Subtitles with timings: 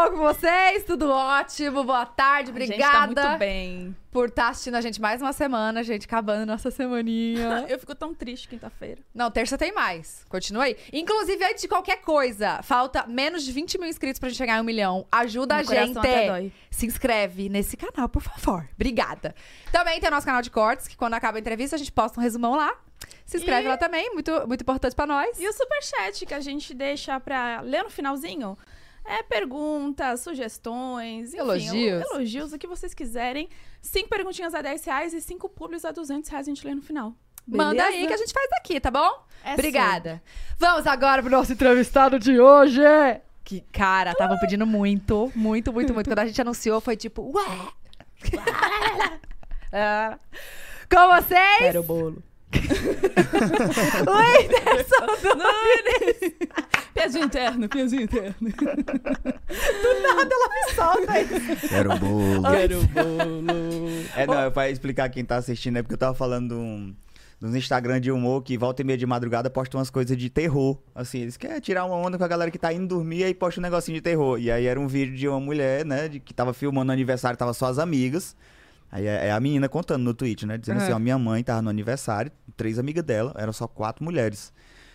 [0.00, 0.84] bom com vocês?
[0.84, 1.84] Tudo ótimo?
[1.84, 3.94] Boa tarde, obrigada tá muito bem.
[4.10, 7.66] por estar assistindo a gente mais uma semana, gente, acabando nossa semaninha.
[7.68, 9.02] Eu fico tão triste quinta-feira.
[9.14, 10.24] Não, terça tem mais.
[10.28, 10.76] Continua aí.
[10.90, 14.60] Inclusive, antes de qualquer coisa, falta menos de 20 mil inscritos pra gente chegar em
[14.62, 15.06] um milhão.
[15.12, 16.52] Ajuda Meu a gente.
[16.70, 18.66] Se inscreve nesse canal, por favor.
[18.74, 19.34] Obrigada.
[19.70, 22.18] Também tem o nosso canal de cortes, que quando acaba a entrevista, a gente posta
[22.18, 22.74] um resumão lá.
[23.26, 25.38] Se inscreve E- lá também, muito, muito importante pra nós.
[25.38, 28.56] E o superchat que a gente deixa pra ler no finalzinho
[29.10, 32.04] é perguntas, sugestões, enfim, Elogios.
[32.10, 33.48] elogios, o que vocês quiserem.
[33.82, 36.82] Cinco perguntinhas a 10 reais e cinco publis a 200 reais a gente lê no
[36.82, 37.14] final.
[37.46, 38.08] Manda aí Beleza?
[38.08, 39.10] que a gente faz aqui, tá bom?
[39.44, 40.22] É Obrigada.
[40.58, 42.80] Vamos agora pro nosso entrevistado de hoje.
[43.42, 46.08] Que, cara, estavam pedindo muito, muito, muito, muito.
[46.08, 47.72] Quando a gente anunciou, foi tipo, ué.
[49.72, 50.18] Ah.
[50.90, 52.22] Com vocês, Quero o bolo.
[54.06, 56.34] o Whindersson Nunes.
[56.94, 58.34] Piadinha interno, piadinha interno.
[60.02, 61.68] Nada, ela me solta isso.
[61.68, 62.42] Quero bolo.
[62.50, 63.46] Quero o bolo.
[64.16, 66.94] É, não, é pra explicar quem tá assistindo, é porque eu tava falando de um-
[67.40, 70.76] nos Instagram de humor que volta e meia de madrugada posta umas coisas de terror.
[70.94, 73.32] Assim, eles querem tirar uma onda com a galera que tá indo dormir e aí
[73.34, 74.38] posta um negocinho de terror.
[74.38, 77.38] E aí era um vídeo de uma mulher, né, de, que tava filmando o aniversário,
[77.38, 78.36] tava só as amigas.
[78.90, 80.82] Aí é é a menina contando no tweet, né, dizendo Uhum.
[80.84, 84.52] assim, ó, minha mãe tava no aniversário, três amigas dela, eram só quatro mulheres.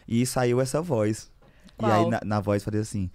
[0.08, 1.32] E saiu essa voz.
[1.78, 1.90] Qual?
[1.90, 3.10] E aí na, na voz fazia assim,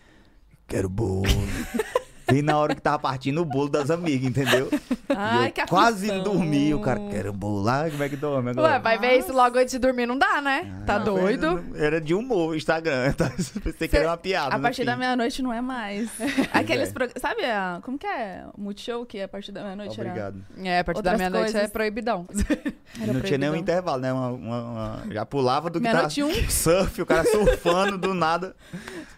[0.66, 1.24] quero bolo.
[2.30, 4.68] Bem na hora que tava partindo o bolo das amigas, entendeu?
[4.72, 8.50] E Ai, eu que quase dormi, o cara, quero bolo lá, como é que dorme
[8.50, 8.74] agora?
[8.74, 10.72] Ué, vai ver isso logo antes de dormir, não dá, né?
[10.86, 11.64] tá Não, doido?
[11.74, 13.30] Era de humor o Instagram, tá?
[13.62, 14.54] Pensei que era uma piada.
[14.54, 16.08] A no partir da meia-noite não é mais.
[16.52, 16.92] Aqueles é.
[16.92, 17.80] prog- Sabe, a...
[17.82, 18.44] como que é?
[18.56, 20.10] O Multishow, que é a partir da meia-noite era...
[20.10, 20.44] Obrigado.
[20.62, 21.70] É, a partir da Outras meia-noite é coisas.
[21.70, 22.26] proibidão.
[22.98, 23.56] E Era não tinha nenhum proibidão.
[23.56, 24.12] intervalo, né?
[24.12, 26.08] Uma, uma- uma- Já pulava do que tava...
[26.08, 26.50] Meia-noite um.
[26.50, 28.56] Surf, o cara surfando do nada.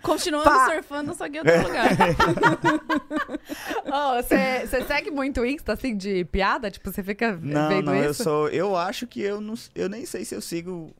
[0.03, 0.70] Continuando Pá.
[0.70, 1.89] surfando, só que em outro lugar.
[4.22, 6.70] Você segue muito Insta, assim, de piada?
[6.70, 8.24] Tipo, você fica Não, vendo não, eu isso?
[8.24, 8.48] sou...
[8.48, 9.55] Eu acho que eu não...
[9.74, 10.95] Eu nem sei se eu sigo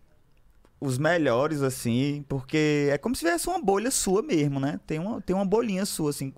[0.80, 4.80] os melhores, assim, porque é como se tivesse uma bolha sua mesmo, né?
[4.86, 6.32] Tem uma, tem uma bolinha sua, assim...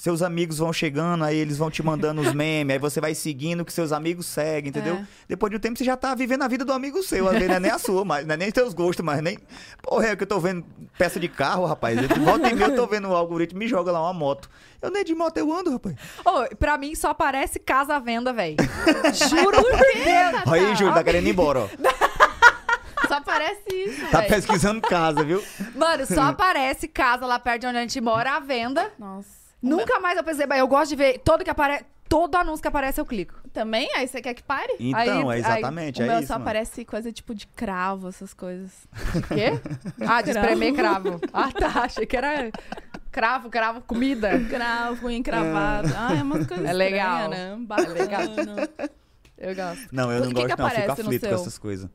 [0.00, 3.60] Seus amigos vão chegando, aí eles vão te mandando os memes, aí você vai seguindo
[3.60, 4.94] o que seus amigos seguem, entendeu?
[4.94, 5.04] É.
[5.28, 7.48] Depois de um tempo você já tá vivendo a vida do amigo seu, às vezes
[7.48, 9.36] não é nem a sua, mas não é nem teus gostos, mas nem.
[9.82, 10.64] Porra, é que eu tô vendo
[10.96, 11.98] peça de carro, rapaz.
[11.98, 14.48] Eu, volta e meia eu tô vendo o algoritmo me joga lá uma moto.
[14.80, 15.94] Eu nem de moto eu ando, rapaz.
[16.24, 18.56] Ô, pra mim só aparece casa à venda, velho.
[19.28, 20.42] Juro por Deus.
[20.50, 21.68] Aí, Júlio, tá querendo ir embora, ó.
[23.06, 24.28] Só parece isso, Tá véi.
[24.28, 25.42] pesquisando casa, viu?
[25.74, 28.92] Mano, só aparece casa lá perto de onde a gente mora à venda.
[28.98, 29.39] Nossa.
[29.62, 31.84] Nunca mais eu pensei, eu gosto de ver todo que aparece.
[32.08, 33.34] Todo anúncio que aparece eu clico.
[33.52, 33.88] Também?
[33.94, 34.74] Aí você quer que pare?
[34.80, 36.26] Então, Aí- é exatamente, o é meu isso.
[36.26, 36.44] só mano.
[36.44, 38.72] aparece coisa tipo de cravo, essas coisas.
[39.28, 39.52] Quê?
[40.04, 40.48] Ah, de Cravo.
[40.48, 41.20] espremer cravo.
[41.32, 41.82] Ah, tá.
[41.84, 42.50] Achei que era
[43.12, 44.40] cravo, cravo, comida.
[44.50, 45.88] Cravo, encravado.
[45.96, 47.22] Ah, é umas coisas É legal.
[47.30, 47.64] estranhas, né?
[47.64, 48.68] Bacana.
[49.38, 49.88] Eu gosto.
[49.92, 50.68] Não, eu não que gosto, que não.
[50.68, 51.88] Eu Fico aflito com essas coisas.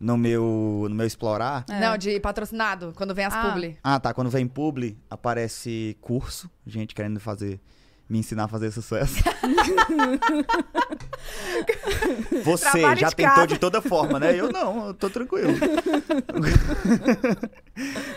[0.00, 1.66] No meu, no meu explorar.
[1.68, 1.78] É.
[1.78, 3.50] Não, de patrocinado, quando vem as Ah.
[3.52, 3.76] publi.
[3.84, 4.14] Ah, tá.
[4.14, 6.50] Quando vem publi, aparece curso.
[6.66, 7.60] Gente querendo fazer.
[8.08, 9.22] Me ensinar a fazer sucesso.
[12.44, 13.46] Você Trabalho já de tentou casa.
[13.46, 14.38] de toda forma, né?
[14.38, 15.52] Eu não, eu tô tranquilo.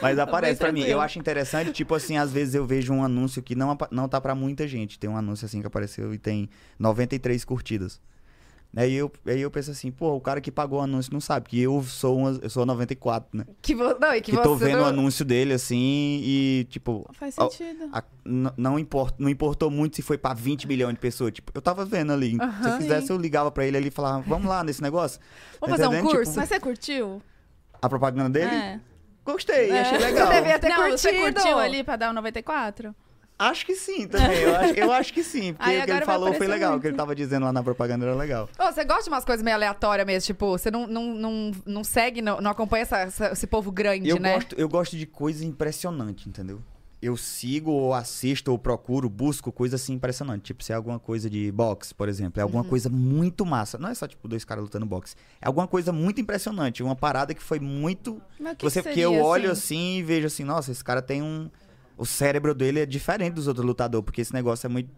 [0.01, 0.81] Mas aparece pra mim.
[0.81, 4.19] Eu acho interessante, tipo assim, às vezes eu vejo um anúncio que não, não tá
[4.19, 4.97] pra muita gente.
[4.97, 8.01] Tem um anúncio assim que apareceu e tem 93 curtidas.
[8.75, 11.47] Aí eu, aí eu penso assim, pô, o cara que pagou o anúncio não sabe
[11.47, 13.45] que eu sou, uma, eu sou a 94, né?
[13.61, 13.95] Que, vo...
[14.00, 14.84] não, e que, Que, tô você vendo não...
[14.85, 17.89] o anúncio dele assim e, tipo, Faz sentido.
[17.94, 21.31] a- n- não, import, não importou muito se foi pra 20 milhões de pessoas.
[21.31, 22.31] Tipo, eu tava vendo ali.
[22.31, 23.13] Se eu quisesse, Sim.
[23.13, 25.19] eu ligava pra ele ali e falava, vamos lá nesse negócio.
[25.62, 26.33] Vamos Tá fazer um curso?
[26.35, 27.22] Mas você curtiu?
[27.81, 28.56] A propaganda dele?
[28.56, 28.79] É.
[29.23, 29.81] Gostei, É.
[29.81, 30.28] achei legal.
[30.28, 31.33] Você devia ter Não, você curtido.
[31.41, 32.94] curtiu ali pra dar o 94?
[33.38, 34.38] Acho que sim também.
[34.41, 35.53] Eu acho, eu acho que sim.
[35.53, 36.69] Porque Aí o que ele falou foi legal.
[36.69, 36.81] O muito.
[36.83, 38.47] que ele tava dizendo lá na propaganda era legal.
[38.59, 40.25] Ô, você gosta de umas coisas meio aleatórias mesmo?
[40.27, 44.07] Tipo, você não, não, não, não segue, não, não acompanha essa- essa- esse povo grande,
[44.09, 44.35] Eu, né?
[44.35, 46.62] gosto, eu gosto de coisa impressionante, entendeu?
[47.01, 50.44] Eu sigo, ou assisto, ou procuro, busco coisa assim impressionante.
[50.44, 52.39] Tipo, se é alguma coisa de boxe, por exemplo.
[52.39, 52.47] É Uhum.
[52.47, 53.77] alguma coisa muito massa.
[53.77, 55.15] Não é só, tipo, dois caras lutando boxe.
[55.41, 56.81] É alguma coisa muito impressionante.
[56.81, 58.21] Uma parada que foi muito.
[58.39, 59.97] Mas o que você, que porque eu olho assim?
[59.97, 61.50] assim e vejo assim, nossa, esse cara tem um.
[61.98, 64.90] O cérebro dele é diferente dos outros lutadores, porque esse negócio é muito.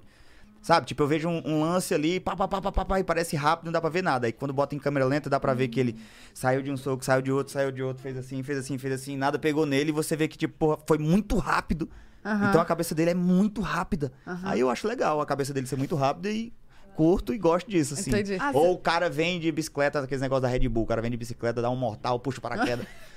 [0.62, 3.04] Sabe, tipo, eu vejo um, um lance ali, pá, pá, pá, pá, pá, pá, e
[3.04, 4.26] parece rápido, não dá pra ver nada.
[4.26, 5.96] Aí quando bota em câmera lenta, dá pra ver que ele
[6.34, 8.94] saiu de um soco, saiu de outro, saiu de outro, fez assim, fez assim, fez
[8.94, 11.88] assim, nada pegou nele, e você vê que, tipo, porra, foi muito rápido.
[12.26, 12.50] Aham.
[12.50, 14.12] Então a cabeça dele é muito rápida.
[14.44, 16.52] Aí eu acho legal a cabeça dele ser muito rápida e
[16.96, 18.10] curto e gosto disso, assim.
[18.10, 18.38] Entendi.
[18.40, 21.12] Ah, Ou o cara vem de bicicleta, aqueles negócios da Red Bull, o cara vem
[21.12, 22.88] de bicicleta, dá um mortal, puxa o paraquedas.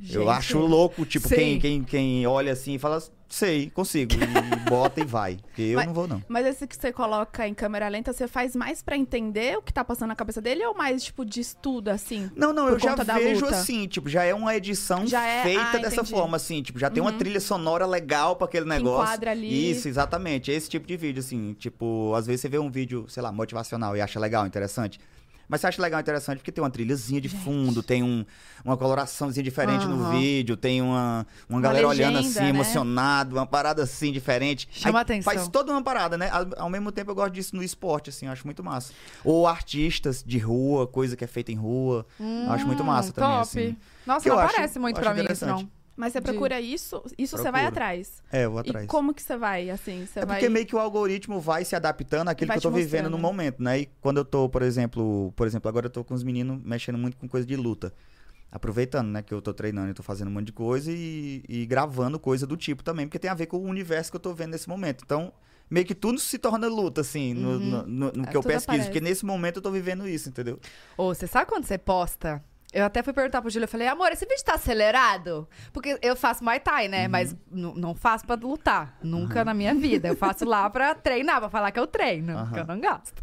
[0.00, 0.28] Eu Gente.
[0.28, 1.34] acho louco, tipo, Sim.
[1.34, 4.12] quem, quem, quem olha assim e fala, sei, consigo.
[4.14, 4.16] E
[4.70, 5.38] bota e vai.
[5.42, 6.22] Porque eu Mas- não vou, não.
[6.28, 9.72] Mas esse que você coloca em câmera lenta, você faz mais pra entender o que
[9.72, 12.30] tá passando na cabeça dele ou mais, tipo, de estudo, assim?
[12.36, 13.56] Não, não, eu já vejo luta.
[13.56, 16.10] assim, tipo, já é uma edição Já é- feita ah, dessa entendi.
[16.12, 17.18] forma, assim, tipo, já tem uma Uhum.
[17.18, 19.02] trilha sonora legal pra aquele Que negócio.
[19.04, 19.70] enquadra ali.
[19.72, 20.52] Isso, exatamente.
[20.52, 23.96] Esse tipo de vídeo, assim, tipo, às vezes você vê um vídeo, sei lá, motivacional
[23.96, 25.00] e acha legal, interessante.
[25.48, 28.24] Mas você acha legal, interessante porque tem uma trilhazinha de fundo, tem um,
[28.62, 30.10] uma coloraçãozinha diferente no Aham.
[30.10, 32.48] vídeo, tem uma, uma, Uma galera olhando legenda, assim, né?
[32.50, 34.68] emocionado, uma parada assim diferente.
[34.70, 35.32] Chama Aí atenção.
[35.32, 36.28] Faz toda uma parada, né?
[36.30, 38.92] Ao, ao mesmo tempo eu gosto disso no esporte, assim, eu acho muito massa.
[39.24, 42.04] Ou artistas de rua, coisa que é feita em rua.
[42.20, 43.40] eu acho muito massa também, Hum, top.
[43.58, 43.76] assim.
[44.06, 45.68] Nossa, Que não acho- parece muito pra mim isso, não.
[45.98, 47.68] Mas você De- procura isso, isso você vai Procuro.
[47.82, 48.22] atrás.
[48.30, 48.84] É, eu vou atrás.
[48.84, 50.06] E como que você vai, assim?
[50.06, 50.36] Você É vai...
[50.36, 53.60] porque meio que o algoritmo vai se adaptando àquilo que eu tô vivendo no momento,
[53.60, 53.80] né?
[53.80, 56.96] E quando eu tô, por exemplo, por exemplo, agora eu tô com os meninos mexendo
[56.96, 57.92] muito com coisa de luta.
[58.50, 61.66] Aproveitando, né, que eu tô treinando e tô fazendo um monte de coisa e, e
[61.66, 64.32] gravando coisa do tipo também, porque tem a ver com o universo que eu tô
[64.32, 65.02] vendo nesse momento.
[65.04, 65.32] Então,
[65.68, 67.58] meio que tudo se torna luta, assim, no, Uhum.
[67.58, 68.64] no- no- no É, que eu pesquiso.
[68.64, 68.86] aparece.
[68.88, 70.58] Porque nesse momento eu tô vivendo isso, entendeu?
[70.96, 72.42] Ô, você sabe quando você posta?
[72.72, 75.48] Eu até fui perguntar pro Júlio, eu falei, amor, esse vídeo tá acelerado?
[75.72, 77.04] Porque eu faço Muay Thai, né?
[77.04, 77.10] Uhum.
[77.10, 78.98] Mas não faço pra lutar.
[79.02, 80.08] Nunca na minha vida.
[80.08, 82.36] Eu faço lá pra treinar, pra falar que eu treino.
[82.36, 82.52] Aham.
[82.52, 83.22] Que eu não gosto.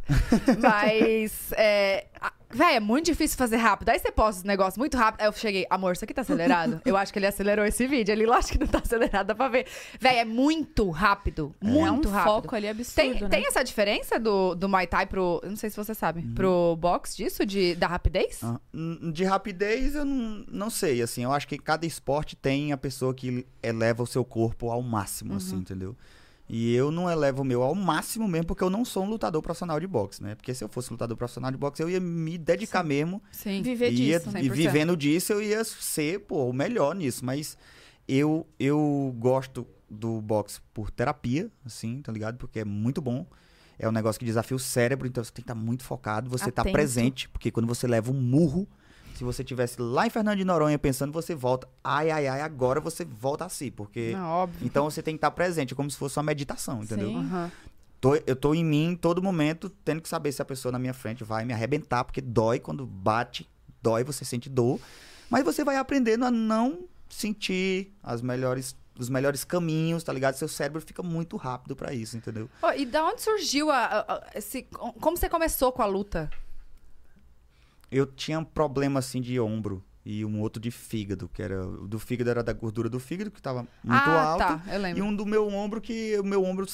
[0.60, 2.08] Mas, é...
[2.56, 3.90] Véi, é muito difícil fazer rápido.
[3.90, 5.22] Aí você posta os negócios muito rápido.
[5.22, 6.82] Aí eu cheguei, amor, isso aqui tá acelerado?
[6.86, 8.12] eu acho que ele acelerou esse vídeo.
[8.14, 9.68] Ele, lógico que não tá acelerado, dá pra ver.
[10.00, 11.54] Véi, é muito rápido.
[11.62, 12.32] Muito é um rápido.
[12.34, 13.30] foco ali absurdo, Tem, né?
[13.30, 15.42] tem essa diferença do, do Muay Thai pro.
[15.44, 16.22] Não sei se você sabe.
[16.22, 16.34] Uhum.
[16.34, 17.46] Pro box disso?
[17.46, 18.40] De, da rapidez?
[18.44, 18.60] Ah,
[19.12, 23.14] De rapidez, eu não, não sei, assim, eu acho que cada esporte tem a pessoa
[23.14, 25.38] que eleva o seu corpo ao máximo, Uhum.
[25.38, 25.96] assim, entendeu?
[26.48, 29.42] E eu não elevo o meu ao máximo mesmo porque eu não sou um lutador
[29.42, 30.36] profissional de boxe, né?
[30.36, 33.64] Porque se eu fosse lutador profissional de boxe, eu ia me dedicar mesmo Sim.
[33.64, 34.30] Viver ia, disso.
[34.38, 34.52] e 100%.
[34.52, 37.26] vivendo disso, eu ia ser, pô, o melhor nisso.
[37.26, 37.58] Mas
[38.08, 42.38] eu, eu gosto do boxe por terapia, assim, tá ligado?
[42.38, 43.26] Porque é muito bom.
[43.78, 46.52] É um negócio que desafia o cérebro, então você tem que estar muito focado, você
[46.52, 46.74] tá Atento.
[46.74, 48.68] presente, porque quando você leva um murro,
[49.18, 52.80] se você tivesse lá em Fernando de Noronha pensando, você volta, ai, ai, ai, agora
[52.80, 54.12] você volta a si, porque...
[54.14, 54.66] Não, óbvio.
[54.66, 57.10] Então você tem que estar presente, é como se fosse uma meditação, entendeu?
[57.10, 57.18] Sim.
[57.18, 57.52] Aham.
[58.02, 60.94] Tô- eu tô em mim todo momento, tendo que saber se a pessoa na minha
[60.94, 63.50] frente vai me arrebentar, porque dói quando bate,
[63.82, 64.80] dói, você sente dor.
[65.30, 70.36] Mas você vai aprendendo a não sentir as melhores, os melhores caminhos, tá ligado?
[70.36, 72.48] Seu cérebro fica muito rápido pra isso, entendeu?
[72.62, 74.64] Ô, e da onde surgiu a, a- a- esse.
[75.02, 76.30] Como você começou com a luta?
[77.96, 81.98] Eu tinha um problema assim de ombro e um outro de fígado, que era do
[81.98, 84.46] fígado era da gordura do fígado que tava muito ah, alta.
[84.60, 84.64] tá.
[84.68, 85.04] Eu E lembro.
[85.06, 86.66] um do meu ombro que o meu ombro,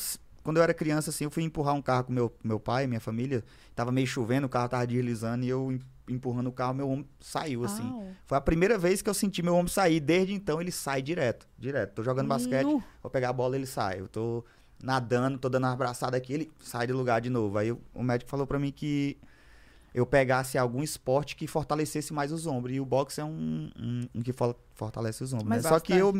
[0.43, 2.99] quando eu era criança, assim, eu fui empurrar um carro com meu, meu pai, minha
[2.99, 3.43] família.
[3.75, 5.79] Tava meio chovendo, o carro tava deslizando e eu em-
[6.13, 7.83] empurrando o carro, meu ombro saiu, assim.
[7.87, 8.07] Au.
[8.25, 9.99] Foi a primeira vez que eu senti meu ombro sair.
[9.99, 11.93] Desde então ele sai direto, direto.
[11.93, 12.83] Tô jogando basquete, Nu.
[13.01, 13.99] vou pegar a bola, ele sai.
[14.01, 14.43] Eu tô
[14.83, 17.57] nadando, tô dando uma abraçada aqui, ele sai de lugar de novo.
[17.57, 19.15] Aí o- o médico falou pra mim que
[19.93, 22.75] eu pegasse algum esporte que fortalecesse mais os ombros.
[22.75, 25.49] E o boxe é um, um, um que for- fortalece os ombros.
[25.49, 25.69] Mas né?
[25.69, 26.13] Só que eu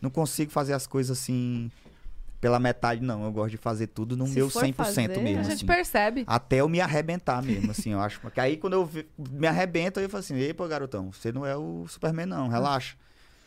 [0.00, 1.70] não consigo fazer as coisas assim
[2.40, 3.24] pela metade, não.
[3.24, 5.40] Eu gosto de fazer tudo no Se meu for 100% fazer, mesmo.
[5.40, 5.66] A gente assim.
[5.66, 6.24] percebe.
[6.26, 8.20] Até eu me arrebentar mesmo, assim, eu acho.
[8.20, 11.56] Porque aí quando eu me arrebento, eu falo assim, ei, pô, garotão, você não é
[11.56, 12.96] o Superman, não, relaxa.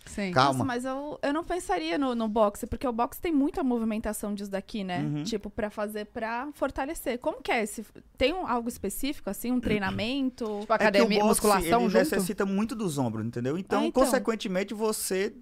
[0.05, 0.31] Sim.
[0.31, 0.51] Calma.
[0.53, 4.33] Nossa, mas eu, eu não pensaria no, no boxe, porque o boxe tem muita movimentação
[4.35, 5.01] disso daqui, né?
[5.01, 5.23] Uhum.
[5.23, 7.17] Tipo, pra fazer, pra fortalecer.
[7.19, 7.85] Como que é esse...
[8.17, 9.51] Tem um- algo específico, assim?
[9.51, 10.45] Um treinamento?
[10.61, 11.97] Tipo, É que o academia, boxe, musculação ele junto?
[11.99, 13.57] necessita muito dos ombros, entendeu?
[13.57, 14.03] Então, Ah, então.
[14.03, 15.33] consequentemente, você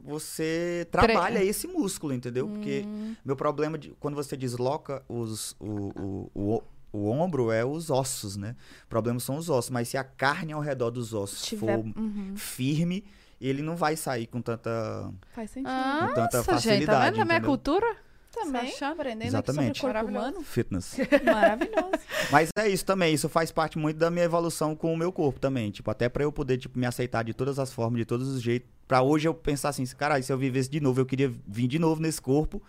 [0.00, 2.48] você trabalha esse músculo, entendeu?
[2.48, 7.64] Porque Hum, meu problema de quando você desloca os, o, o, o, o ombro é
[7.64, 8.54] os ossos, né?
[8.84, 11.82] O problema são os ossos, mas se a carne ao redor dos ossos tiver...
[11.82, 13.04] for Uhum, firme,
[13.40, 15.70] ele não vai sair com tanta faz sentido.
[15.70, 17.50] Ah, com tanta Nossa, gente, tá facilidade, vendo na minha entendeu?
[17.50, 17.96] cultura?
[18.30, 18.92] Também, achando?
[18.92, 19.70] aprendendo Exatamente.
[19.70, 20.28] aqui sobre o corpo Maravilhoso.
[20.36, 20.44] humano.
[20.44, 20.96] fitness.
[21.24, 22.04] Maravilhoso.
[22.30, 25.40] Mas é isso também, isso faz parte muito da minha evolução com o meu corpo
[25.40, 28.28] também, tipo, até pra eu poder tipo me aceitar de todas as formas, de todos
[28.28, 31.30] os jeitos, Pra hoje eu pensar assim, caralho, se eu vivesse de novo, eu queria
[31.46, 32.62] vir de novo nesse corpo.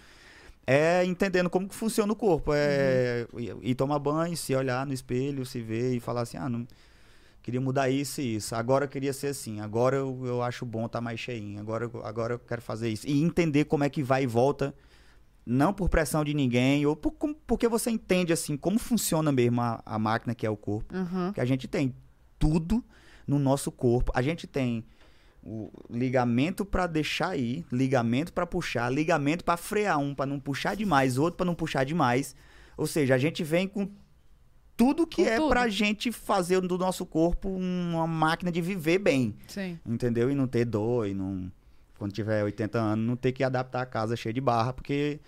[0.68, 4.94] É entendendo como que funciona o corpo, é ir, ir tomar banho, se olhar no
[4.94, 6.68] espelho, se ver e falar assim, ah, não
[7.42, 8.56] queria mudar isso e isso.
[8.56, 9.60] Agora eu queria ser assim.
[9.60, 11.60] Agora eu, eu acho bom estar mais cheinho.
[11.60, 13.08] Agora, eu- agora eu quero fazer isso.
[13.08, 14.74] E entender como é que vai e volta.
[15.46, 17.12] Não por pressão de ninguém, ou por,
[17.48, 20.94] porque você entende assim como funciona mesmo a, a máquina que é o corpo.
[20.96, 21.34] Uhum.
[21.34, 21.96] Que a gente tem
[22.38, 22.84] tudo
[23.26, 24.12] no nosso corpo.
[24.14, 24.84] A gente tem
[25.42, 30.76] o ligamento para deixar ir, ligamento para puxar, ligamento para frear um para não puxar
[30.76, 32.36] demais, outro para não puxar demais.
[32.78, 33.90] Ou seja, a gente vem com
[34.80, 35.50] tudo que Com é tudo.
[35.50, 39.78] pra gente fazer do nosso corpo uma máquina de viver bem, Sim.
[39.86, 40.32] entendeu?
[40.32, 41.52] E não ter dor, e não.
[41.98, 45.20] Quando tiver 80 anos, não ter que adaptar a casa cheia de barra, porque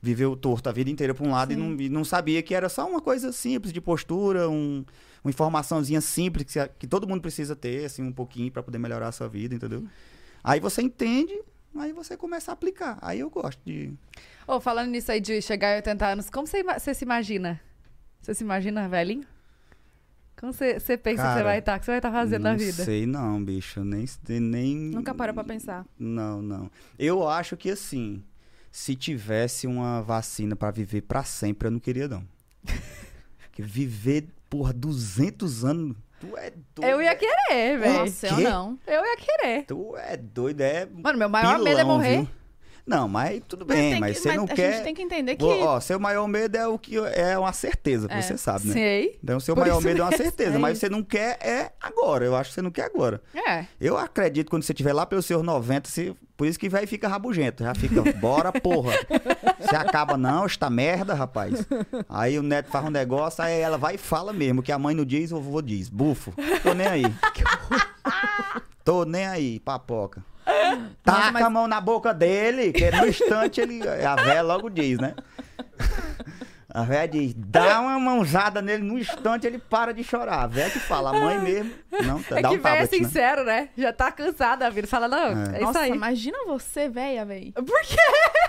[0.00, 1.60] viveu torto a vida inteira pra um lado e Sim.
[1.60, 4.82] não, e não sabia que era só uma coisa simples de postura, um,
[5.22, 9.08] uma informaçãozinha simples que, que todo mundo precisa ter, assim, um pouquinho pra poder melhorar
[9.08, 9.84] a sua vida, entendeu?
[10.42, 11.38] Aí você entende,
[11.76, 12.96] aí você começa a aplicar.
[13.02, 13.92] Aí eu gosto de.
[14.46, 17.60] Ô, falando nisso aí de chegar a 80 anos, como você, você se imagina?
[18.24, 19.26] Você se imagina velhinho?
[20.34, 21.76] Como você, você pensa que você Cara, vai estar?
[21.76, 22.82] O que você vai estar fazendo não na vida?
[22.84, 23.84] sei não, bicho.
[23.84, 24.06] Nem,
[24.40, 24.76] nem.
[24.76, 25.84] Nunca parou pra pensar.
[25.98, 26.70] Não, não.
[26.98, 28.24] Eu acho que assim,
[28.72, 32.24] se tivesse uma vacina pra viver pra sempre, eu não queria não.
[33.44, 36.90] Porque viver por 200 anos, tu é doido.
[36.90, 37.98] Eu ia é- querer, velho.
[38.00, 38.78] Nossa, eu não.
[38.86, 39.64] Eu ia querer.
[39.66, 40.86] Tu é doido, é.
[40.86, 42.16] Mano, meu maior medo é pilão, morrer.
[42.16, 42.28] viu?
[42.86, 44.72] Não, mas tudo Mas bem, mas que- você mas não a quer.
[44.74, 45.44] gente tem que entender que.
[45.44, 48.20] Ó, seu maior medo é o que é uma certeza, É.
[48.20, 48.72] você sabe, né?
[48.74, 49.18] Sei.
[49.22, 50.22] Então, seu maior medo é uma mesmo.
[50.24, 52.24] certeza, É mas você não quer é agora.
[52.26, 53.22] Eu acho que você não quer agora.
[53.34, 53.64] É.
[53.80, 56.14] Eu acredito que quando você estiver lá pelos seus 90, você...
[56.36, 57.64] por isso que velho fica rabugento.
[57.64, 58.92] Já fica, bora, porra.
[59.64, 61.66] Você acaba, não, está merda, rapaz.
[62.06, 64.94] Aí o neto faz um negócio, aí ela vai e fala mesmo, que a mãe
[64.94, 65.88] não diz, o vovô diz.
[65.88, 66.34] Bufo.
[66.62, 67.02] Tô nem aí.
[68.84, 70.22] Tô nem aí, papoca.
[71.02, 73.80] Taca mas- a mão na boca dele, que no instante ele.
[73.88, 75.14] A véia logo diz, né?
[76.76, 80.42] A véia diz, dá uma mãozada nele, no instante ele para de chorar.
[80.42, 81.72] A véia que fala, a mãe mesmo.
[82.04, 82.86] Não, É dá que um é tablet, né?
[82.98, 83.68] sincero, né?
[83.78, 84.88] Já tá cansada da vida.
[84.88, 85.56] Fala, não, é, É.
[85.58, 85.92] isso Nossa, aí.
[85.92, 87.52] imagina você, velha, véi.
[87.52, 87.96] Por quê?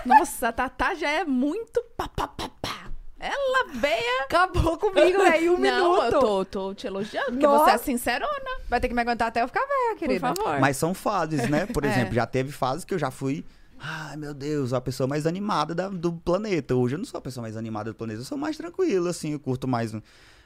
[0.04, 2.85] Nossa, a Tatá já é muito pá, pá, pá, pá.
[3.26, 4.22] Ela veia.
[4.24, 6.14] Acabou comigo, velho, um não, minuto.
[6.14, 7.64] eu tô, tô te elogiando, porque Nossa.
[7.64, 10.20] você é sincerona, Vai ter que me aguentar até eu ficar velha, por querida.
[10.34, 10.60] favor.
[10.60, 11.66] Mas são fases, né?
[11.66, 11.88] Por É.
[11.90, 13.44] exemplo, já teve fases que eu já fui.
[13.78, 16.74] Ai, meu Deus, a pessoa mais animada da- do planeta.
[16.74, 19.32] Hoje eu não sou a pessoa mais animada do planeta, eu sou mais tranquilo, assim.
[19.32, 19.92] Eu curto mais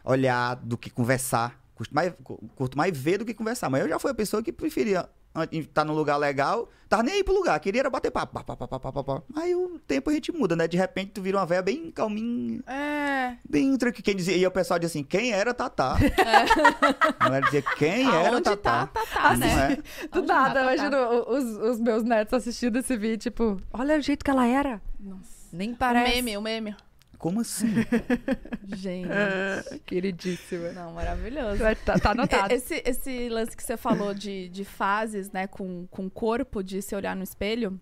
[0.05, 1.59] olhar do que conversar.
[1.75, 3.71] Curto mais, cu- curto mais ver do que conversar.
[3.71, 5.09] Mas eu já fui a pessoa que preferia
[5.53, 8.33] estar num lugar legal, tava nem aí pro lugar, queria era bater papo.
[8.35, 9.23] Pá, pá, pá, pá, pá, pá, pá.
[9.37, 10.67] Aí o tempo a gente muda, né?
[10.67, 13.37] De repente tu vira uma velha bem calminha, É.
[13.49, 14.03] bem tranquila.
[14.05, 15.97] Quem dizia, e o pessoal dizia assim: quem era Tatá?
[17.21, 18.87] Não era dizer quem era Aonde Tatá.
[18.87, 19.79] tá, Tatá, né?
[20.03, 20.09] é?
[20.09, 21.45] Do nada, tá, tá, imagina o- os,
[21.75, 24.81] os meus netos assistindo esse vídeo, tipo, olha o jeito que ela era.
[24.99, 25.31] Nossa.
[25.53, 26.15] Nem O parece.
[26.23, 26.77] meme, o meme.
[27.21, 27.67] Como assim?
[28.65, 29.09] Gente.
[29.85, 30.73] Queridíssima.
[30.73, 31.63] Não, maravilhoso.
[31.85, 32.53] Tá, tá anotado.
[32.55, 36.81] Esse, esse lance que você falou de, de fases, né, com, com o corpo, de
[36.81, 37.79] se olhar no espelho,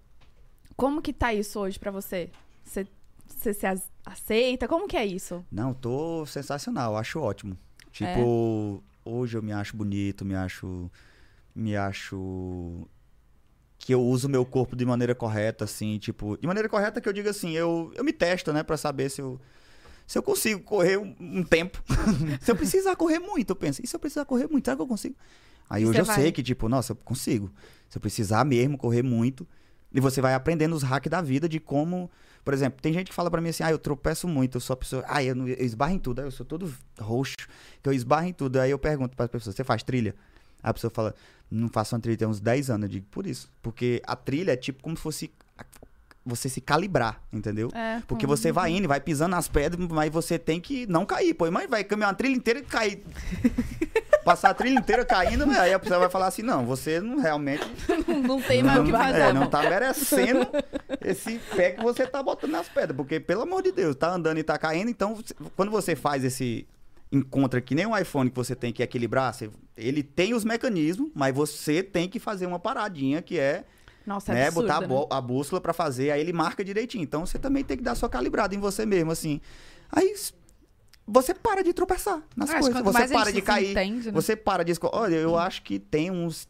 [0.76, 2.30] como que tá isso hoje pra você?
[2.64, 2.85] Você,
[3.28, 4.66] você se as- aceita?
[4.66, 5.45] Como que é isso?
[5.52, 7.57] Não, tô sensacional, acho ótimo.
[8.00, 8.14] É?
[8.14, 10.90] Tipo, hoje eu me acho bonito, me acho.
[11.54, 12.88] Me acho.
[13.88, 16.37] Que eu uso meu corpo de maneira correta, assim, tipo.
[16.37, 19.23] De maneira correta que eu digo assim, eu, eu me testo, né, pra saber se
[19.23, 19.40] eu.
[20.07, 21.83] Se eu consigo correr um, um tempo.
[22.42, 24.83] se eu precisar correr muito, eu penso, e se eu precisar correr muito, será que
[24.83, 25.16] eu consigo?
[25.71, 26.16] Aí E hoje eu vai?
[26.16, 27.50] sei que, tipo, nossa, eu consigo.
[27.88, 29.49] Se eu precisar mesmo correr muito.
[29.90, 32.11] E você vai aprendendo os hacks da vida de como.
[32.45, 34.75] Por exemplo, tem gente que fala pra mim assim, ah, eu tropeço muito, eu sou
[34.75, 35.02] a pessoa.
[35.09, 37.37] Ah, eu, eu esbarro em tudo, aí eu sou todo roxo,
[37.83, 38.61] que eu esbarro em tudo.
[38.61, 40.14] Aí eu pergunto pra pessoa, você faz trilha?
[40.62, 41.14] Aí a pessoa fala,
[41.50, 42.85] não faço uma trilha tem uns 10 anos.
[42.85, 43.50] Eu digo, por isso.
[43.62, 45.31] Porque a trilha é tipo como se fosse
[46.26, 47.71] você se calibrar, entendeu?
[47.75, 51.33] É, Porque você vai indo, vai pisando nas pedras, mas você tem que não cair.
[51.33, 53.02] Pô, mas vai caminhar uma trilha inteira e cair.
[54.25, 57.64] Passar a trilha inteira caindo, aí a pessoa vai falar assim: não, você não realmente.
[58.26, 59.19] Não tem mais o que não, fazer.
[59.21, 60.47] é, não tá merecendo
[61.02, 62.95] esse pé que você tá botando nas pedras.
[62.95, 64.90] Porque, pelo amor de Deus, tá andando e tá caindo.
[64.90, 65.17] Então,
[65.57, 66.67] quando você faz esse
[67.11, 71.11] encontra que nem um iPhone que você tem que equilibrar, você- ele tem os mecanismos,
[71.14, 73.64] mas você tem que fazer uma paradinha que é
[74.04, 75.06] Nossa, é né, absurdo, botar a, né?
[75.11, 77.04] a bússola pra fazer, aí ele marca direitinho.
[77.04, 79.40] Então você também tem que dar sua calibrada em você mesmo, assim.
[79.90, 80.14] Aí
[81.06, 84.12] você para de tropeçar nas coisas, você para de cair, entende, né?
[84.12, 86.49] você para de Olha, eu acho que tem uns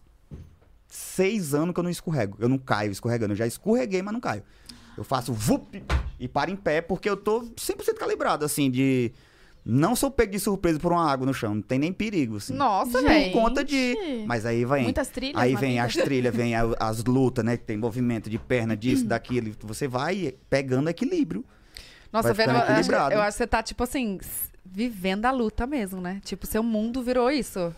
[0.88, 2.36] seis anos que eu não escorrego.
[2.40, 3.32] Eu não caio escorregando.
[3.32, 4.42] Eu já escorreguei, mas não caio.
[4.96, 5.80] Eu faço vup
[6.18, 9.12] e paro em pé porque eu tô 100% calibrado, assim, de...
[9.70, 11.56] Não sou pego de surpresa por uma água no chão.
[11.56, 12.54] Não tem nem perigo, assim.
[12.54, 13.32] Nossa, velho.
[13.32, 14.24] Por conta de...
[14.26, 14.84] Mas aí vem...
[14.84, 15.84] Muitas trilhas Aí vem vida.
[15.84, 17.58] as trilhas, vem a- as lutas, né?
[17.58, 19.52] Que tem movimento de perna, disso, daquilo.
[19.64, 21.44] Você vai pegando equilíbrio.
[22.10, 24.18] Nossa, vendo, eu acho, eu acho que você tá, tipo assim,
[24.64, 26.22] vivendo a luta mesmo, né?
[26.24, 27.74] Tipo, seu mundo virou isso.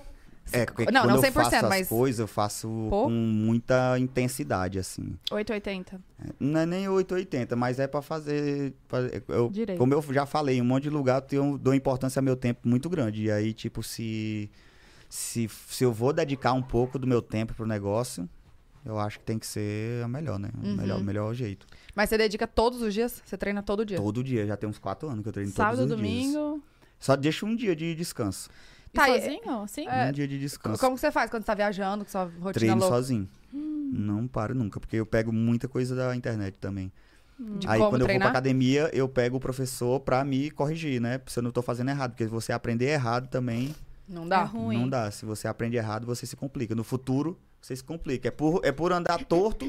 [0.53, 3.05] É, porque Não, quando não eu 100%, faço as mas- coisas, eu faço Pô.
[3.05, 5.17] com muita intensidade, assim.
[5.31, 6.01] 880.
[6.39, 8.75] Não é nem 880, mas é pra fazer...
[8.89, 9.79] pra- eu- Direito.
[9.79, 12.69] como eu já falei, em um monte de lugar eu dou importância ao meu tempo
[12.69, 13.25] muito grande.
[13.25, 14.51] E aí, tipo, se,
[15.09, 18.29] se, se eu vou dedicar um pouco do meu tempo pro negócio,
[18.85, 20.51] eu acho que tem que ser a melhor, né?
[20.63, 20.77] O Uhum.
[20.77, 21.67] melhor, o melhor jeito.
[21.95, 23.23] Mas você dedica todos os dias?
[23.25, 23.97] Você treina todo dia?
[23.99, 26.33] Todo dia, já tem uns quatro anos que eu treino Sábado, todos os dias.
[26.33, 26.63] domingo.
[26.99, 28.49] Só deixo um dia de descanso.
[28.93, 29.69] Tá, e- sozinho?
[29.69, 29.87] Sim?
[29.89, 30.81] Um dia de descanso.
[30.81, 32.95] Como que você faz quando você tá viajando, com sua rotina Treino louca?
[32.97, 33.29] sozinho.
[33.53, 36.93] Não paro nunca, porque eu pego muita coisa da internet também.
[37.39, 38.29] De Aí quando eu vou treinar?
[38.29, 41.21] pra academia, eu pego o professor pra me corrigir, né?
[41.27, 43.75] Se eu não tô fazendo errado, porque você aprender errado também
[44.07, 44.43] Não É dá?
[44.45, 44.77] ruim.
[44.79, 45.11] não dá.
[45.11, 46.75] Se você aprende errado, você se complica.
[46.75, 48.29] No futuro, você se complica.
[48.29, 49.67] É por, é por andar torto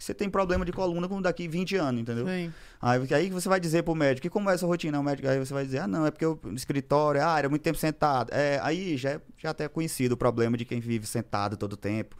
[0.00, 2.26] que você tem problema de coluna como daqui 20 anos, entendeu?
[2.26, 2.50] Sim.
[2.80, 4.98] Aí, aí você vai dizer pro médico, e como é essa rotina?
[4.98, 7.50] O médico, aí você vai dizer, ah, não, é porque eu no escritório, ah, era
[7.50, 8.30] muito tempo sentado.
[8.32, 11.76] É, aí já é já até conhecido o problema de quem vive sentado todo o
[11.76, 12.16] tempo.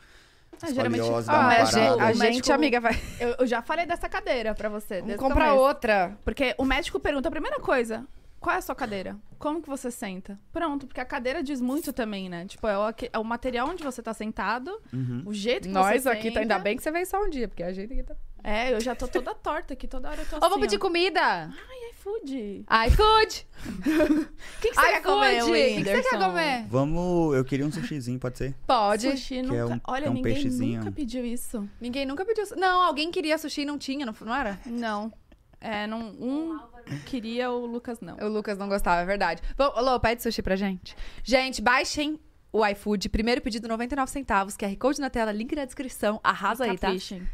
[0.62, 3.46] Ah, geralmente, ah, o a médico- gente, a o gente, médico- amiga, vai Eu, eu
[3.46, 5.00] já falei dessa cadeira pra você.
[5.00, 5.56] o comprar começo.
[5.56, 6.18] outra.
[6.22, 8.04] Porque o médico pergunta a primeira coisa:
[8.40, 9.16] qual é a sua cadeira?
[9.38, 10.38] Como que você senta?
[10.52, 12.46] Pronto, porque a cadeira diz muito também, né?
[12.46, 15.22] Tipo, é o, é o material onde você tá sentado, Uhum.
[15.26, 16.34] o jeito que Nós você aqui, senta.
[16.34, 18.14] tá, ainda bem que você veio só um dia, porque a gente aqui tá...
[18.42, 20.48] É, eu já tô toda torta aqui, toda hora eu tô Ô, assim.
[20.48, 20.80] vamos pedir ó.
[20.80, 21.20] comida!
[21.22, 22.64] Ai, iFood.
[22.88, 23.46] iFood!
[23.76, 25.42] O que, que você quer comer!
[25.42, 26.66] O que que você quer comer?
[26.68, 28.54] Vamos, eu queria um sushizinho, pode ser?
[28.66, 29.10] Pode.
[29.10, 29.56] Sushi Que nunca...
[29.56, 30.78] é um- Olha, é um ninguém peixezinho.
[30.78, 31.68] nunca pediu isso.
[31.80, 32.44] Ninguém nunca pediu...
[32.56, 34.58] Não, alguém queria sushi e não tinha, não, não era?
[34.64, 35.12] Não.
[35.60, 36.58] É, não, um
[37.06, 38.16] queria, o Lucas não.
[38.16, 39.42] O Lucas não gostava, é verdade.
[39.56, 40.96] Vamos, Lô, pede sushi pra gente.
[41.22, 42.18] Gente, baixem
[42.52, 43.08] o iFood.
[43.10, 44.56] Primeiro pedido, 99 centavos.
[44.56, 46.18] QR Code na tela, link na descrição.
[46.24, 46.88] Arrasa aí, tá?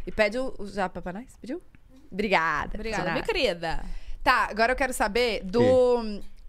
[0.06, 1.37] E pede o, o japa pra nós.
[1.40, 1.62] Pediu?
[2.11, 2.73] Obrigada.
[2.75, 3.85] Obrigada, minha querida.
[4.23, 5.61] Tá, agora eu quero saber do.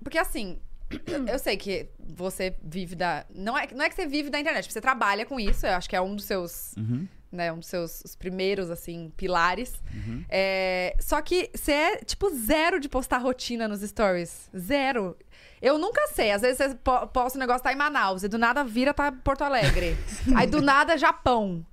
[0.03, 0.60] Porque assim,
[1.05, 3.25] eu- eu sei que você vive da.
[3.34, 5.88] Não é, não é que você vive da internet, você trabalha com isso, eu acho
[5.89, 6.74] que é um dos seus.
[6.75, 7.07] Uhum.
[7.38, 9.74] Né, um dos seus os primeiros, assim, pilares.
[9.94, 10.25] Uhum.
[10.27, 14.50] É, só que você é, tipo, zero de postar rotina nos stories.
[14.58, 15.15] Zero.
[15.62, 16.32] Eu nunca sei.
[16.32, 19.10] Às vezes você po- posta um negócio, tá em Manaus, e do nada vira, tá
[19.10, 19.96] em Porto Alegre.
[20.36, 21.63] Aí do nada, Japão.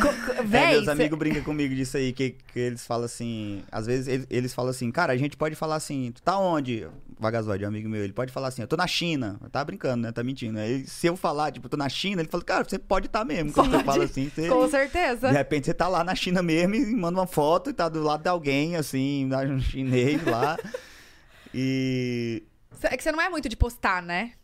[0.00, 3.62] Co- É, Véi, meus cê- amigos brincam comigo disso aí, que, que eles falam assim.
[3.70, 6.86] Às vezes eles, eles falam assim, cara, a gente pode falar assim, tu tá onde?
[7.20, 9.38] Vagazoide, um amigo meu, ele pode falar assim, eu tô na China.
[9.52, 10.12] Tá brincando, né?
[10.12, 10.58] Tá mentindo.
[10.58, 13.24] Aí se eu falar, tipo, eu tô na China, ele fala, cara, você pode estar
[13.24, 13.52] mesmo.
[13.52, 13.86] Quando você Pode.
[13.86, 14.48] fala assim, você.
[14.48, 15.28] Com certeza.
[15.28, 18.02] De repente você tá lá na China mesmo e manda uma foto e tá do
[18.02, 20.56] lado de alguém, assim, um chinês lá.
[21.52, 22.44] E.
[22.82, 24.34] É que você não é muito de postar, né?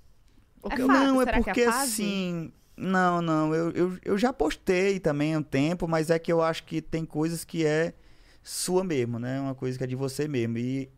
[0.68, 2.02] É não, é será é porque fase?
[2.02, 2.52] assim.
[2.76, 6.42] Não, não, eu, eu, eu já postei também há um tempo, mas é que eu
[6.42, 7.94] acho que tem coisas que é
[8.42, 9.40] sua mesmo, né?
[9.40, 10.58] Uma coisa que é de você mesmo.
[10.58, 10.90] E,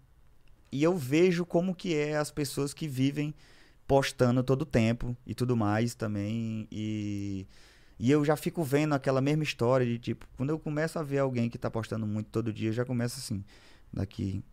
[0.70, 3.34] e eu vejo como que é as pessoas que vivem
[3.86, 6.68] postando todo o tempo e tudo mais também.
[6.70, 7.46] E,
[7.98, 11.18] e eu já fico vendo aquela mesma história de tipo, quando eu começo a ver
[11.18, 13.42] alguém que tá postando muito todo dia, eu já começa assim,
[13.92, 14.44] daqui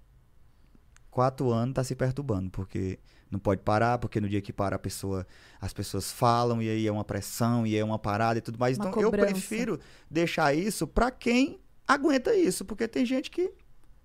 [1.12, 3.00] quatro anos tá se perturbando, porque
[3.32, 5.26] não pode parar, porque no dia que para a pessoa,
[5.62, 8.78] as pessoas falam e aí é uma pressão e é uma parada e tudo mais.
[8.78, 9.32] Uma então eu cobrança.
[9.32, 13.54] prefiro deixar isso pra quem aguenta isso, porque tem gente que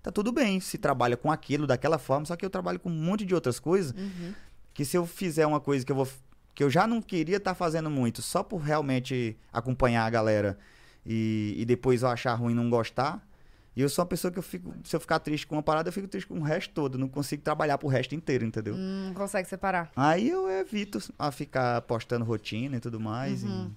[0.01, 2.93] tá tudo bem, se trabalha com aquilo daquela forma, só que eu trabalho com um
[3.03, 4.33] monte de outras coisas Uhum.
[4.73, 6.07] que se eu fizer uma coisa que eu vou
[6.53, 10.57] que eu já não queria estar fazendo muito, só por realmente acompanhar a galera
[11.05, 13.25] e, e depois eu achar ruim e não gostar,
[13.73, 15.87] e eu sou uma pessoa que eu fico, se eu ficar triste com uma parada,
[15.87, 18.75] eu fico triste com o resto todo, não consigo trabalhar pro resto inteiro, entendeu?
[18.75, 19.89] Hum, Não consegue separar.
[19.95, 23.43] Aí eu evito a ficar postando rotina e tudo mais.
[23.43, 23.71] Uhum.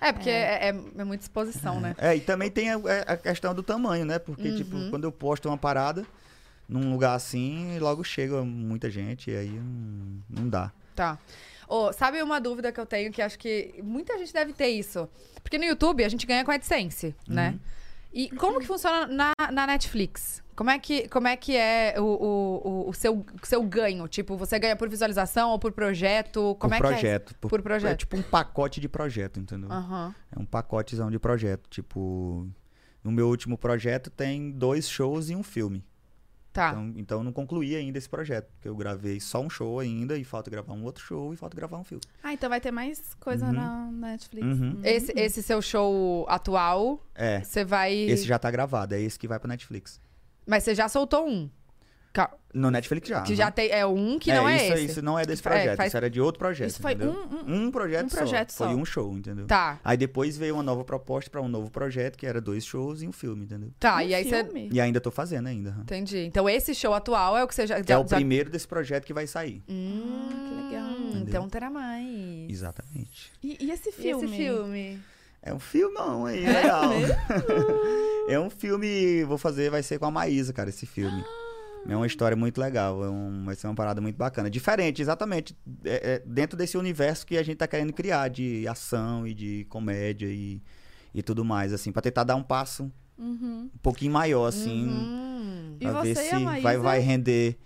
[0.00, 1.94] É, porque é, é, é muita exposição, né?
[2.00, 2.04] E...
[2.04, 4.18] É, e também tem a, a questão do tamanho, né?
[4.18, 6.06] Porque, tipo, quando eu posto uma parada
[6.68, 10.72] num lugar assim, logo chega muita gente e aí não, não dá.
[10.94, 11.18] Tá.
[11.68, 15.08] Ô, sabe uma dúvida que eu tenho que acho que muita gente deve ter isso?
[15.42, 17.58] Porque no YouTube a gente ganha com AdSense, né?
[18.18, 20.42] E como que funciona na, na Netflix?
[20.56, 24.08] Como é que, como é, que é o, o, o- seu, seu ganho?
[24.08, 26.56] Tipo, você ganha por visualização ou por projeto?
[26.58, 27.34] Como por é projeto.
[27.38, 27.48] que é?
[27.50, 27.92] Por projeto.
[27.92, 29.70] É tipo um pacote de projeto, entendeu?
[29.70, 30.14] Aham.
[30.34, 31.68] É um pacotezão de projeto.
[31.68, 32.48] Tipo,
[33.04, 35.84] no meu último projeto tem dois shows e um filme.
[36.56, 36.70] Tá.
[36.70, 38.48] Então, então eu não concluí ainda esse projeto.
[38.54, 41.54] Porque eu gravei só um show ainda e falta gravar um outro show e falta
[41.54, 42.02] gravar um filme.
[42.22, 43.52] Ah, então vai ter mais coisa Uhum.
[43.52, 44.46] na na Netflix.
[44.46, 44.80] Uhum.
[44.82, 47.40] esse, esse seu show atual, É.
[47.42, 47.92] você vai.
[47.94, 50.00] Esse já tá gravado, é esse que vai pra Netflix.
[50.46, 51.50] Mas você já soltou um.
[52.16, 53.20] Ca- No Netflix já.
[53.20, 53.68] Que já tem.
[53.70, 54.84] É um que não é isso, esse.
[54.86, 56.70] Isso não é desse É, projeto, faz- isso era de outro projeto.
[56.70, 57.12] Isso foi entendeu?
[57.46, 58.16] um- um projeto um só.
[58.16, 58.72] projeto Foi só.
[58.74, 59.46] um show, entendeu?
[59.46, 63.02] Tá, Aí depois veio uma nova proposta pra um novo projeto, que era dois shows
[63.02, 63.70] e um filme, entendeu?
[63.78, 63.96] tá.
[63.96, 64.42] Um e aí você.
[64.44, 64.70] filme?
[64.72, 65.76] E ainda tô fazendo ainda.
[65.82, 66.20] Entendi.
[66.20, 67.76] Então esse show atual é o que você já.
[67.82, 69.62] já É o já- primeiro desse projeto que vai sair.
[69.68, 70.90] Hum, que legal.
[71.22, 72.48] Então terá mais.
[72.48, 73.30] Exatamente.
[73.42, 74.24] E, e esse E filme?
[74.24, 74.98] esse filme?
[75.42, 76.90] É um filmão aí, legal.
[78.28, 81.22] é um filme, vou fazer, vai ser com a Maísa, cara, esse filme.
[81.88, 84.50] É uma história muito legal, é um- vai ser uma parada muito bacana.
[84.50, 89.26] Diferente, exatamente, é- é dentro desse universo que a gente tá querendo criar, de ação
[89.26, 90.60] e de comédia e,
[91.14, 93.70] e tudo mais, assim, pra tentar dar um passo Uhum.
[93.74, 95.76] um pouquinho maior, assim, Hum.
[95.80, 96.62] E pra ver se Maísa?
[96.62, 97.58] vai, vai render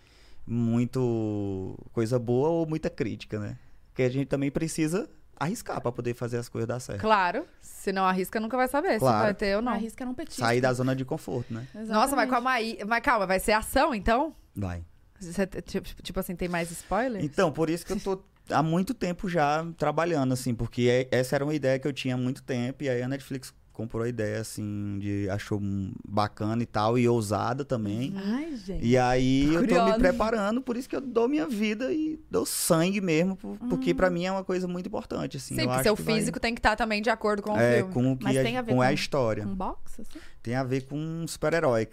[0.46, 3.56] muito coisa boa ou muita crítica, né?
[3.88, 5.08] Porque a gente também precisa
[5.40, 7.00] arriscar pra poder fazer as coisas dar certo.
[7.00, 7.44] Claro.
[7.60, 9.24] Se não arrisca, nunca vai saber se Claro.
[9.24, 9.72] vai ter ou não.
[9.72, 10.42] Arrisca não petista.
[10.42, 11.66] Sair da zona de conforto, né?
[11.86, 12.78] Nossa, mas com a Maí...
[12.86, 14.34] Mas calma, vai ser ação, então?
[14.54, 14.84] Vai.
[15.18, 17.24] Você, tipo, tipo assim, tem mais spoiler?
[17.24, 21.34] Então, por isso que eu tô há muito tempo já trabalhando, assim, porque é- essa
[21.36, 24.08] era uma ideia que eu tinha há muito tempo, e aí a Netflix comprou a
[24.08, 28.12] ideia, assim, de achou hum, bacana e tal, e ousada também.
[28.16, 28.84] Ai, gente.
[28.84, 32.44] E aí eu tô me preparando, por isso que eu dou minha vida e dou
[32.44, 35.54] sangue mesmo, por- porque pra mim é uma coisa muito importante, assim.
[35.54, 37.52] Sim, eu porque acho seu que vai- físico tem que estar também de acordo com
[37.52, 37.92] o é, filme.
[37.94, 39.46] com o que Mas a, tem a ver com a com- história.
[39.46, 40.18] Um box, assim?
[40.42, 41.88] Tem a ver com um super-herói.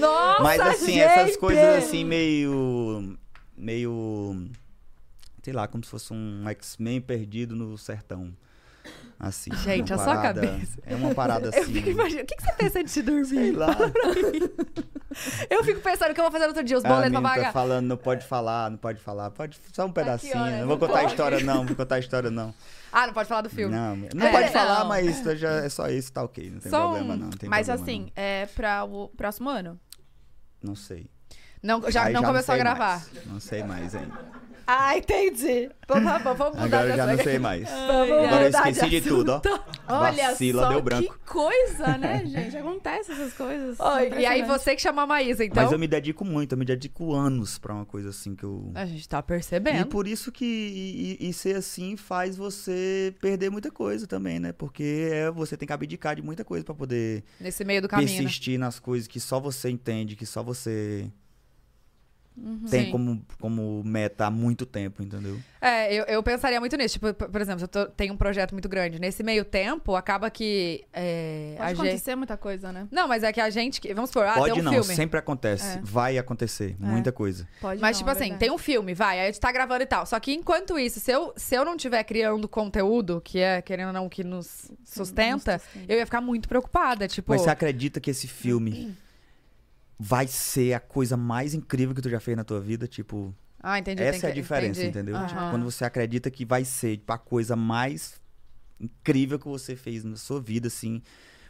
[0.00, 1.00] Nossa, Mas assim, gente!
[1.00, 3.16] essas coisas assim, meio.
[3.56, 4.48] meio.
[5.42, 8.32] sei lá, como se fosse um X-Men perdido no sertão.
[9.18, 9.50] Assim.
[9.56, 10.78] Gente, uma a sua cabeça.
[10.84, 11.72] É uma parada Eu assim.
[11.72, 12.24] fico imaginando.
[12.24, 13.26] O que, que você pensa antes de dormir?
[13.26, 13.68] Sei lá.
[15.48, 17.20] Eu fico pensando o que eu vou fazer no outro dia, os Ah, boletos pra
[17.20, 17.52] menino tá pagar.
[17.52, 19.30] falando, não pode falar, não pode falar.
[19.30, 20.34] Pode só um pedacinho.
[20.36, 20.50] né?
[20.60, 21.12] não vou Não contar a pode.
[21.12, 21.54] história, não.
[21.54, 22.54] Não vou contar a história, não.
[22.92, 23.72] Ah, não pode falar do filme.
[23.74, 24.52] Não, não É, pode não.
[24.52, 26.50] falar, mas isso já é só isso, tá ok.
[26.50, 27.24] Não tem Só problema, um- não.
[27.26, 29.78] não tem Mas problema, assim, é pra o próximo ano.
[30.60, 31.06] Não, não sei.
[31.62, 32.98] Não, já Aí não começou a gravar.
[32.98, 33.26] mais.
[33.26, 34.18] Não sei mais ainda.
[34.66, 35.70] Ah, entendi.
[35.86, 37.68] Vamos, vamos, vamos mudar Agora eu já não sei mais.
[37.68, 39.42] Vamos Agora eu mudar de esqueci de tudo, ó.
[39.86, 41.12] Olha Vacila, só deu branco.
[41.12, 42.56] que coisa, né, gente?
[42.56, 43.78] Acontece essas coisas.
[43.78, 45.62] Oi, e aí você que chamou a Maísa, então?
[45.62, 48.72] Mas eu me dedico muito, eu me dedico anos pra uma coisa assim que eu.
[48.74, 49.86] A gente tá E percebendo.
[49.86, 54.52] por isso que e, e- e ser assim faz você perder muita coisa também, né?
[54.52, 58.08] Porque é, você tem que abdicar de muita coisa pra poder Nesse meio do caminho,
[58.10, 58.16] né?
[58.16, 61.10] persistir nas coisas que só você entende, que só você
[62.36, 62.64] Uhum.
[62.68, 62.90] tem Sim.
[62.90, 65.38] como, como meta há muito tempo, entendeu?
[65.60, 66.94] É, eu, eu pensaria muito nisso.
[66.94, 68.98] Tipo, por exemplo, se eu tô- tenho um projeto muito grande.
[68.98, 71.80] Nesse meio tempo, acaba que é, Pode gente...
[71.80, 72.88] acontecer muita coisa, né?
[72.90, 73.80] Não, mas é que a gente...
[73.94, 74.94] Vamos supor, ah, Pode tem um não, filme.
[74.94, 75.78] sempre acontece.
[75.78, 75.80] É.
[75.82, 77.46] Vai acontecer, muita coisa.
[77.60, 79.82] Pode Mas, não, tipo é assim, tem um filme, vai, aí a gente tá gravando
[79.84, 80.04] e tal.
[80.04, 83.88] Só que enquanto isso, se eu, se eu não tiver criando conteúdo, que é, querendo
[83.88, 85.84] ou não, que nos sustenta, nos sustenta.
[85.92, 87.06] eu ia ficar muito preocupada.
[87.06, 88.96] Tipo, Mas você acredita que esse filme
[89.98, 92.86] vai ser a coisa mais incrível que tu já fez na tua vida?
[92.86, 93.98] Tipo, ah, entendi.
[93.98, 94.98] tem essa é a diferença, entendi.
[94.98, 95.16] entendeu?
[95.16, 95.26] Aham.
[95.26, 98.20] Tipo, quando você acredita que vai ser tipo, a coisa mais
[98.78, 101.00] incrível que você fez na sua vida, assim.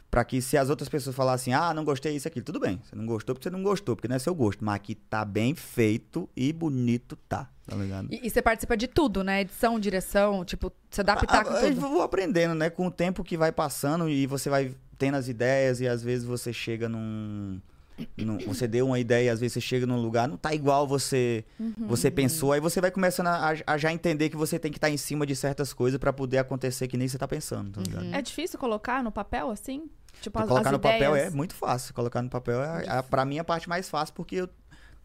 [0.09, 2.79] Pra que se as outras pessoas falassem, ah, não gostei isso aqui, tudo bem.
[2.83, 4.63] Você não gostou porque você não gostou, porque não é seu gosto.
[4.63, 8.07] Mas aqui tá bem feito e bonito tá, tá ligado?
[8.09, 9.41] E, e você participa de tudo, né?
[9.41, 11.81] Edição, direção, tipo, você dá pitaco em Eu tudo.
[11.81, 12.69] vou aprendendo, né?
[12.69, 16.23] Com o tempo que vai passando e você vai tendo as ideias e às vezes
[16.23, 17.59] você chega num.
[18.45, 21.43] Você deu uma ideia e às vezes você chega num lugar, não tá igual você
[21.59, 21.73] Uhum.
[21.87, 24.89] você pensou, aí você vai começando a, a já entender que você tem que estar
[24.89, 28.13] em cima de certas coisas pra poder acontecer que nem você tá pensando, tá ligado?
[28.13, 29.89] É difícil colocar no papel, assim?
[30.21, 31.33] Tipo, as, colocar as no papel é ideias?
[31.33, 31.93] muito fácil.
[31.93, 34.49] Colocar no papel é, a, pra mim, a parte mais fácil, porque eu-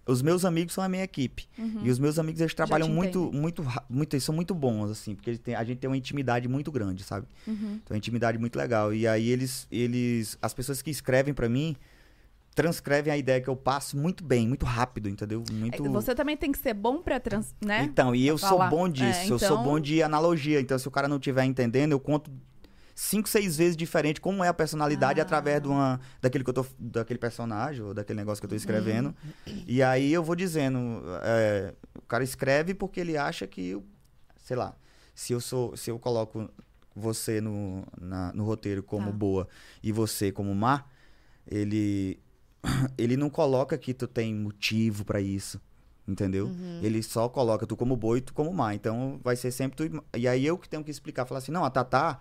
[0.06, 1.46] os meus amigos são a minha equipe.
[1.58, 1.82] Uhum.
[1.84, 5.30] E os meus amigos, eles trabalham muito, muito, muito, eles são muito bons, assim, porque
[5.30, 7.26] eles têm- a gente tem uma intimidade muito grande, sabe?
[7.46, 7.74] Uhum.
[7.84, 8.92] Então, uma intimidade muito legal.
[8.94, 11.76] E aí, eles, eles as pessoas que escrevem pra mim,
[12.54, 15.44] transcrevem a ideia que eu passo muito bem, muito rápido, entendeu?
[15.52, 15.84] Muito...
[15.86, 17.82] É, Você também tem que ser bom pra trans, né?
[17.84, 18.70] Então, e eu Pra sou falar.
[18.70, 20.60] bom disso, É, eu sou então- bom de analogia.
[20.60, 22.30] Então, se o cara não estiver entendendo, eu conto
[22.94, 25.22] cinco, seis vezes diferente como é a personalidade Ah.
[25.22, 28.56] através de uma, daquele, que eu tô, daquele personagem ou daquele negócio que eu tô
[28.56, 29.14] escrevendo.
[29.46, 29.64] Uhum.
[29.66, 33.84] E aí eu vou dizendo, é, o cara escreve porque ele acha que, eu,
[34.44, 34.74] sei lá,
[35.14, 36.50] se eu sou, se eu coloco
[36.94, 39.12] você no, na- no roteiro como Tá.
[39.12, 39.48] boa
[39.82, 40.84] e você como má,
[41.46, 42.20] ele
[42.98, 45.60] ele não coloca que tu tem motivo pra isso.
[46.08, 46.46] Entendeu?
[46.46, 46.80] Uhum.
[46.82, 48.74] Ele só coloca tu como boa e tu como má.
[48.74, 50.04] Então vai ser sempre tu.
[50.16, 52.18] E aí eu que tenho que explicar, falar assim: não, a Tatá,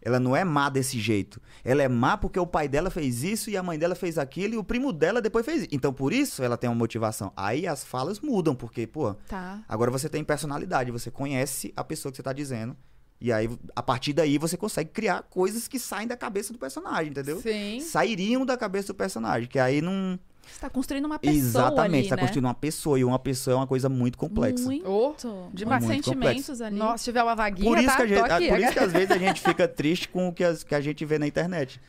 [0.00, 1.42] ela não é má desse jeito.
[1.64, 4.54] Ela é má porque o pai dela fez isso e a mãe dela fez aquilo
[4.54, 5.68] e o primo dela depois fez isso.
[5.72, 7.32] Então por isso ela tem uma motivação.
[7.36, 9.64] Aí as falas mudam, porque, pô, Tá.
[9.68, 12.76] agora você tem personalidade, você conhece a pessoa que você tá dizendo.
[13.20, 17.10] E aí, a partir daí, você consegue criar coisas que saem da cabeça do personagem,
[17.10, 17.40] entendeu?
[17.40, 17.80] Sim.
[17.80, 20.18] Sairiam da cabeça do personagem, que aí não.
[20.46, 22.22] Você tá construindo uma pessoa Exatamente, ali, tá né?
[22.22, 24.64] construindo uma pessoa, e uma pessoa é uma coisa muito complexa.
[24.64, 24.88] Muito.
[24.88, 25.14] Oh,
[25.52, 25.82] Demais.
[25.84, 26.76] Muito sentimentos ali.
[26.76, 27.96] Nossa, se tiver uma vaguinha, Por isso, tá?
[27.96, 28.48] que a gente, aqui.
[28.48, 30.80] por isso que às vezes a gente fica triste com o que, as- que a
[30.80, 31.80] gente vê na internet.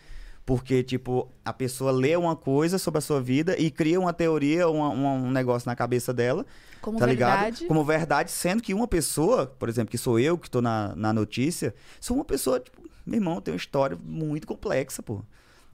[0.48, 4.70] Porque, tipo, a pessoa lê uma coisa sobre a sua vida e cria uma teoria,
[4.70, 6.46] uma- uma- um negócio na cabeça dela,
[6.82, 7.56] Como tá verdade.
[7.64, 7.68] ligado?
[7.68, 11.12] Como verdade, sendo que uma pessoa, por exemplo, que sou eu, que tô na, na
[11.12, 15.16] notícia, sou uma pessoa, tipo, meu irmão, tem uma história muito complexa, pô.
[15.18, 15.24] Tá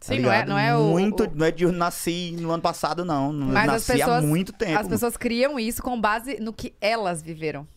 [0.08, 0.86] Sim, não é, não é o...
[0.90, 3.32] Muito, o- não é de eu nasci no ano passado, não.
[3.32, 4.80] Mas as nasci há pessoas- muito tempo.
[4.80, 7.68] As pessoas criam isso com base no que elas viveram.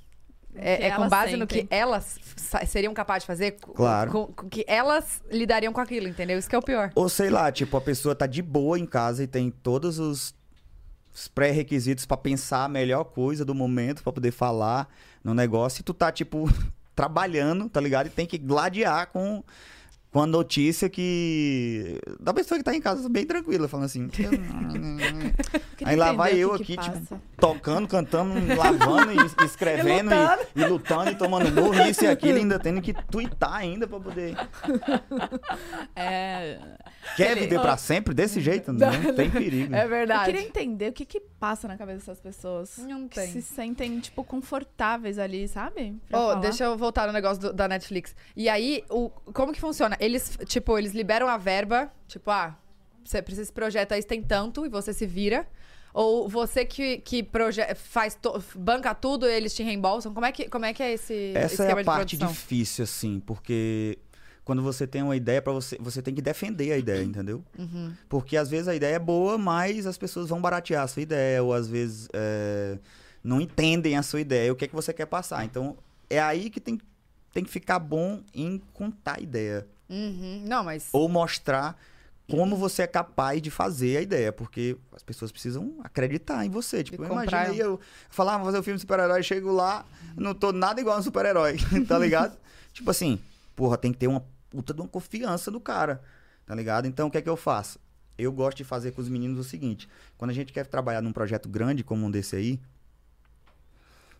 [0.58, 1.78] É, é com base no que sentem.
[1.78, 2.18] elas
[2.66, 4.10] seriam capazes de fazer, Claro.
[4.10, 6.38] com, com que elas lidariam com aquilo, entendeu?
[6.38, 6.90] Isso que é o pior.
[6.94, 10.34] Ou sei lá, tipo, a pessoa tá de boa em casa e tem todos os
[11.14, 14.86] os pré-requisitos pra pensar a melhor coisa do momento, pra poder falar
[15.24, 15.80] no negócio.
[15.80, 16.46] E tu tá, tipo,
[16.94, 18.08] trabalhando, tá ligado?
[18.08, 19.42] E tem que gladiar com,
[20.16, 22.00] com a notícia que.
[22.18, 24.08] Da pessoa que tá em casa bem tranquila, falando assim.
[24.08, 24.32] Queria
[25.84, 27.20] Aí lá vai eu que que aqui, tipo, passa.
[27.38, 30.10] tocando, cantando, lavando, e escrevendo,
[30.54, 33.86] e, e lutando, e tomando burro, isso e aquilo, e ainda tendo que twittar ainda
[33.86, 34.34] pra poder.
[35.94, 36.58] É,
[37.16, 38.72] Quer Ele- viver pra sempre desse jeito?
[38.72, 39.74] Não tem perigo.
[39.74, 40.24] É eu verdade.
[40.26, 42.78] queria entender o que que passa na cabeça dessas pessoas.
[42.78, 43.32] Não Que tem.
[43.32, 45.94] se sentem, tipo, confortáveis ali, sabe?
[46.08, 46.40] Pra Ô, falar.
[46.40, 48.14] deixa eu voltar no negócio do- da Netflix.
[48.36, 49.96] E aí, o, como que funciona?
[50.06, 52.56] Eles, tipo, eles liberam a verba, tipo, ah,
[53.04, 55.46] você precisa desse projeto aí, você tem tanto, e você se vira.
[55.92, 58.18] Ou você que, que proje faz
[58.54, 60.12] banca tudo, eles te reembolsam?
[60.12, 63.98] Como é que, como é, que é esse Essa é a parte difícil, assim, porque
[64.44, 67.42] quando você tem uma ideia para você, você tem que defender a ideia, entendeu?
[67.58, 67.94] Uhum.
[68.08, 71.42] Porque às vezes a ideia é boa, mas as pessoas vão baratear a sua ideia,
[71.42, 72.78] ou às vezes é,
[73.24, 75.44] não entendem a sua ideia, o que é que você quer passar.
[75.44, 75.76] Então,
[76.10, 76.78] é aí que tem,
[77.32, 79.66] tem que ficar bom em contar a ideia.
[79.88, 80.42] Uhum.
[80.46, 80.88] Não, mas...
[80.92, 81.78] Ou mostrar
[82.28, 86.82] como você é capaz de fazer a ideia, porque as pessoas precisam acreditar em você.
[86.82, 89.84] Tipo, imagina aí eu falar, ah, vou fazer um filme de super-herói, chego lá,
[90.16, 92.36] não tô nada igual a um super-herói, tá ligado?
[92.72, 93.18] tipo assim,
[93.54, 96.02] porra, tem que ter uma puta de uma confiança do cara,
[96.44, 96.86] tá ligado?
[96.86, 97.78] Então, o que é que eu faço?
[98.18, 101.12] Eu gosto de fazer com os meninos o seguinte, quando a gente quer trabalhar num
[101.12, 102.60] projeto grande como um desse aí,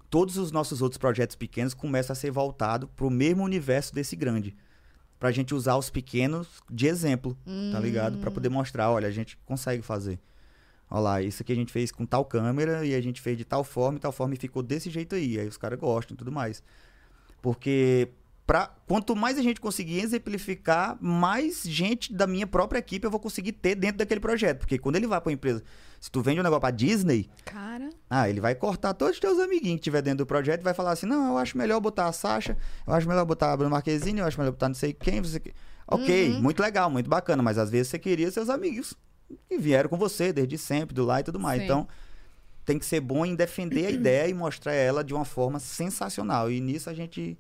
[0.09, 4.57] todos os nossos outros projetos pequenos começam a ser voltados pro mesmo universo desse grande.
[5.19, 7.37] Pra gente usar os pequenos de exemplo,
[7.73, 8.19] tá ligado?
[8.19, 10.19] Pra poder mostrar, olha, a gente consegue fazer.
[10.91, 13.45] Olha lá, isso aqui a gente fez com tal câmera e a gente fez de
[13.45, 15.39] tal forma e tal forma e ficou desse jeito aí.
[15.39, 16.63] Aí os caras gostam e tudo mais.
[17.43, 18.09] Porque
[18.47, 23.19] pra, quanto mais a gente conseguir exemplificar, mais gente da minha própria equipe eu vou
[23.19, 24.61] conseguir ter dentro daquele projeto.
[24.61, 25.65] Porque quando ele vai pra empresa,
[26.07, 29.41] se tu vende um negócio pra Disney, Cara, ah, ele vai cortar todos os teus
[29.41, 32.07] amiguinhos que tiver dentro do projeto e vai falar assim: não, eu acho melhor botar
[32.07, 34.93] a Sasha, eu acho melhor botar a Bruna Marquezine, eu acho melhor botar não sei
[34.93, 35.43] quem, você.
[35.85, 38.95] Ok, muito legal, muito bacana, mas às vezes você queria seus amigos
[39.49, 41.59] que vieram com você desde sempre, do lá e tudo mais.
[41.59, 41.65] Sim.
[41.65, 41.89] Então,
[42.65, 46.53] tem que ser bom em defender a ideia e mostrar ela de uma forma sensacional.
[46.53, 47.37] E nisso a gente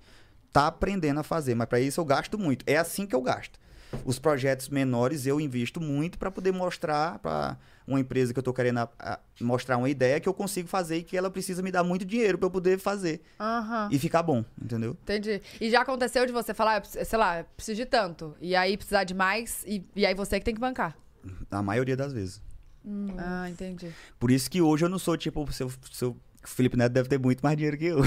[0.52, 2.64] tá aprendendo a fazer, mas para isso eu gasto muito.
[2.66, 3.60] É assim que eu gasto.
[4.04, 8.52] Os projetos menores eu invisto muito para poder mostrar para uma empresa que eu tô
[8.52, 11.70] querendo a- a- mostrar uma ideia que eu consigo fazer e que ela precisa me
[11.70, 13.88] dar muito dinheiro para eu poder fazer Aham.
[13.92, 14.96] e ficar bom, entendeu?
[15.02, 15.40] Entendi.
[15.60, 18.34] E já aconteceu de você falar, "Eu preciso- sei lá, preciso de tanto.
[18.40, 20.96] E aí precisar de mais, e, e aí você que tem que bancar.
[21.50, 22.42] A maioria das vezes.
[23.18, 23.90] Ah, entendi.
[24.18, 27.40] Por isso que hoje eu não sou tipo seu, seu Felipe Neto deve ter muito
[27.40, 27.98] mais dinheiro que eu.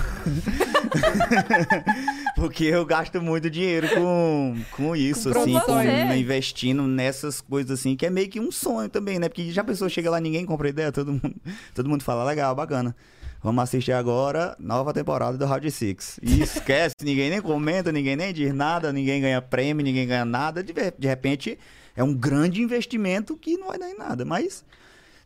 [2.39, 7.95] Porque eu gasto muito dinheiro com, com isso, Com assim, com, investindo nessas coisas assim,
[7.95, 9.27] que é meio que um sonho também, né?
[9.27, 11.35] Porque já a pessoa chega lá, ninguém compra ideia, todo mundo,
[11.75, 12.95] todo mundo fala, legal, bacana.
[13.41, 16.19] Vamos assistir agora nova temporada do Round Six.
[16.21, 20.63] E esquece, ninguém nem comenta, ninguém nem diz nada, ninguém ganha prêmio, ninguém ganha nada.
[20.63, 21.57] De, de repente,
[21.95, 24.25] é um grande investimento que não vai dar em nada.
[24.25, 24.63] Mas,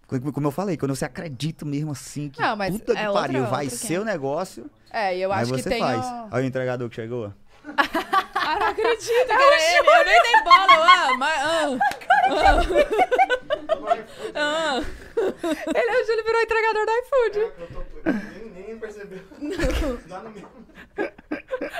[0.07, 3.21] como eu falei, quando você acredita mesmo assim, que Não, mas puta que é outra-
[3.27, 5.79] pariu, vai outro ser o negócio, É, e eu aí acho você que tem.
[5.79, 6.05] faz.
[6.05, 7.33] o- Olha o entregador que chegou.
[8.45, 9.87] Ah, não acredito que era ele.
[9.89, 10.85] Eu nem dei bola.
[10.85, 11.39] Ah, mas...
[11.41, 11.77] Ah.
[14.35, 14.81] Ah.
[15.73, 17.39] Ele, hoje ele virou entregador do iFood.
[17.39, 18.11] Eu tô...
[18.11, 19.19] nem, nem percebeu.
[19.39, 19.99] Mesmo.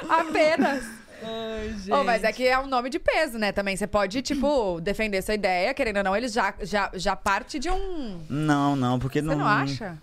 [0.09, 0.85] Apenas.
[1.25, 1.91] Ai, gente.
[1.91, 3.51] Oh, mas é que é um nome de peso, né?
[3.51, 7.59] Também você pode, tipo, defender sua ideia, querendo ou não, eles já, já, já parte
[7.59, 8.19] de um.
[8.29, 9.37] Não, não, porque Você não.
[9.39, 9.97] não acha?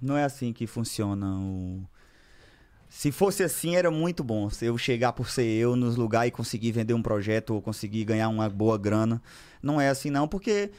[0.00, 1.80] Não é assim que funciona o.
[2.88, 4.48] Se fosse assim, era muito bom.
[4.48, 8.04] Se eu chegar por ser eu nos lugares e conseguir vender um projeto ou conseguir
[8.04, 9.20] ganhar uma boa grana.
[9.62, 10.70] Não é assim, não, porque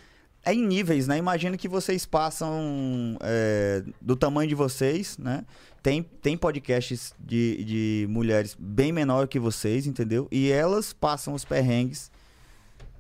[0.50, 1.18] é em níveis, né?
[1.18, 5.46] Imagina que vocês passam é, do tamanho de vocês, né?
[5.82, 10.28] Tem, tem podcasts de, de mulheres bem menor que vocês, entendeu?
[10.32, 12.12] E elas passam os perrengues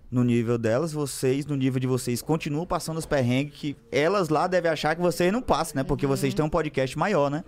[0.09, 4.47] no nível delas, vocês, no nível de vocês, continuam passando os perrengues que elas lá
[4.47, 5.83] devem achar que vocês não passam, né?
[5.83, 7.43] Porque vocês têm um podcast maior, né?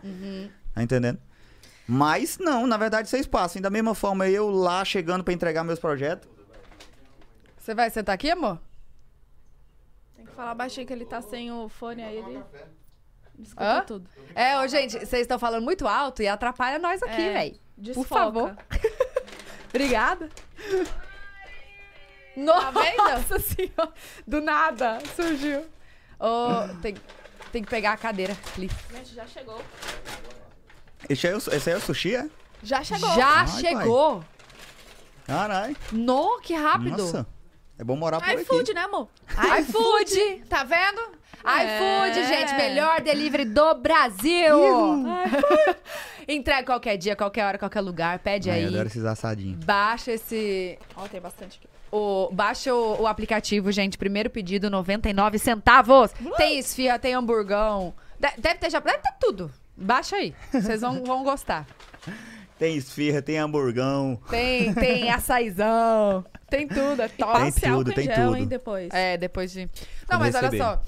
[0.74, 1.20] Tá entendendo?
[1.88, 3.60] Mas não, na verdade vocês passam.
[3.60, 6.30] E da mesma forma, eu lá chegando pra entregar meus projetos.
[7.58, 8.60] Você vai sentar aqui, amor?
[10.36, 12.18] Falar baixinho que ele tá sem o fone aí.
[12.18, 12.44] Ele
[13.40, 13.82] escuta Hã?
[13.82, 14.10] tudo.
[14.36, 17.34] É, ô, gente, vocês estão falando muito alto e atrapalha nós aqui, É.
[17.34, 17.62] véi.
[17.78, 18.08] Desfoca.
[18.10, 18.56] favor.
[19.70, 20.30] Obrigada.
[22.36, 23.40] Nossa vendo?
[23.42, 23.94] senhora.
[24.28, 25.66] Do nada surgiu.
[26.20, 26.96] Ô, tem,
[27.52, 28.74] tem que pegar a cadeira, please.
[28.92, 29.62] Gente, já chegou.
[31.10, 32.30] Esse aí, é o- esse aí é o sushi, é?
[32.64, 33.10] Já chegou.
[33.16, 34.24] Já Ai, chegou.
[35.26, 35.76] Caralho.
[35.92, 36.98] No, que rápido.
[36.98, 37.28] Nossa.
[37.82, 38.44] É bom morar por aqui.
[38.44, 39.08] iFood, né, amor?
[39.60, 41.02] iFood, tá vendo?
[41.44, 41.66] É.
[41.66, 44.56] iFood, gente, melhor delivery do Brasil.
[46.30, 48.20] Entrega qualquer dia, qualquer hora, qualquer lugar.
[48.20, 48.64] Pede Ai, aí.
[48.66, 49.66] eu adoro esses assadinhos.
[49.66, 50.78] Baixa esse.
[50.96, 51.68] Ó, tem bastante aqui.
[51.92, 53.98] O, baixa o, o aplicativo, gente.
[53.98, 56.12] Primeiro pedido, 99 centavos.
[56.38, 57.96] Tem esfirra, tem hamburgão.
[58.20, 58.80] De- deve ter já.
[58.80, 59.52] Deve ter tudo.
[59.76, 60.36] Baixa aí.
[60.52, 61.66] Vocês vão, vão gostar.
[62.62, 64.22] Tem esfirra, tem hamburgão.
[64.30, 66.24] Tem, tem açaizão.
[66.48, 67.02] Tem tudo.
[67.02, 67.34] É top.
[67.42, 68.38] Tem Passe tudo, tem gel, tudo.
[68.38, 68.94] hein, depois.
[68.94, 69.62] É, depois de.
[69.62, 69.70] Não,
[70.08, 70.58] Quando mas olha receber.
[70.64, 70.82] só.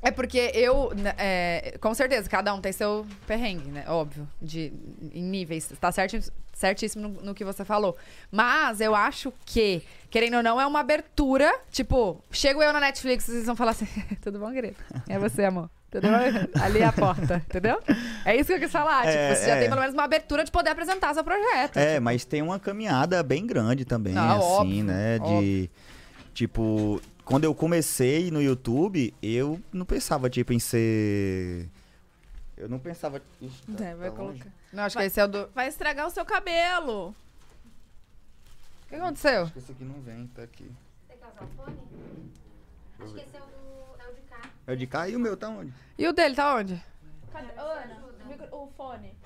[0.00, 3.84] É porque eu, né, é, com certeza, cada um tem seu perrengue, né?
[3.88, 4.72] Óbvio, de,
[5.12, 5.70] em níveis.
[5.78, 7.94] Tá certi- certíssimo no, no que você falou.
[8.30, 11.52] Mas eu acho que, querendo ou não, é uma abertura.
[11.70, 13.86] Tipo, chego eu na Netflix e vocês vão falar assim:
[14.22, 14.76] tudo bom, querido?
[15.06, 15.68] É você, amor.
[16.00, 16.08] Bom?
[16.62, 17.80] Ali é a porta, entendeu?
[18.24, 19.06] É isso que eu quis falar.
[19.06, 19.60] É, tipo, você já é.
[19.60, 21.76] tem pelo menos uma abertura de poder apresentar seu projeto.
[21.78, 25.18] É, mas tem uma caminhada bem grande também, Não, assim, óbvio, né?
[25.18, 25.70] De.
[26.34, 31.68] Tipo, quando eu comecei no YouTube, eu não pensava, tipo, em ser.
[32.56, 33.20] Eu não pensava.
[33.40, 34.38] Ixi, tá- É, vai tá longe.
[34.40, 34.50] colocar.
[34.72, 35.04] Não, acho Vai.
[35.04, 35.42] que esse é o do.
[35.44, 37.14] O Vai estragar o seu cabelo.
[38.88, 39.42] que aconteceu?
[39.44, 40.70] Acho que esse aqui não vem, tá aqui.
[41.08, 41.76] Tem que usar o fone?
[43.00, 44.50] Acho que esse é o, do, é o de cá.
[44.66, 45.72] É o de cá e o meu tá onde?
[45.98, 46.82] E o dele tá onde?
[47.32, 47.52] Cadê?
[47.56, 48.02] Ana,
[48.52, 49.16] o fone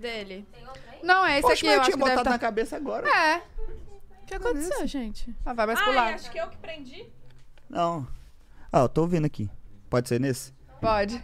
[0.00, 0.46] dele.
[0.52, 0.98] Tem outro aí?
[1.02, 1.66] Não, é esse Poxa, aqui.
[1.66, 2.30] mas Eu eu acho tinha que deve botado tá...
[2.30, 3.08] na cabeça agora.
[3.08, 3.42] É.
[4.22, 5.34] O que aconteceu, gente?
[5.44, 6.14] Ah, vai mais pro Ai, lado.
[6.14, 7.06] acho que eu que prendi.
[7.68, 8.06] Não.
[8.72, 9.50] Ah, eu tô ouvindo aqui.
[9.88, 10.52] Pode ser nesse?
[10.80, 11.22] Pode.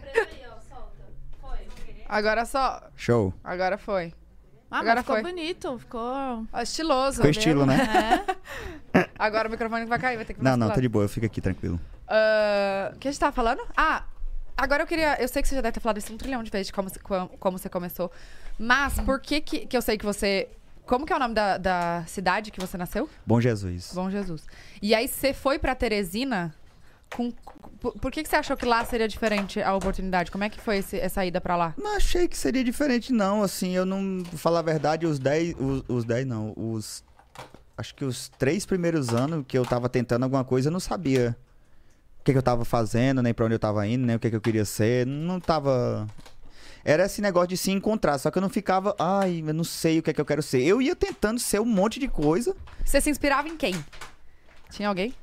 [1.41, 1.59] Foi.
[2.07, 2.89] Agora só.
[2.95, 3.33] Show.
[3.43, 4.13] Agora foi.
[4.69, 5.23] Ah, Agora mas ficou foi.
[5.23, 6.45] bonito, ficou...
[6.61, 7.17] Estiloso.
[7.17, 7.77] Ficou estilo, né?
[8.93, 9.09] É.
[9.17, 11.25] Agora o microfone vai cair, vai ter que Não, não, tá de boa, eu fico
[11.25, 11.79] aqui tranquilo.
[12.07, 13.61] Ah, O que a gente tava falando?
[13.75, 14.03] Ah,
[14.57, 15.21] agora eu queria.
[15.21, 16.89] Eu sei que você já deve ter falado isso um trilhão de vezes de como,
[16.89, 18.11] você- como, como você começou.
[18.57, 20.47] Mas por que, que que eu sei que você.
[20.85, 23.09] Como que é o nome da, da cidade que você nasceu?
[23.25, 23.91] Bom Jesus.
[23.93, 24.45] Bom Jesus.
[24.81, 26.55] E aí você foi pra Teresina
[27.13, 27.31] com.
[27.79, 30.31] Por, por que, que você achou que lá seria diferente a oportunidade?
[30.31, 31.73] Como é que foi esse- essa ida pra lá?
[31.77, 33.43] Não achei que seria diferente, não.
[33.43, 34.23] Assim, eu não.
[34.37, 35.55] Falar a verdade, os 10.
[35.59, 36.53] Os, os 10 não.
[36.55, 37.03] Os.
[37.77, 41.37] Acho que os três primeiros anos que eu tava tentando alguma coisa, eu não sabia
[42.27, 44.35] que, que eu tava fazendo, nem pra onde eu tava indo, nem o que, que
[44.35, 45.05] eu queria ser.
[45.07, 46.05] Não tava.
[46.83, 49.99] Era esse negócio de se encontrar, só que eu não ficava, ai, eu não sei
[49.99, 50.61] o que é que eu quero ser.
[50.63, 52.55] Eu ia tentando ser um monte de coisa.
[52.85, 53.73] Você se inspirava em quem?
[54.69, 55.13] Tinha alguém?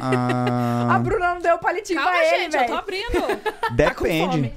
[0.00, 3.40] Ah, A Bruna não deu palitinho Calma, pra ele, gente, eu tô abrindo.
[3.74, 4.26] depende.
[4.32, 4.52] fome.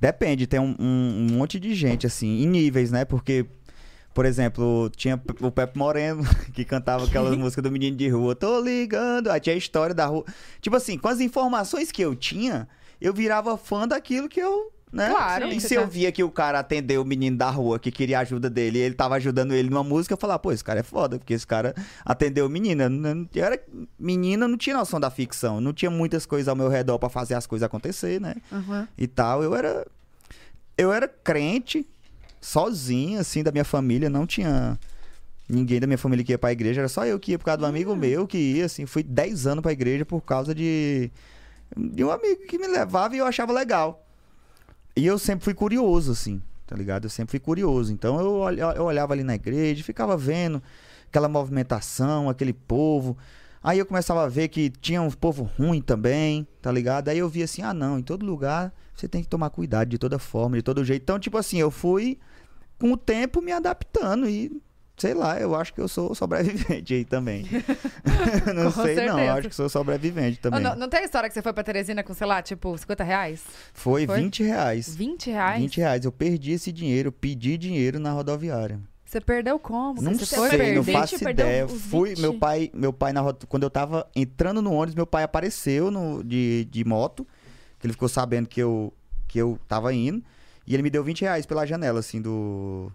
[0.00, 3.04] Depende, tem um, um- um monte de gente, assim, em níveis, né?
[3.04, 3.44] Porque,
[4.18, 8.58] por exemplo, tinha o Pepe Moreno, que cantava aquelas músicas do menino de rua, tô
[8.60, 9.30] ligando.
[9.30, 10.24] Aí tinha a história da rua.
[10.60, 12.66] Tipo assim, com as informações que eu tinha,
[13.00, 14.72] eu virava fã daquilo que eu.
[14.92, 15.08] Né?
[15.08, 17.92] Claro, E se eu tá- via que o cara atendeu o menino da rua que
[17.92, 20.80] queria ajuda dele e ele tava ajudando ele numa música, eu falava, pô, esse cara
[20.80, 21.72] é foda, porque esse cara
[22.04, 22.82] atendeu o menino.
[22.82, 23.62] Eu, não- eu era
[23.96, 27.08] menina, eu não tinha noção da ficção, não tinha muitas coisas ao meu redor pra
[27.08, 28.34] fazer as coisas acontecer, né?
[28.50, 28.84] Uhum.
[28.98, 29.44] e tal.
[29.44, 29.86] Eu era
[30.76, 31.86] eu era crente,
[32.40, 34.78] sozinho assim da minha família, não tinha
[35.48, 37.58] ninguém da minha família que ia pra igreja, era só eu que ia por causa
[37.58, 41.10] do amigo meu que ia assim, fui 10 anos pra igreja por causa de
[41.76, 44.04] de um amigo que me levava e eu achava legal.
[44.96, 47.04] E eu sempre fui curioso assim, tá ligado?
[47.04, 47.92] Eu sempre fui curioso.
[47.92, 50.62] Então eu, eu olhava ali na igreja, ficava vendo
[51.08, 53.16] aquela movimentação, aquele povo.
[53.62, 57.08] Aí eu começava a ver que tinha um povo ruim também, tá ligado?
[57.08, 59.98] Aí eu via assim, ah não, em todo lugar você tem que tomar cuidado de
[59.98, 61.02] toda forma, de todo jeito.
[61.02, 62.18] Então, tipo assim, eu fui
[62.78, 64.60] com o tempo me adaptando e
[64.98, 67.44] sei lá, eu acho que eu sou sobrevivente aí também.
[68.54, 69.20] não sei não, certeza.
[69.20, 70.60] eu acho que sou sobrevivente também.
[70.60, 73.44] Não, não tem história que você foi pra Teresina com, sei lá, tipo, 50 reais?
[73.72, 74.20] Foi, Foi?
[74.20, 74.96] 20 reais.
[74.96, 75.60] 20 reais?
[75.60, 76.04] 20 reais.
[76.04, 78.80] Eu perdi esse dinheiro, pedi dinheiro na rodoviária.
[79.04, 80.02] Você perdeu como?
[80.02, 81.66] Não você Você foi sei, não faço ideia.
[81.66, 82.20] Fui, 20?
[82.20, 86.22] meu pai, meu pai na quando eu tava entrando no ônibus, meu pai apareceu no,
[86.22, 87.26] de, de moto,
[87.78, 88.92] que ele ficou sabendo que eu,
[89.26, 90.22] que eu tava indo,
[90.68, 92.92] e ele me deu 20 reais pela janela, assim, do,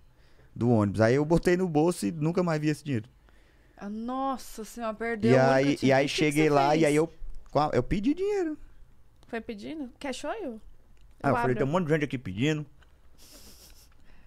[0.56, 1.02] do ônibus.
[1.02, 3.10] Aí eu botei no bolso e nunca mais vi esse dinheiro.
[3.76, 5.32] Ah, Nossa senhora, perdeu.
[5.32, 6.82] E eu aí, e aí O que que cheguei você lá, fez?
[6.82, 7.12] e aí eu,
[7.74, 8.58] eu pedi dinheiro.
[9.28, 9.90] Foi pedindo?
[10.00, 10.32] Quer show?
[11.22, 12.64] Ah, eu falei, tem um monte de gente aqui pedindo.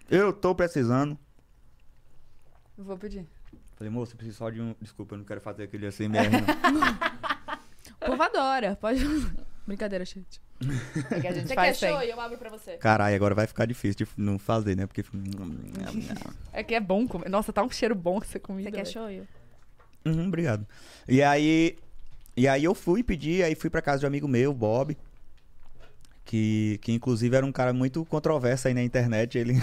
[0.09, 1.17] Eu tô precisando.
[2.77, 3.25] Vou pedir.
[3.77, 4.75] Falei, moço, eu preciso só de um.
[4.81, 6.37] Desculpa, eu não quero fazer aquele assim mesmo.
[7.99, 8.75] O povo adora.
[8.79, 8.99] Pode.
[9.67, 10.41] Brincadeira, gente.
[11.11, 11.99] É que a gente Você quer faz show?
[11.99, 12.09] sem.
[12.09, 12.77] Eu abro pra você.
[12.77, 14.87] Caralho, agora vai ficar difícil de não fazer, né?
[14.87, 15.03] Porque.
[16.53, 17.29] É que é bom comer.
[17.29, 18.69] Nossa, tá um cheiro bom essa comida.
[18.69, 19.07] Você quer show?
[20.05, 20.65] Uhum, obrigado.
[21.07, 21.77] E aí.
[22.35, 24.95] E aí eu fui pedir, aí fui pra casa de um amigo meu, Bob.
[26.27, 29.37] Que, que inclusive era um cara muito controverso aí na internet.
[29.37, 29.53] Ele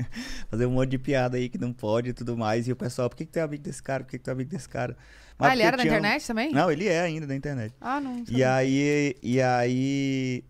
[0.50, 2.66] fazia um monte de piada aí que não pode e tudo mais.
[2.66, 4.02] E o pessoal, por que, que é amigo desse cara?
[4.04, 4.96] Por que, que é amigo desse cara?
[5.38, 6.50] Mas Ah, ele era da tinha internet também?
[6.50, 7.74] Não, ele é ainda da internet.
[7.78, 8.24] Ah, não.
[8.26, 10.44] E aí, e aí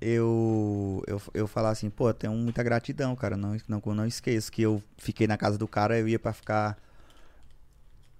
[0.00, 3.36] eu, eu, eu falar assim, pô, eu tenho muita gratidão, cara.
[3.36, 6.78] Não, não, não esqueço que eu fiquei na casa do cara, eu ia pra ficar.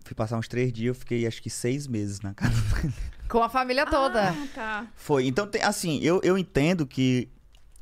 [0.08, 2.54] Fui passar uns três dias, eu fiquei acho que seis meses na casa.
[3.28, 4.30] Com a família toda.
[4.30, 4.86] Ah, tá.
[4.96, 5.26] Foi.
[5.26, 7.28] Então, tem, assim, eu, eu entendo que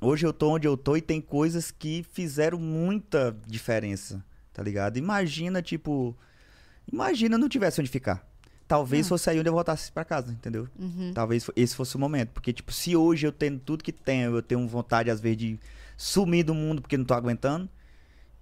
[0.01, 4.97] hoje eu tô onde eu tô e tem coisas que fizeram muita diferença, tá ligado?
[4.97, 6.17] Imagina, tipo.
[6.93, 8.29] Imagina não tivesse onde ficar.
[8.67, 10.69] Talvez fosse aí onde eu voltasse pra casa, entendeu?
[10.77, 11.13] Uhum.
[11.15, 12.31] Talvez esse fosse o momento.
[12.31, 15.61] Porque, tipo, se hoje eu tenho tudo que tenho, eu tenho vontade, às vezes, de
[15.97, 17.71] sumir do mundo porque não tô aguentando.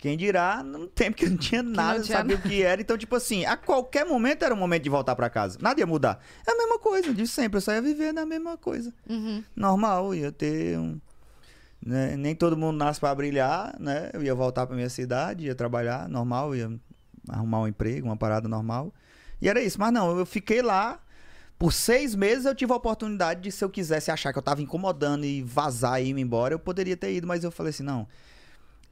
[0.05, 2.79] Quem dirá, no tempo que não tinha nada, não tinha sabia o que era.
[2.79, 5.57] Então, tipo assim, a qualquer momento era o momento de voltar pra casa.
[5.63, 6.21] Nada ia mudar.
[6.47, 7.57] É a mesma coisa, de sempre.
[7.57, 8.93] Eu só ia viver na mesma coisa.
[9.09, 9.43] Uhum.
[9.57, 11.01] Normal, ia ter um.
[11.83, 14.11] né, Nem todo mundo nasce pra brilhar, né?
[14.13, 16.71] Eu ia voltar pra minha cidade, ia trabalhar normal, ia
[17.27, 18.93] arrumar um emprego, uma parada normal.
[19.41, 19.81] E era isso.
[19.81, 21.01] Mas não, eu fiquei lá.
[21.59, 24.61] Por seis meses eu tive a oportunidade de, se eu quisesse achar que eu tava
[24.61, 28.07] incomodando e vazar e ir embora, eu poderia ter ido, mas eu falei assim: não,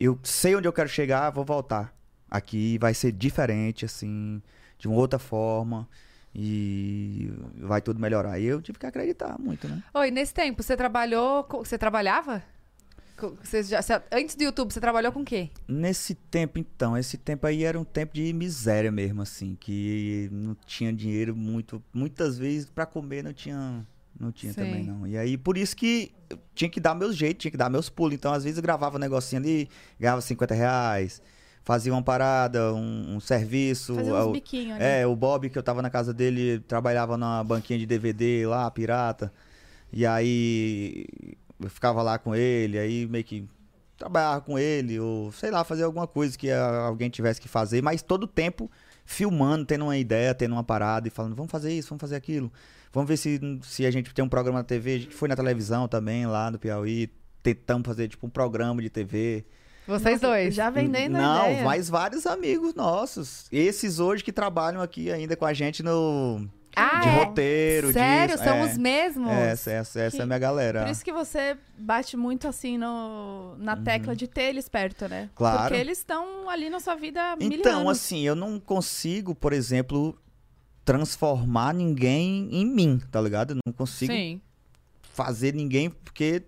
[0.01, 1.95] eu sei onde eu quero chegar, vou voltar.
[2.31, 4.41] Aqui vai ser diferente, assim,
[4.79, 5.89] de uma outra forma.
[6.35, 8.39] E vai tudo melhorar.
[8.39, 9.83] E eu tive que acreditar muito, né?
[9.93, 11.45] Oi, nesse tempo, você trabalhou.
[11.45, 12.43] com- Você trabalhava?
[13.45, 15.51] Você já, você- antes do YouTube, você trabalhou com o quê?
[15.69, 20.57] Nesse tempo, então, esse tempo aí era um tempo de miséria mesmo, assim, que não
[20.67, 23.87] tinha dinheiro muito, muitas vezes pra comer não tinha,
[24.19, 24.61] não tinha Sim.
[24.61, 25.07] também não.
[25.07, 26.13] E aí por isso que
[26.55, 28.15] tinha que dar meus jeitos, tinha que dar meus pulos.
[28.15, 31.23] Então às vezes eu gravava um negocinho ali, ganhava 50 reais,
[31.65, 33.95] fazia uma parada, um, um serviço.
[33.95, 34.85] Fazer ah, uns o- biquinhos ali.
[34.85, 38.71] é, o Bob, que eu tava na casa dele, trabalhava numa banquinha de DVD lá,
[38.71, 39.33] pirata.
[39.93, 41.05] E aí
[41.61, 43.47] eu ficava lá com ele, aí meio que
[43.97, 47.83] trabalhava com ele, ou sei lá, fazer alguma coisa que ah, alguém tivesse que fazer,
[47.83, 48.71] mas todo tempo
[49.05, 52.51] filmando, tendo uma ideia, tendo uma parada e falando, vamos fazer isso, vamos fazer aquilo.
[52.93, 54.95] Vamos ver se, se a gente tem um programa na TV.
[54.95, 57.11] A gente foi na televisão também, lá no Piauí.
[57.43, 59.45] Tentamos fazer, tipo, um programa de TV.
[59.87, 60.55] Vocês dois.
[60.55, 61.65] Já vendendo Não, ideia.
[61.65, 63.47] mas vários amigos nossos.
[63.51, 66.47] Esses hoje que trabalham aqui ainda com a gente no.
[66.75, 67.25] Ah, de é?
[67.25, 68.35] roteiro, Sério?
[68.35, 68.45] disso.
[68.49, 68.65] São é.
[68.65, 69.31] os mesmos?
[69.31, 70.83] Essa, essa, essa é Que- a minha galera.
[70.85, 75.23] Por isso que você bate muito assim no, na tecla de ter eles perto, né?
[75.23, 75.29] Uhum.
[75.35, 75.63] Claro.
[75.69, 77.99] Porque eles estão ali na sua vida Então, anos.
[77.99, 80.17] assim, eu não consigo, por exemplo,
[80.85, 83.53] transformar ninguém em mim, tá ligado?
[83.53, 84.41] Eu não consigo Sim.
[85.03, 86.43] fazer ninguém, porque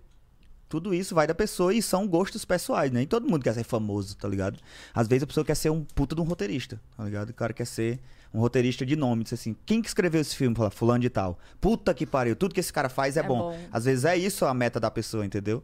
[0.67, 2.99] tudo isso vai da pessoa e são gostos pessoais, né?
[2.99, 4.59] Nem todo mundo quer ser famoso, tá ligado?
[4.93, 7.29] Às vezes a pessoa quer ser um puta de um roteirista, tá ligado?
[7.29, 7.99] O cara quer ser
[8.33, 10.55] um roteirista de nome, diz assim, quem que escreveu esse filme?
[10.55, 11.39] Fala, fulano de tal.
[11.61, 13.51] Puta que pariu, tudo que esse cara faz é, É bom.
[13.51, 13.59] bom.
[13.71, 15.63] Às vezes é isso a meta da pessoa, entendeu?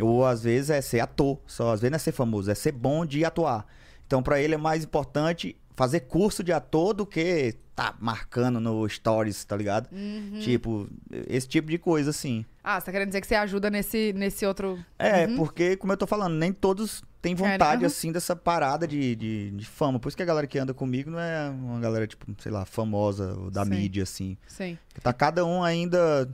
[0.00, 2.72] Ou às vezes é ser ator, só às vezes não é ser famoso, é ser
[2.72, 3.66] bom de atuar.
[4.06, 8.88] Então pra ele é mais importante fazer curso de ator do que tá marcando no
[8.88, 9.88] stories, tá ligado?
[9.92, 10.38] Uhum.
[10.40, 10.88] Tipo,
[11.28, 12.44] esse tipo de coisa assim.
[12.62, 14.78] Ah, você tá querendo dizer que você ajuda nesse, nesse outro.
[14.98, 17.86] É, porque, como eu tô falando, nem todos têm vontade, aham.
[17.86, 19.98] assim, dessa parada de, de, de fama.
[19.98, 22.64] Por isso que a galera que anda comigo não é uma galera, tipo, sei lá,
[22.64, 23.70] famosa da Sim.
[23.70, 24.36] mídia, assim.
[24.46, 24.76] Sim.
[25.02, 26.28] Tá cada um ainda.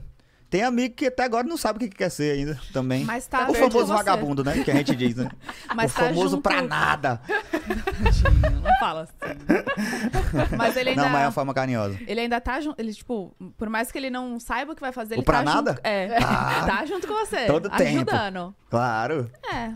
[0.49, 3.05] Tem amigo que até agora não sabe o que que quer ser ainda também.
[3.05, 4.63] Mas tá o famoso vagabundo, né?
[4.63, 5.29] Que a gente diz, né?
[5.75, 7.21] Mas o tá famoso junto- pra nada.
[8.63, 9.13] Não fala assim.
[10.57, 11.03] Mas ele ainda.
[11.03, 11.97] Não, mas é uma forma carinhosa.
[12.07, 12.79] Ele ainda tá junto.
[12.79, 15.39] Ele, tipo, por mais que ele não saiba o que vai fazer, ele O pra
[15.39, 15.71] tá nada?
[15.71, 15.81] junto.
[15.85, 16.17] É.
[16.23, 16.63] Ah.
[16.65, 17.45] tá junto com você.
[17.45, 17.81] Todo tempo.
[18.11, 18.55] ajudando.
[18.69, 19.29] Claro.
[19.53, 19.71] É.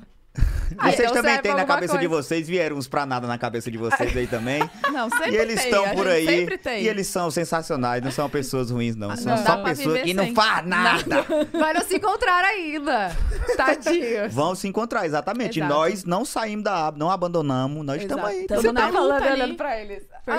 [0.77, 2.23] Ah, vocês também têm na cabeça de coisa.
[2.23, 4.61] vocês, vieram uns pra nada na cabeça de vocês aí também.
[4.91, 6.25] Não, sempre e eles estão por aí.
[6.25, 6.83] Sempre tem.
[6.83, 9.09] E eles são sensacionais, não são pessoas ruins, não.
[9.11, 11.25] Ah, São não, só pessoas que não faz nada.
[11.51, 13.15] Mas não se encontraram ainda.
[13.57, 14.29] Tadinho.
[14.29, 15.59] Vão se encontrar, exatamente.
[15.59, 15.73] Exato.
[15.73, 18.45] Nós não saímos da aba, não abandonamos, nós estamos aí.
[18.45, 20.03] Tamo Você na tá luta olhando pra eles.
[20.27, 20.37] Ah,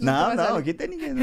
[0.00, 0.34] não.
[0.34, 1.14] Não, aqui tem ninguém.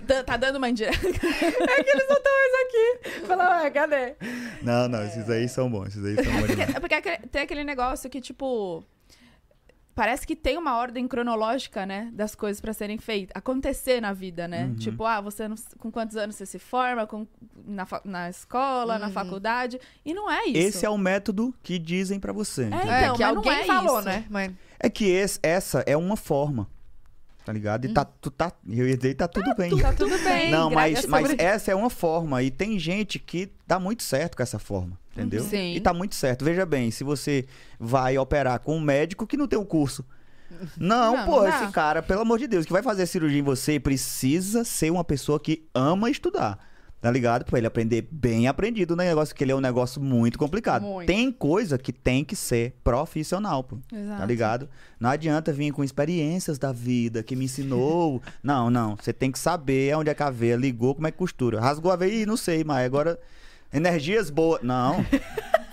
[0.00, 0.96] D- Tá dando uma indireta.
[1.06, 3.26] É que eles não estão mais aqui.
[3.26, 4.14] Fala, ué, cadê?
[4.62, 6.58] não, não, esses aí são bons, esses aí são bons.
[6.76, 8.84] É porque aquele- tem aquele negócio que, tipo.
[9.94, 12.08] Parece que tem uma ordem cronológica, né?
[12.14, 13.30] Das coisas pra serem feitas.
[13.36, 14.64] Acontecer na vida, né?
[14.64, 14.74] Uhum.
[14.76, 17.06] Tipo, ah, você não- com quantos anos você se forma?
[17.06, 17.26] Com,
[17.66, 19.78] na, na escola, na faculdade.
[20.02, 20.56] E não é isso.
[20.78, 22.62] Esse é o método que dizem pra você.
[22.62, 22.66] É,
[23.02, 24.08] Então, que mas não alguém é falou, isso.
[24.08, 24.24] né?
[24.30, 24.52] Mas...
[24.80, 26.66] É que esse- essa é uma forma.
[27.44, 27.84] Tá ligado?
[27.86, 29.76] E tá, tu, tá, eu ia dizer, tá tudo bem.
[29.76, 30.50] Tá tudo bem.
[30.50, 32.42] Não, mas, graças mas sobre- essa é uma forma.
[32.42, 34.96] E tem gente que dá muito certo com essa forma.
[35.12, 35.42] Entendeu?
[35.44, 35.74] Sim.
[35.74, 36.44] E tá muito certo.
[36.44, 37.44] Veja bem, se você
[37.78, 40.04] vai operar com um médico que não tem o curso.
[40.76, 43.42] Não, Não, pô, não esse cara, pelo amor de Deus, que vai fazer cirurgia em
[43.42, 46.58] você precisa ser uma pessoa que ama estudar.
[47.02, 47.44] Tá ligado?
[47.44, 50.82] Pra ele aprender bem aprendido o negócio, que ele é um negócio muito complicado.
[50.84, 51.08] Muito.
[51.08, 53.76] Tem coisa que tem que ser profissional, pô.
[53.92, 54.20] Exato.
[54.20, 54.68] Tá ligado?
[55.00, 58.22] Não adianta vir com experiências da vida que me ensinou.
[58.40, 58.94] não, não.
[58.94, 61.60] Você tem que saber onde é que a veia ligou, como é que costura.
[61.60, 63.18] Rasgou a veia, Ih, não sei, mas agora.
[63.72, 64.62] Energias boas.
[64.62, 65.04] Não.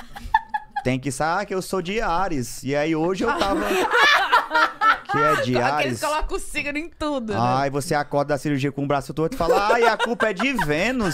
[0.90, 2.64] tem que saber que eu sou de Ares.
[2.64, 3.62] E aí hoje eu tava.
[5.06, 6.00] que é de Ares.
[6.00, 7.40] que colocam o signo em tudo, né?
[7.40, 10.34] Ai, você acorda da cirurgia com o braço torto e fala: ai, a culpa é
[10.34, 11.14] de Vênus.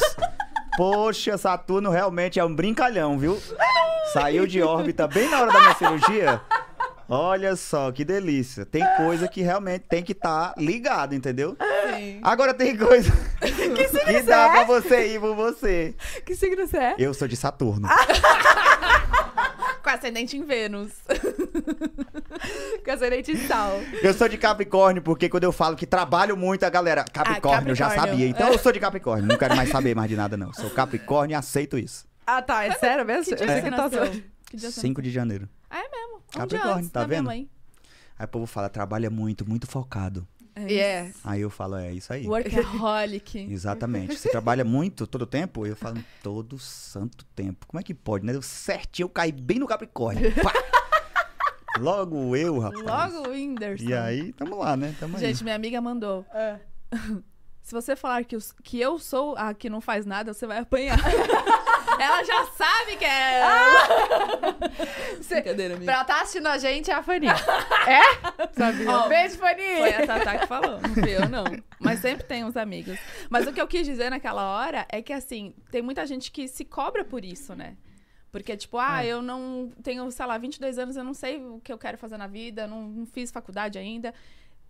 [0.78, 3.38] Poxa, Saturno realmente é um brincalhão, viu?
[4.14, 6.42] Saiu de órbita bem na hora da minha cirurgia.
[7.08, 8.66] Olha só, que delícia.
[8.66, 11.56] Tem coisa que realmente tem que estar ligado, entendeu?
[11.96, 12.20] Sim.
[12.24, 13.12] Agora tem coisa
[14.06, 15.94] que dá pra você ir por você.
[16.26, 16.96] Que signo você é?
[16.98, 17.88] Eu sou de Saturno.
[19.86, 20.94] Com ascendente em Vênus.
[22.84, 23.80] Com ascendente em sal.
[24.02, 27.06] Eu sou de Capricórnio, porque quando eu falo que trabalho muito, a galera.
[27.06, 28.14] Capricórnio, eu já Capricórnio.
[28.16, 28.28] sabia.
[28.28, 29.28] Então eu sou de Capricórnio.
[29.28, 30.52] Não quero mais saber mais de nada, não.
[30.54, 32.08] Sou Capricórnio e aceito isso.
[32.26, 32.66] Ah, tá.
[32.66, 33.26] É sério mesmo?
[33.26, 33.90] Que dia você que tá
[34.50, 35.48] Que dia você 5 de janeiro.
[35.70, 36.16] Ah, é mesmo.
[36.16, 37.26] Um dia Capricórnio, antes tá vendo?
[37.26, 37.48] mãe.
[38.18, 40.28] Aí o povo fala, trabalha muito, muito focado.
[40.56, 41.12] É Yeah.
[41.24, 42.26] Aí eu falo, é isso aí.
[42.28, 43.38] Workaholic.
[43.52, 44.16] Exatamente.
[44.18, 45.66] Você trabalha muito todo tempo?
[45.66, 47.66] Eu falo, todo santo tempo.
[47.68, 48.32] Como é que pode, né?
[48.32, 50.32] Deu certinho, eu caí bem no Capricórnio.
[50.42, 50.54] Pá!
[51.78, 53.14] Logo eu, rapaz.
[53.14, 53.84] Logo o Whindersson.
[53.84, 54.96] E aí, tamo lá, né?
[54.98, 55.22] Tamo aí.
[55.26, 56.26] Gente, minha amiga mandou.
[57.62, 60.60] Se você falar que, os- que eu sou a que não faz nada, você vai
[60.60, 60.98] apanhar.
[62.00, 63.42] Ela já sabe que é.
[65.22, 65.92] Cê- Brincadeira, amiga.
[65.92, 67.28] Pra tá assistindo a gente é a Fani.
[67.88, 68.54] é?
[68.54, 68.90] Sabia.
[68.90, 69.64] Ó, Beijo, Fani.
[69.78, 71.44] Foi a Tatá que falou, não fui eu, não.
[71.80, 72.98] Mas sempre tem uns amigos.
[73.30, 76.48] Mas o que eu quis dizer naquela hora é que, assim, tem muita gente que
[76.48, 77.76] se cobra por isso, né?
[78.32, 79.08] Porque, tipo, ah, É.
[79.08, 82.18] eu não tenho, sei lá, 22 anos, eu não sei o que eu quero fazer
[82.18, 84.14] na vida, não, não fiz faculdade ainda.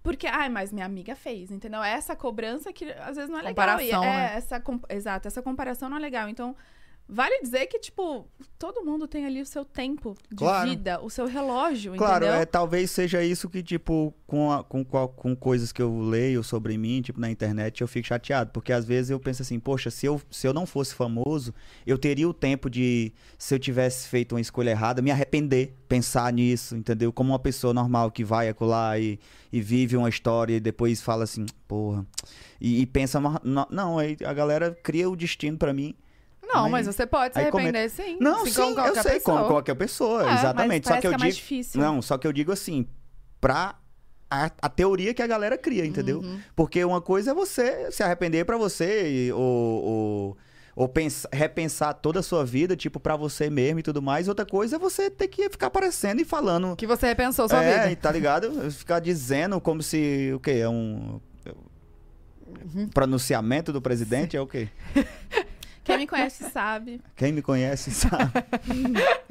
[0.03, 1.81] Porque, ai, mas minha amiga fez, entendeu?
[1.81, 3.79] É essa cobrança que às vezes não é legal.
[3.81, 4.33] E Comparação, é, né?
[4.35, 6.29] essa, com- exato, essa comparação não é legal.
[6.29, 6.55] Então,
[7.07, 8.27] vale dizer que, tipo,
[8.57, 10.69] todo mundo tem ali o seu tempo de Claro.
[10.69, 12.41] vida, o seu relógio, Claro, entendeu?
[12.41, 16.77] é, talvez seja isso que, tipo, com, a- com, com coisas que eu leio sobre
[16.77, 18.51] mim, tipo, na internet, eu fico chateado.
[18.51, 21.53] Porque às vezes eu penso assim, poxa, se eu, se eu não fosse famoso,
[21.85, 26.31] eu teria o tempo de, se eu tivesse feito uma escolha errada, me arrepender, pensar
[26.33, 27.13] nisso, entendeu?
[27.13, 29.19] Como uma pessoa normal que vai acolá e,
[29.53, 32.05] e vive uma história e depois fala assim, porra.
[32.59, 35.93] E, e pensa, "Mas não, não, a galera cria o destino pra mim.
[36.53, 38.17] Não, Aí- mas você pode se arrepender, sim.
[38.19, 39.37] Não, assim sim, eu sei, pessoa.
[39.37, 40.87] como qualquer pessoa, É, mas exatamente.
[40.87, 41.43] Só que eu que é mais digo.
[41.43, 41.81] difícil.
[41.81, 42.87] Não, só que eu digo assim,
[43.41, 43.75] pra
[44.29, 46.19] a, a teoria que a galera cria, entendeu?
[46.19, 46.39] Uhum.
[46.55, 49.39] Porque uma coisa é você se arrepender pra você, e- ou,
[49.83, 50.37] ou,
[50.75, 54.27] ou pensa- repensar toda a sua vida, tipo, pra você mesmo e tudo mais.
[54.27, 56.75] Outra coisa é você ter que ficar aparecendo e falando.
[56.75, 57.91] Que você repensou sua é, vida.
[57.91, 58.71] e tá ligado?
[58.71, 60.31] Ficar dizendo como se.
[60.35, 60.51] O quê?
[60.51, 61.19] É um.
[62.75, 62.87] Uhum.
[62.89, 64.69] Pronunciamento do presidente é o quê?
[65.85, 67.01] Quem me conhece sabe.
[67.15, 68.31] Quem me conhece sabe.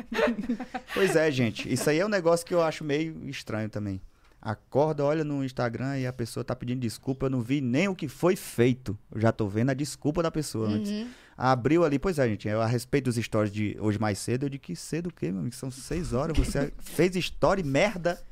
[0.95, 1.71] pois é, gente.
[1.71, 4.01] Isso aí é um negócio que eu acho meio estranho também.
[4.41, 7.27] Acorda, olha no Instagram e a pessoa tá pedindo desculpa.
[7.27, 8.97] Eu não vi nem o que foi feito.
[9.13, 10.91] Eu já tô vendo a desculpa da pessoa antes.
[10.93, 11.09] Uhum.
[11.37, 12.47] Abriu ali, pois é, gente.
[12.47, 15.33] Eu, a respeito dos stories de hoje mais cedo, eu digo que cedo o quê,
[15.33, 15.57] meu amigo?
[15.57, 16.39] São seis horas.
[16.39, 18.23] Você fez story merda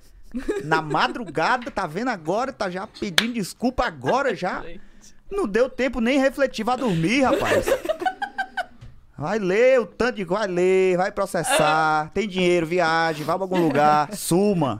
[0.62, 2.52] na madrugada, tá vendo agora?
[2.52, 4.62] Tá já pedindo desculpa agora já.
[5.30, 7.64] Não deu tempo nem refletir, vai dormir, rapaz.
[9.22, 10.24] Vai ler o tanto de.
[10.24, 12.10] Vai ler, vai processar.
[12.12, 14.78] Tem dinheiro, viagem, vai pra algum lugar, suma.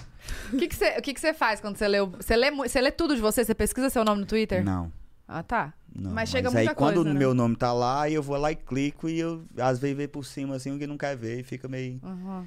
[0.53, 3.15] O que que você que faz quando você lê, o- você lê você lê tudo
[3.15, 3.45] de você?
[3.45, 4.65] Você pesquisa seu nome no Twitter?
[4.65, 4.91] Não.
[5.29, 5.73] Ah, tá.
[5.95, 7.19] Não, Mas chega aí muita quando coisa, o né?
[7.21, 10.25] meu nome tá lá, eu vou lá e clico e eu às vezes vejo por
[10.25, 12.45] cima assim o que não quer ver e fica meio Uhum.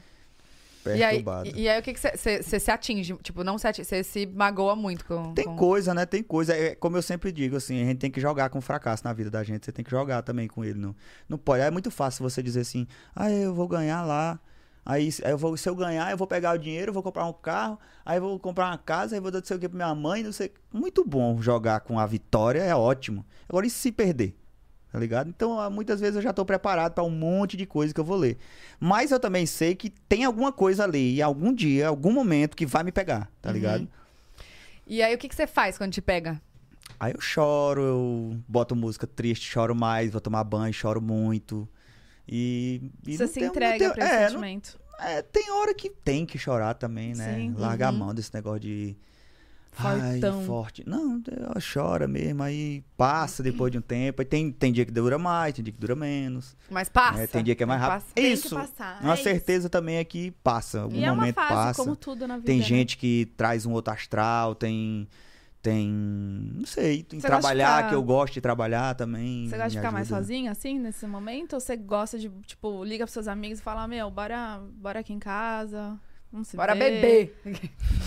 [0.94, 1.50] E aí, perturbado.
[1.56, 3.16] e, aí o que você- se atinge?
[3.24, 5.34] Tipo, não se atinge, você se magoa muito com...
[5.34, 5.56] Tem com...
[5.56, 6.06] coisa, né?
[6.06, 6.56] Tem coisa.
[6.56, 9.30] É, como eu sempre digo, assim, a gente tem que jogar com fracasso na vida
[9.30, 9.66] da gente.
[9.66, 10.78] Você tem que jogar também com ele.
[10.80, 10.96] Não,
[11.28, 11.62] não pode.
[11.64, 14.40] É muito fácil você dizer assim, ah, eu vou ganhar lá.
[14.86, 17.34] Aí, eu vou, se eu ganhar, eu vou pegar o dinheiro, eu vou comprar um
[17.34, 19.76] carro, aí eu vou comprar uma casa, aí vou dar não sei o que pra
[19.76, 20.54] minha mãe, não sei.
[20.72, 23.26] Muito bom jogar com a vitória, é ótimo.
[23.50, 24.38] Agora, e se perder?
[24.96, 25.28] Tá ligado?
[25.30, 28.04] Então, ah, muitas vezes eu já tô preparado pra um monte de coisa que eu
[28.06, 28.38] vou ler.
[28.80, 32.82] Mas eu também sei que tem alguma coisa ali, algum dia, algum momento que vai
[32.82, 33.90] me pegar, tá ligado?
[34.88, 36.42] E aí o que que você faz quando te pega?
[36.98, 41.68] Aí eu choro, eu boto música triste, choro mais, vou tomar banho, choro muito.
[42.26, 42.90] E.
[43.06, 44.80] e Você não se tem- não entrega tem- pra esse é, não- sentimento.
[45.02, 47.36] é, tem hora que tem que chorar também, né?
[47.36, 48.02] Sim, Largar uhum.
[48.02, 48.96] a mão desse negócio de.
[49.76, 50.40] Fortão.
[50.40, 50.84] Ai, forte.
[50.88, 54.22] Não, ela chora mesmo, aí passa depois de um tempo.
[54.22, 56.56] Aí tem, tem dia que dura mais, tem dia que dura menos.
[56.70, 57.20] Mas passa.
[57.20, 57.28] né?
[57.28, 57.96] Tem dia que é mais rápido.
[58.02, 58.14] Passa.
[58.16, 58.56] Tem que Isso.
[58.56, 59.24] Uma é isso.
[59.24, 60.82] certeza também é que passa.
[60.82, 61.84] Algum é momento fase, passa.
[61.84, 62.48] como tudo na vida.
[62.48, 62.64] Tem né?
[62.66, 65.08] gente que traz um outro astral, tem
[65.62, 65.90] Tem.
[65.90, 67.02] Não sei.
[67.02, 69.50] Tem Você trabalhar, ficar- que eu gosto de trabalhar também.
[69.50, 70.22] Você gosta de ficar mais ajuda.
[70.22, 71.54] sozinho, assim, nesse momento?
[71.54, 75.12] Ou você gosta de, tipo, liga pros seus amigos e fala, meu, bora, bora aqui
[75.12, 76.00] em casa,
[76.36, 77.60] vamos se Bora ver, beber.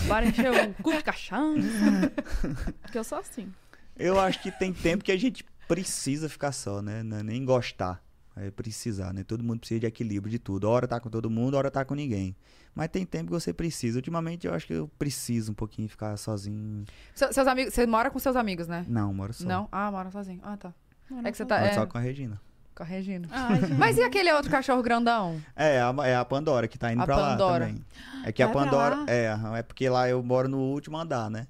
[0.07, 2.11] Bora encher o cu de cachaça.
[2.81, 3.51] Porque eu sou assim.
[3.97, 7.03] Eu acho que tem tempo que a gente precisa ficar só, né?
[7.03, 8.01] Não é nem gostar.
[8.35, 9.23] É precisar, né?
[9.23, 10.69] Todo mundo precisa de equilíbrio de tudo.
[10.69, 12.33] Hora tá com todo mundo, hora tá com ninguém.
[12.73, 13.97] Mas tem tempo que você precisa.
[13.97, 16.85] Ultimamente eu acho que eu preciso um pouquinho ficar sozinho.
[17.13, 18.85] Se- seus amigos, você mora com seus amigos, né?
[18.87, 19.45] Não, moro só.
[19.45, 19.67] Não?
[19.71, 20.39] Ah, mora sozinho.
[20.43, 20.73] Ah, tá.
[21.09, 21.57] Não, É que você tá.
[21.59, 22.39] Moro É, só com a Regina.
[22.79, 23.27] Com a Regina.
[23.29, 23.73] Ai, gente.
[23.73, 25.41] Mas e aquele outro cachorro grandão?
[25.53, 27.65] É, a, é a Pandora que tá indo A pra Pandora.
[27.65, 27.85] lá também.
[28.23, 29.05] É que a Vai pra Pandora.
[29.07, 31.45] É, é porque lá eu moro no último andar, né?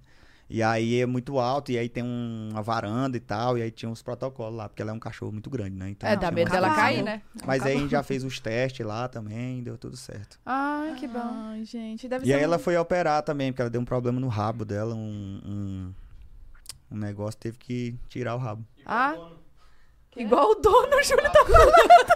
[0.50, 3.70] E aí é muito alto, e aí tem um- uma varanda e tal, e aí
[3.70, 5.92] tinha uns protocolos lá, porque ela é um cachorro muito grande, né?
[5.92, 7.22] Então É, dá medo dela cair, né?
[7.46, 10.40] Mas aí a gente já fez os testes lá também, deu tudo certo.
[10.44, 11.20] Ai, que bom.
[11.22, 13.86] Ai, gente, deve E ser aí um- ela foi operar também, porque ela deu um
[13.86, 15.94] problema no rabo dela, um, um,
[16.90, 18.66] um negócio, teve que tirar o rabo.
[18.84, 19.16] Ah,
[20.16, 22.10] igual o dono, o Júlio tá falando.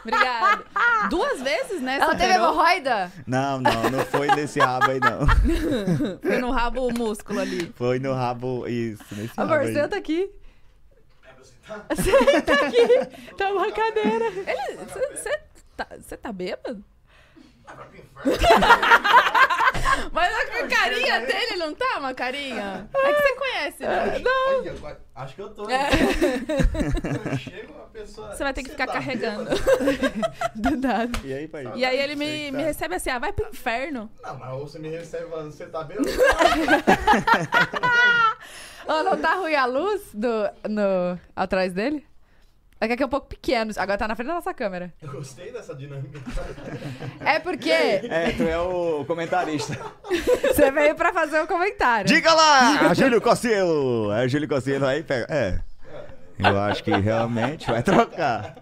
[0.00, 0.64] Obrigada.
[1.08, 1.96] Duas vezes, né?
[1.96, 2.50] Ela você teve operou?
[2.52, 3.12] hemorroida?
[3.26, 5.26] Não, não, não foi nesse rabo aí, não.
[6.20, 7.72] Foi no rabo o músculo ali.
[7.74, 9.74] Foi no rabo, isso, nesse Amor, rabo aí.
[9.74, 10.30] senta aqui.
[11.96, 13.34] Senta aqui.
[13.36, 14.30] Tá uma cadeira.
[15.14, 15.40] Você
[15.76, 15.86] tá,
[16.20, 16.84] tá bêbado?
[17.66, 18.32] Ah, vai pro inferno.
[20.12, 22.88] Mas a carinha dele não tá uma carinha?
[22.94, 24.22] É que você conhece, né?
[24.48, 25.68] Olha, agora- acho que eu tô.
[25.70, 25.88] É.
[27.32, 28.34] Eu chego, a pessoa.
[28.34, 29.44] Você vai ter que "Cê ficar tá carregando.
[29.44, 29.62] bêbado?"
[30.54, 31.18] Do nada.
[31.24, 31.70] E aí, pai?
[31.74, 34.10] E aí ele me, me recebe assim, ah, vai pro inferno.
[34.22, 36.08] Não, mas ou você me recebe falando, você tá bêbado?
[38.86, 40.28] Ó, não tá ruim a luz do,
[40.68, 42.06] no, atrás dele?
[42.80, 43.72] É que aqui é um pouco pequeno.
[43.76, 44.92] Agora tá na frente da nossa câmera.
[45.00, 46.18] Eu gostei dessa dinâmica.
[47.24, 49.74] É porque É, tu é o comentarista.
[50.44, 52.06] você veio pra fazer um comentário.
[52.06, 54.12] Diga lá, Júlio Cossielo.
[54.12, 55.26] É, Júlio Cossielo aí pega.
[55.30, 55.60] É.
[56.38, 58.56] Eu acho que realmente vai trocar.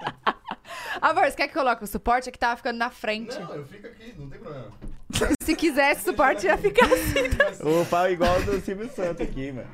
[1.01, 2.29] Amor, você quer que coloque o suporte?
[2.29, 3.37] É que tava ficando na frente.
[3.39, 4.69] Não, eu fico aqui, não tem problema.
[5.43, 7.29] Se quisesse, o suporte ia ficar assim.
[7.63, 9.69] O pau igual do Silvio Santos aqui, mano.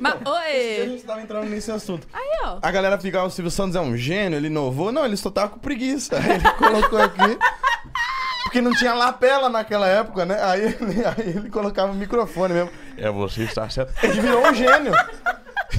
[0.00, 0.86] Mas, A oi!
[0.88, 2.06] gente tava entrando nesse assunto.
[2.12, 2.58] Aí, ó.
[2.62, 4.90] A galera fica, ah, o Silvio Santos é um gênio, ele inovou.
[4.92, 6.16] Não, ele só tava com preguiça.
[6.18, 7.38] Aí ele colocou aqui.
[8.44, 10.38] Porque não tinha lapela naquela época, né?
[10.42, 12.70] Aí ele, aí ele colocava o microfone mesmo.
[12.98, 13.92] É, você está certo.
[14.04, 14.92] Ele virou um gênio.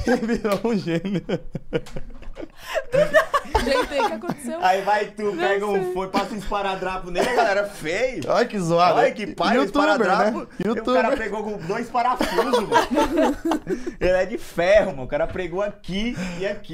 [0.06, 1.24] Ele virou um gênio.
[3.64, 4.58] Gente, o que aconteceu?
[4.60, 8.22] Aí vai tu, pega um fone, passa um esparadrapo nele, a galera feio.
[8.26, 8.98] Olha que zoado.
[8.98, 10.38] Olha que pai, o Youtuber, esparadrapo.
[10.40, 10.46] né?
[10.70, 13.36] O cara pregou com dois parafusos, mano.
[14.00, 15.04] Ele é de ferro, mano.
[15.04, 16.72] O cara pregou aqui e aqui.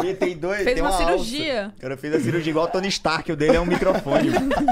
[0.00, 0.62] Ver, tem dois.
[0.62, 1.04] Fez tem uma alça.
[1.04, 1.72] cirurgia.
[1.76, 4.30] O cara fez a cirurgia igual o Tony Stark, o dele é um microfone.
[4.30, 4.50] mano.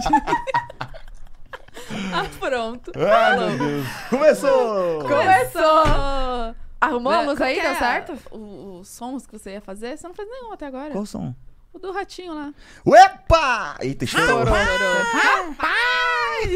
[2.13, 2.93] Ah, pronto.
[2.97, 3.87] Ai, meu Deus.
[4.11, 5.03] Começou!
[5.03, 6.55] Começou!
[6.81, 7.61] Arrumou a Né, qual aí?
[7.61, 8.15] Deu é certo?
[8.31, 10.91] o- Os sons que você ia fazer, você não fez nenhum até agora.
[10.91, 11.35] Qual o som?
[11.73, 12.53] O do ratinho lá.
[12.87, 13.77] Epa!
[13.81, 14.45] Eita, estourou.
[14.45, 15.61] Rapaz!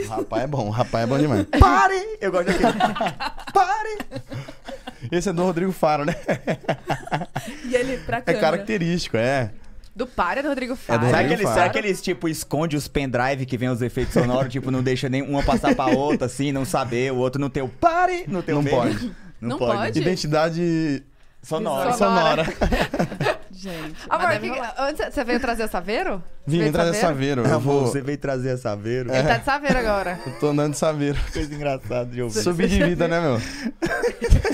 [0.08, 1.46] Rapaz é bom, rapaz é bom demais.
[1.60, 2.18] Pare!
[2.20, 2.72] Eu gosto daquele.
[3.52, 3.98] Pare!
[5.12, 6.14] Esse é do Rodrigo Faro, né?
[7.64, 8.40] E ele pra É câmera.
[8.40, 9.50] característico, é.
[9.94, 11.00] Do Para do Rodrigo É Faro.
[11.00, 11.54] do Será Rodrigo Faro.
[11.54, 15.08] será que eles, tipo, esconde os pendrive que vem os efeitos sonoros, tipo, não deixa
[15.08, 18.42] nem uma passar pra outra, assim, não saber, o outro não ter o pare, não
[18.42, 19.14] ter o Não pode.
[19.48, 19.98] Não pode?
[19.98, 21.02] Identidade
[21.42, 21.92] Sonora.
[21.92, 22.44] Sonora.
[22.44, 23.44] sonora.
[23.52, 23.94] Gente.
[24.10, 26.22] Amor, que, você veio trazer o saveiro?
[26.46, 27.42] Vim Veio trazer saveiro.
[27.42, 27.86] Eu Amor, vou.
[27.86, 29.14] você veio trazer a saveiro.
[29.14, 30.18] Ele tá de saveiro agora.
[30.26, 31.16] Eu tô andando de saveiro.
[31.32, 32.42] Coisa engraçada de ouvir.
[32.42, 33.40] Subir de vida, né, meu?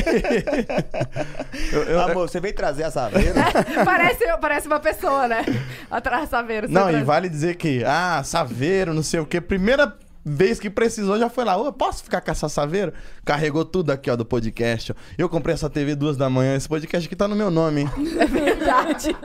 [1.72, 3.34] Eu- eu- Amor, você veio trazer a saveiro?
[3.84, 5.44] parece, parece uma pessoa, né?
[5.90, 6.68] Atrás do saveiro.
[6.68, 9.40] Não, e traz- vale dizer que, ah, saveiro, não sei o quê.
[9.40, 9.94] Primeira
[10.24, 11.56] vez que precisou, já foi lá.
[11.56, 12.92] Ô, posso ficar com essa saveiro?
[13.24, 14.94] Carregou tudo aqui, ó, do podcast.
[15.16, 16.56] Eu comprei essa TV duas da manhã.
[16.56, 17.90] Esse podcast aqui tá no meu nome, hein?
[18.74, 19.16] Verdade.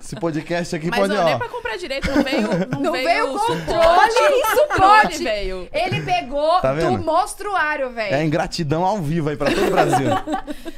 [0.00, 2.48] Esse podcast aqui Mas pode, ó, nem pra comprar direito, não veio.
[2.70, 4.58] Não, Não veio, controle, suporte.
[4.72, 5.24] suporte.
[5.24, 5.68] Veio.
[5.72, 6.98] Ele pegou Tá do vendo?
[7.04, 8.14] monstruário, velho.
[8.14, 10.08] É ingratidão ao vivo aí pra todo o Brasil.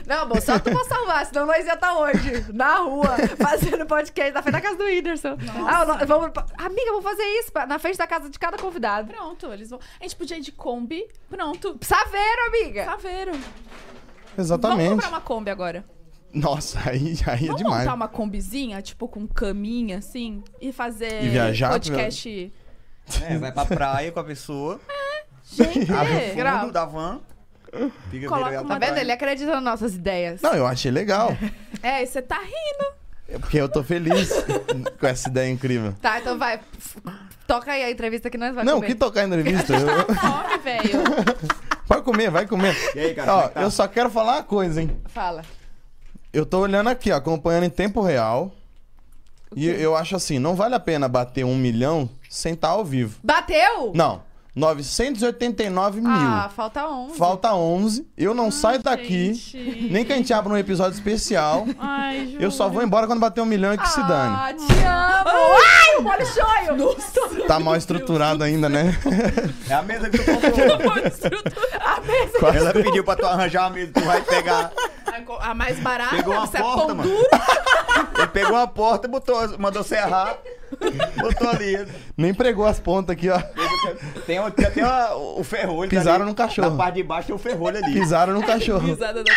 [0.07, 4.33] Não, amor, só tu pra salvar, senão nós ia estar hoje, na rua, fazendo podcast
[4.33, 5.37] na frente da casa do Whindersson.
[5.67, 9.13] Ah, nós- vamos, amiga, vamos fazer isso pra- na frente da casa de cada convidado.
[9.13, 9.79] Pronto, eles vão.
[10.01, 11.07] A gente podia ir de Kombi.
[11.31, 11.79] Pronto.
[11.81, 12.85] Saveiro, amiga.
[12.87, 13.33] Saveiro.
[13.33, 14.91] Vamos Exatamente.
[14.91, 15.85] comprar uma Kombi agora.
[16.35, 17.81] Nossa, aí, aí é Vamos demais.
[17.85, 22.53] montar uma combizinha, tipo, com caminha, assim, e fazer E viajar, podcast.
[23.23, 24.81] É, vai pra praia com a pessoa,
[25.45, 26.61] Gente, abre o grau.
[26.61, 27.21] fundo da van,
[28.11, 28.99] fica Coloca uma- Tá vendo?
[28.99, 30.41] Ele acredita nas nossas ideias.
[30.41, 31.37] Não, eu achei legal.
[31.83, 32.93] é, você tá rindo.
[33.29, 34.31] É porque eu tô feliz
[35.01, 35.95] com essa ideia incrível.
[36.03, 36.61] Tá, então vai.
[37.47, 38.87] Toca aí a entrevista que nós vamos Não, comer.
[38.89, 39.73] que tocar entrevista?
[39.75, 41.03] Eu- Fome, velho.
[41.03, 42.75] Pode pode comer, vai comer.
[42.95, 43.63] E aí, cara, Ó, é tá?
[43.63, 44.97] eu só quero falar uma coisa, hein?
[45.07, 45.43] Fala.
[46.33, 48.51] Eu tô olhando aqui, ó, acompanhando em tempo real.
[49.55, 53.19] E eu acho assim, não vale a pena bater um milhão sem estar ao vivo.
[53.23, 53.93] Bateu?
[53.95, 54.23] Não,
[54.55, 56.11] 989 mil.
[56.11, 57.17] Ah, falta 11.
[57.19, 58.07] Falta 11.
[58.17, 59.35] Eu não saio daqui.
[59.35, 59.89] gente.
[59.91, 61.67] Nem que a gente abra um episódio especial.
[61.79, 62.43] Ai, Júlio.
[62.43, 64.35] Eu só vou embora quando bater um milhão e que se dane.
[64.35, 66.09] Ah, te amo!
[66.11, 66.77] Ai, o shoyu!
[66.77, 67.47] Nossa!
[67.47, 68.97] Tá mal estruturado ainda, né?
[69.69, 70.93] É a mesa que tu comprou.
[71.81, 72.59] A mesa.
[72.59, 74.71] Ela pediu pra tu arranjar a mesa, tu vai pegar.
[75.41, 77.03] A mais barata, Pegou uma você é porta, pão mano.
[77.03, 77.29] duro.
[78.19, 80.39] Ele pegou uma porta, botou, mandou serrar,
[81.17, 81.87] botou ali.
[82.17, 83.39] Nem pregou as pontas aqui, ó.
[84.27, 85.91] Tem, o- tem, tem uma- o ferrolho.
[85.91, 86.31] Pisaram ali.
[86.31, 86.71] no cachorro.
[86.71, 87.93] Na parte de baixo tem o ferrolho ali.
[87.93, 88.87] Pisaram no cachorro.
[88.87, 89.33] Risada da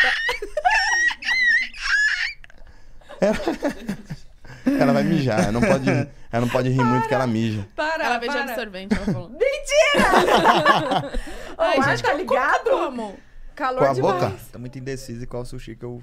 [4.79, 5.39] Ela vai mijar.
[5.43, 7.67] Ela não pode, ela não pode rir muito que ela mija.
[7.75, 8.41] Para, Ela de para.
[8.43, 9.29] absorvente, ela falou.
[9.29, 11.11] Mentira!
[11.57, 12.69] Ai, Ô, gente, tá ligado?
[12.69, 13.17] Como?
[13.55, 14.21] Calor Com a demais.
[14.23, 14.35] boca?
[14.51, 16.01] Tá muito indeciso em qual sushi que eu.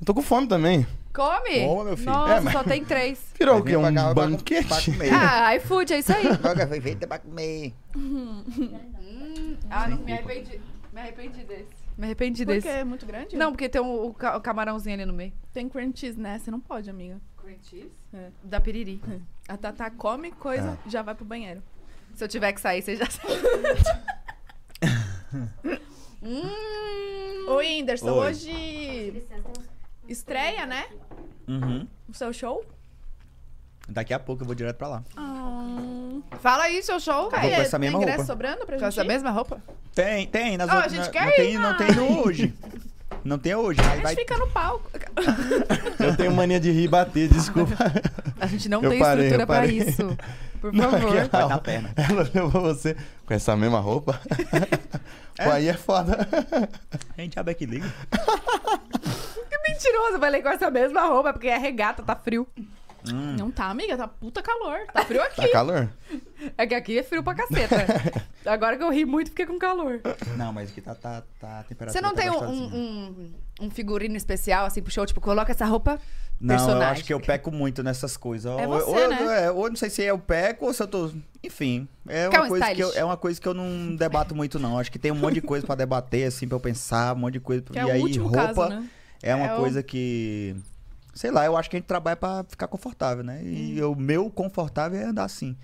[0.00, 0.86] Eu tô com fome também.
[1.14, 1.60] Come?
[1.60, 2.10] Bom, meu filho.
[2.10, 3.20] Nossa, É, mas- só tem três.
[3.38, 3.70] Virou o quê?
[3.72, 4.90] pra Um pra- Pra banquete?
[4.90, 5.12] comer.
[5.12, 6.24] Ah, iFood, é isso aí.
[6.42, 7.72] Joga, foi feita pra comer.
[9.70, 10.60] Ah, me arrependi.
[10.92, 11.82] Me arrependi desse.
[11.96, 12.68] Me arrependi Porque desse.
[12.78, 13.36] é muito grande?
[13.36, 15.32] Não, porque tem um, o, ca- o camarãozinho ali no meio.
[15.52, 16.38] Tem cream cheese, né?
[16.38, 17.20] Você não pode, amiga.
[17.36, 17.92] Cream cheese?
[18.12, 18.28] É.
[18.42, 19.00] Da piriri.
[19.48, 20.90] A Tatá come coisa, É.
[20.90, 21.62] já vai pro banheiro.
[22.14, 23.32] Se eu tiver que sair, você já sabe.
[26.22, 27.46] hum.
[27.48, 28.28] Ô, Whindersson, Oi.
[28.30, 29.24] hoje
[30.08, 30.86] estreia, né?
[31.48, 31.86] Uhum.
[32.08, 32.64] O seu show?
[33.88, 35.04] Daqui a pouco eu vou direto pra lá.
[35.16, 38.32] Ah, Fala aí, seu show, vou com essa mesma tem ingresso roupa.
[38.32, 38.88] sobrando pra Com gente?
[38.88, 39.08] essa ir?
[39.08, 39.60] mesma roupa?
[39.94, 40.56] Tem, tem.
[40.56, 42.54] Nas Ah, a outras, gente não, quer não ir, tem, não tem no hoje.
[43.24, 43.80] Não tem hoje.
[43.80, 44.14] A gente vai...
[44.14, 44.90] fica no palco.
[45.98, 47.74] Eu tenho mania de rir e bater, desculpa.
[48.40, 50.02] A gente não Eu tem parei, estrutura pra isso.
[50.62, 51.22] Por Não, é favor.
[51.22, 51.90] que Vai ela- na perna.
[51.96, 52.96] Ela levou você
[53.26, 54.18] com essa mesma roupa.
[55.42, 56.16] Pô, aí é foda.
[57.18, 57.92] A gente abre aqui liga.
[59.50, 62.46] Que mentiroso, vai ler com essa mesma roupa, porque é regata, tá frio.
[63.38, 64.78] Não tá, amiga, tá puta calor.
[64.92, 65.42] Tá frio aqui.
[65.42, 65.88] Tá calor?
[66.56, 67.76] É que aqui é frio pra caceta.
[68.46, 70.00] Agora que eu ri muito, fiquei com calor.
[70.36, 71.92] Não, mas aqui tá, tá, tá a temperatura.
[71.92, 73.32] Você não tá tem um, um,
[73.62, 75.04] um figurino especial, assim, pro show?
[75.06, 75.98] Tipo, coloca essa roupa
[76.40, 76.92] Não, eu personagem.
[76.92, 78.50] acho que eu peco muito nessas coisas.
[78.58, 79.44] É ou, você, ou, eu- né?
[79.44, 81.10] é, ou eu não sei se eu peco ou se eu tô.
[81.42, 81.88] Enfim.
[82.08, 84.78] É uma, um coisa que eu, é uma coisa que eu não debato muito, não.
[84.78, 87.34] Acho que tem um monte de coisa pra debater, assim, pra eu pensar, um monte
[87.34, 87.62] de coisa.
[87.62, 88.88] Que é e o aí, roupa caso, né?
[89.22, 90.56] é uma É o- coisa que.
[91.14, 93.40] Sei lá, eu acho que a gente trabalha pra ficar confortável, né?
[93.44, 95.56] E o meu confortável é andar assim.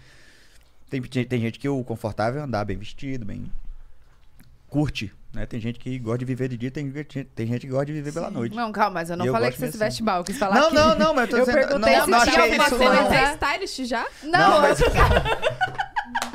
[0.91, 3.51] Tem, tem, tem gente que o confortável é andar bem vestido, bem.
[4.69, 5.47] Curte, né?
[5.47, 7.93] Tem gente que gosta de viver de dia, tem, gente- tem gente que gosta de
[7.95, 8.55] viver pela noite.
[8.55, 10.19] Não, calma, mas eu não E eu falei que você se veste mal.
[10.19, 10.75] Eu quis falar Não, que...
[10.75, 11.55] não, não, mas eu tô Eu dizendo.
[11.69, 13.07] perguntei não, se não achei isso, não.
[13.07, 14.07] Você é stylist já?
[14.25, 14.79] Não, Não, mas-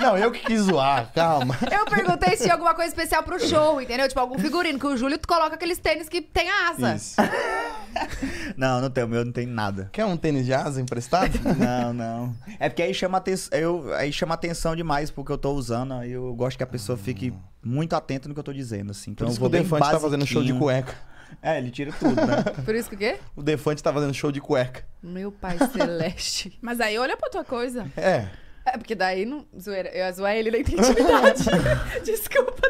[0.03, 1.57] Não, eu que quis zoar, calma.
[1.71, 4.07] eu perguntei se tinha alguma coisa especial pro show, entendeu?
[4.07, 6.95] Tipo, algum figurino, que o Júlio coloca aqueles tênis que tem asa.
[6.95, 7.15] Isso.
[8.57, 9.87] Não, não tem, o meu não tem nada.
[9.91, 11.31] Quer um tênis de asa emprestado?
[11.57, 12.35] Não, não.
[12.59, 16.11] É porque aí chama atenção, eu, aí chama atenção demais porque eu tô usando, aí
[16.11, 17.31] eu gosto que a pessoa fique
[17.63, 19.11] muito atenta no que eu tô dizendo, assim.
[19.11, 20.95] Então Por eu isso que vou o bem Defante tá fazendo show de cueca.
[21.41, 22.43] É, ele tira tudo, né?
[22.65, 23.19] Por isso que o quê?
[23.35, 24.83] O Defante tá fazendo show de cueca.
[25.01, 26.57] Meu pai celeste.
[26.61, 27.85] Mas aí olha pra tua coisa.
[27.95, 28.27] É.
[28.65, 29.45] É, porque daí não.
[29.59, 31.43] Zoeira, eu ia zoar ele na intimidade.
[32.05, 32.61] Desculpa.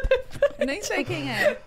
[0.58, 1.60] Eu nem sei quem é.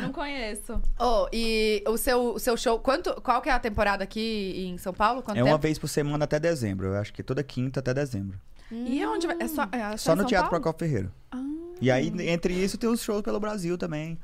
[0.00, 0.80] Não conheço.
[0.98, 4.78] Oh, e o seu, o seu show, quanto, qual que é a temporada aqui em
[4.78, 5.22] São Paulo?
[5.22, 5.62] Quanto É uma tempo?
[5.62, 6.86] vez por semana até dezembro.
[6.88, 8.38] Eu acho que toda quinta até dezembro.
[8.70, 9.36] E aonde vai?
[9.40, 10.50] É só, é Só em no São Teatro?
[10.50, 11.12] Procopio Ferreira.
[11.30, 11.38] Ah.
[11.80, 14.18] E aí, entre isso, tem os shows pelo Brasil também.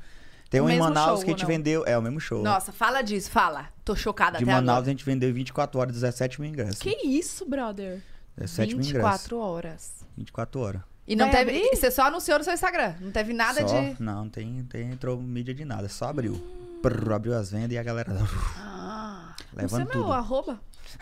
[0.49, 1.85] Tem O um em Manaus show, que a gente vendeu.
[1.85, 2.41] É o mesmo show.
[2.43, 3.69] Nossa, fala disso, fala.
[3.85, 4.87] Tô chocada De até Manaus agora.
[4.87, 6.79] a gente vendeu 24 horas, 17 mil ingressos.
[6.79, 8.01] Que isso, brother?
[8.37, 9.21] 17 mil ingressos.
[9.21, 10.05] 24 horas.
[10.17, 10.81] 24 horas.
[11.07, 11.57] E não Vai teve.
[11.57, 11.75] abrir?
[11.75, 12.95] Você só anunciou no seu Instagram.
[13.01, 14.01] Não teve nada Só- de.
[14.01, 16.33] Não, tem, tem, entrou mídia de nada, só abriu.
[16.81, 18.11] Prrr, abriu as vendas e a galera
[18.57, 19.35] Ah.
[19.53, 20.13] Não levando meu tudo.
[20.13, 20.59] arroba.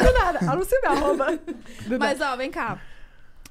[0.00, 0.38] Do nada.
[0.50, 1.36] Anuncia minha arroba.
[1.86, 2.32] Do Mas nada.
[2.32, 2.78] ó, vem cá.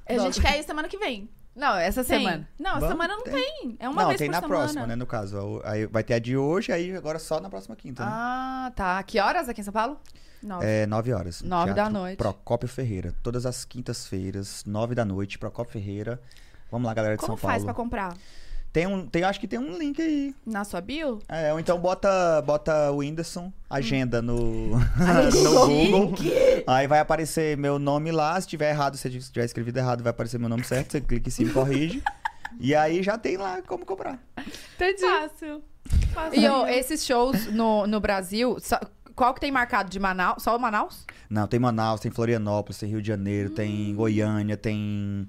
[0.07, 0.25] A Não.
[0.25, 1.29] gente quer ir semana que vem.
[1.55, 2.19] Não, essa Tem?
[2.19, 2.47] semana.
[2.59, 3.33] Não, Vamos, semana não tem.
[3.33, 3.77] tem.
[3.79, 4.59] É uma não, vez tem por na semana.
[4.59, 5.61] próxima, né, no caso.
[5.63, 8.11] Aí vai ter a de hoje, aí agora só na próxima quinta, né?
[8.13, 9.01] Ah, tá.
[9.03, 9.99] Que horas aqui em São Paulo?
[10.43, 10.65] Nove.
[10.65, 11.41] É 9 horas.
[11.41, 12.17] no Nove da Teatro noite.
[12.17, 13.15] Procópio Ferreira.
[13.23, 16.21] Todas as quintas-feiras, 9 da noite, Procópio Ferreira.
[16.69, 17.65] Vamos lá, galera de Como São faz Paulo.
[17.65, 18.17] pra comprar?
[18.75, 20.35] Tem um, tem, acho que tem um link aí.
[20.45, 21.19] Na sua bio?
[21.29, 24.35] É, ou então bota, bota o Whindersson, agenda no,
[24.75, 24.79] Hum.
[25.43, 26.13] no Google.
[26.67, 28.39] Aí vai aparecer meu nome lá.
[28.41, 30.91] Se tiver errado, se tiver escrevido errado, vai aparecer meu nome certo.
[30.91, 32.03] Você clica em cima e corrige.
[32.59, 34.19] E aí já tem lá como comprar.
[34.75, 34.99] Entendi.
[35.03, 35.61] Fácil.
[36.13, 36.41] Fácil.
[36.41, 38.81] E ô, esses shows no, no Brasil, só-
[39.15, 40.43] qual que tem marcado de Manaus?
[40.43, 41.05] Só o Manaus?
[41.29, 45.25] Não, tem Manaus, tem Florianópolis, tem Rio de Janeiro, tem Goiânia, tem.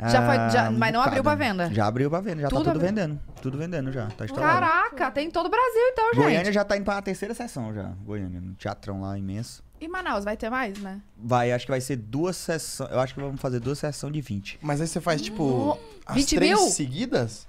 [0.00, 1.70] Já foi- já- um mas não abriu pra venda?
[1.72, 2.88] Já abriu pra venda, já Tudo tá tudo abriu?
[2.94, 3.20] vendendo.
[3.42, 4.60] Tudo vendendo já, tá estourado.
[4.60, 6.22] Caraca, tem todo o Brasil então, gente.
[6.22, 7.84] Goiânia já tá indo pra terceira sessão já.
[8.04, 9.62] Goiânia, no teatrão lá imenso.
[9.80, 11.00] E Manaus, vai ter mais, né?
[11.16, 12.90] Vai, acho que vai ser duas sessões.
[12.90, 14.58] Eu acho que vamos fazer duas sessões de 20.
[14.62, 16.68] Mas aí você faz, tipo, as 20 três mil?
[16.68, 17.46] seguidas?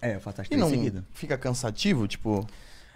[0.00, 1.02] É, eu faço as E três não seguidas.
[1.14, 2.06] fica cansativo?
[2.08, 2.46] Tipo,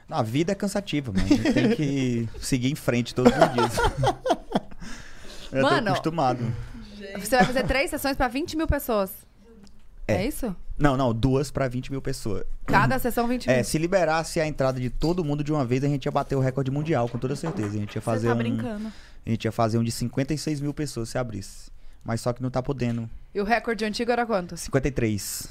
[0.08, 3.52] Não, a vida é cansativa, mas a gente tem que seguir em frente todos os
[3.54, 3.76] dias.
[5.52, 5.82] Eu Mano.
[5.86, 6.52] tô acostumado.
[7.18, 9.10] Você vai fazer três sessões pra 20 mil pessoas.
[10.08, 10.26] É, É.
[10.26, 10.54] isso?
[10.78, 12.44] Não, não, duas pra 20 mil pessoas.
[12.66, 13.56] Cada sessão 20 mil.
[13.56, 16.36] É, se liberasse a entrada de todo mundo de uma vez, a gente ia bater
[16.36, 17.70] o recorde mundial, com toda certeza.
[17.76, 18.38] A gente ia fazer Você tá um.
[18.38, 18.92] brincando.
[19.24, 21.70] A gente ia fazer um de 56 mil pessoas se abrisse.
[22.04, 23.08] Mas só que não tá podendo.
[23.34, 24.56] E o recorde antigo era quanto?
[24.56, 25.48] 53.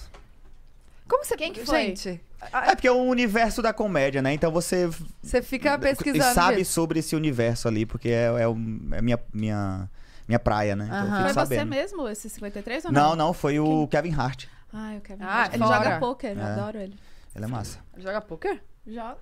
[1.08, 1.36] Como você...
[1.36, 1.80] Quem que foi?
[1.88, 2.22] Gente,
[2.54, 4.34] É porque é o universo da comédia, né?
[4.34, 4.90] Então você
[5.22, 6.72] você fica e pesquisando sabe isso.
[6.74, 9.90] sobre esse universo ali, porque é, é, é minha, minha,
[10.28, 10.86] minha praia, né?
[10.86, 11.16] Então eu Aham.
[11.18, 11.70] fico Foi você sabendo.
[11.70, 13.10] mesmo, esse 53 ou não?
[13.10, 14.46] Não, não, foi o Kevin Hart.
[14.74, 15.84] Ah, eu quero Ah, Ele fora.
[15.84, 16.52] joga poker, eu É.
[16.52, 16.96] adoro ele.
[17.36, 17.80] Ele é massa.
[17.98, 18.62] Joga poker?
[18.88, 19.18] Joga.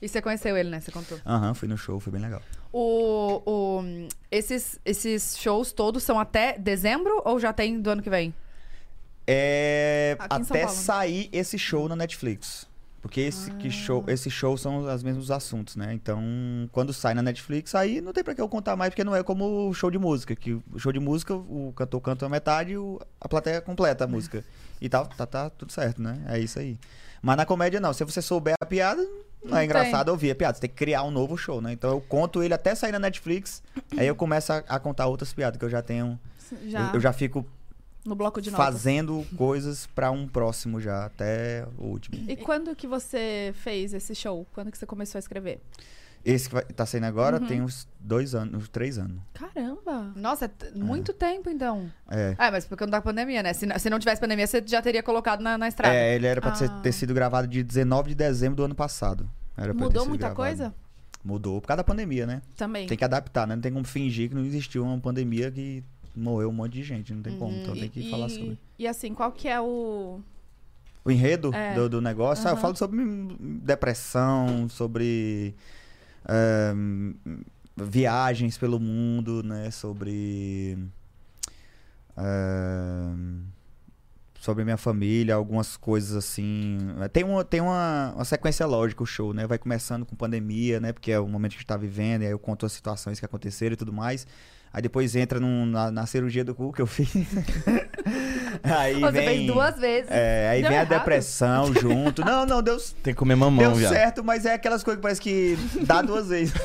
[0.00, 0.80] E você conheceu ele, né?
[0.80, 1.18] Você contou.
[1.24, 2.42] Aham, fui no show, foi bem legal.
[2.72, 3.82] O, o,
[4.30, 8.34] esses, esses shows todos são até dezembro ou já tem do ano que vem?
[9.26, 10.84] É, Aqui em São até Paulo, né?
[10.84, 12.68] sair esse show na Netflix.
[13.06, 14.12] Porque esse, que show, Ah.
[14.12, 15.92] esse show são os mesmos assuntos, né?
[15.94, 16.20] Então,
[16.72, 19.22] quando sai na Netflix, aí não tem pra que eu contar mais, porque não é
[19.22, 20.34] como o show de música.
[20.34, 24.04] Que o show de música, o cantor canta a metade e o- a plateia completa
[24.04, 24.44] a música.
[24.78, 26.20] E tal, tá, tá tudo certo, né?
[26.28, 26.78] É isso aí.
[27.22, 27.94] Mas na comédia, não.
[27.94, 29.00] Se você souber a piada,
[29.42, 30.54] não, Não é engraçado ouvir a piada.
[30.54, 31.72] Você tem que criar um novo show, né?
[31.72, 33.62] Então eu conto ele até sair na Netflix,
[33.96, 36.20] aí eu começo a, a contar outras piadas que eu já tenho.
[36.66, 37.46] Já, Eu, eu já fico
[38.08, 38.66] no bloco de notas.
[38.66, 42.18] fazendo coisas pra um próximo já, até o último.
[42.30, 44.46] E quando que você fez esse show?
[44.54, 45.60] Quando que você começou a escrever?
[46.24, 47.46] Esse que vai, tá saindo agora Uhum.
[47.46, 49.20] tem uns dois anos, uns três anos.
[49.32, 50.12] Caramba!
[50.16, 51.88] Nossa, é t- muito tempo então.
[52.10, 52.34] É.
[52.36, 53.52] É, mas porque não tá pandemia, né?
[53.52, 55.94] Se, se não tivesse pandemia, você já teria colocado na, na estrada.
[55.94, 56.80] É, ele era pra ser- Ah.
[56.80, 59.28] ter sido gravado de 19 de dezembro do ano passado.
[59.56, 60.36] Era pra ter Mudou muita gravado.
[60.36, 60.74] coisa?
[61.24, 62.42] Mudou, por causa da pandemia, né?
[62.56, 62.86] Também.
[62.88, 63.54] Tem que adaptar, né?
[63.54, 65.82] Não tem como fingir que não existiu uma pandemia que
[66.18, 67.56] morreu um monte de gente, não tem como.
[67.56, 68.06] Então tem que Uhum.
[68.06, 68.58] e, falar sobre.
[68.78, 70.20] E assim, qual que é o...
[71.04, 71.74] O enredo É.
[71.74, 73.00] do, do negócio, ah, eu falo sobre
[73.62, 75.54] depressão, sobre
[76.28, 77.12] ehm,
[77.76, 79.70] viagens pelo mundo, né?
[79.70, 80.76] Sobre.
[82.16, 83.42] ehm,
[84.40, 86.78] sobre minha família, algumas coisas assim.
[87.12, 89.44] Tem, uma, tem uma, uma sequência lógica o show, né?
[89.46, 90.92] Vai começando com pandemia, né?
[90.92, 93.18] Porque é o momento que a gente tá vivendo, e aí eu conto as situações
[93.18, 94.26] que aconteceram e tudo mais.
[94.72, 97.08] Aí depois entra num- na, na cirurgia do cu que eu fiz.
[98.62, 100.10] aí Você vem, fez duas vezes.
[100.10, 100.98] é, aí Deu vem a errado?
[100.98, 102.24] depressão junto.
[102.24, 103.92] Não, não, deu, tem que comer mamão, deu viado.
[103.92, 105.56] certo, mas é aquelas coisas que parece que
[105.86, 106.52] dá duas vezes.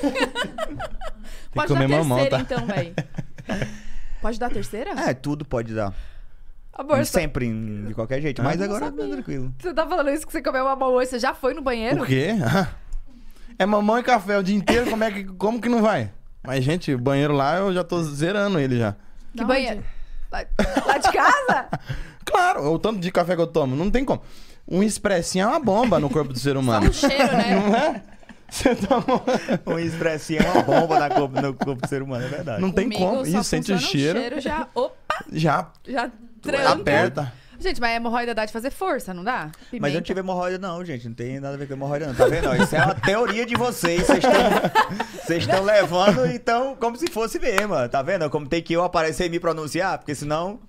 [1.51, 2.55] Tem Pode que comer dar mamão, terceira, tá?
[2.55, 2.93] então, véi.
[4.21, 4.91] Pode dar terceira?
[4.91, 5.93] É, tudo pode dar.
[6.73, 7.49] Amor, você- Sempre,
[7.87, 8.41] de qualquer jeito.
[8.41, 9.53] Mas Ah, agora tá tranquilo.
[9.59, 12.03] você tá falando isso que você comeu uma mão hoje, você já foi no banheiro?
[12.03, 12.29] O quê?
[13.59, 16.09] É mamão e café o dia inteiro, como, é que, como que não vai?
[16.43, 18.95] Mas, gente, o banheiro lá eu já tô zerando ele já.
[19.35, 19.77] Que banheiro?
[19.77, 19.85] onde?
[20.31, 20.45] Lá,
[20.85, 21.67] lá de casa?
[22.23, 24.21] Claro, o tanto de café que eu tomo, não tem como.
[24.67, 26.89] Um expressinho é uma bomba no corpo do ser humano.
[26.89, 27.59] O cheiro, né?
[27.59, 28.01] Não é?
[28.47, 29.21] Você toma...
[29.65, 32.61] Um expressinho é uma bomba na corpo, no corpo do ser humano, é verdade.
[32.61, 33.25] Não tem Comigo como.
[33.25, 34.67] só Isso, sente o cheiro, O cheiro já...
[34.73, 35.25] Opa!
[35.33, 36.11] já Já
[36.41, 36.69] tranca.
[36.69, 37.33] aperta.
[37.61, 39.45] Gente, mas a hemorroida dá de fazer força, não dá?
[39.45, 39.93] Mas eu Pimenta.
[39.95, 41.07] não tive hemorroida, não, gente.
[41.07, 42.15] Não tem nada a ver com hemorroida, não.
[42.15, 42.55] Tá vendo?
[42.55, 44.03] Isso é uma teoria de vocês.
[44.07, 47.87] Vocês estão levando, então, como se fosse mesmo.
[47.89, 48.29] Tá vendo?
[48.29, 50.59] Como tem que eu aparecer e me pronunciar, porque senão.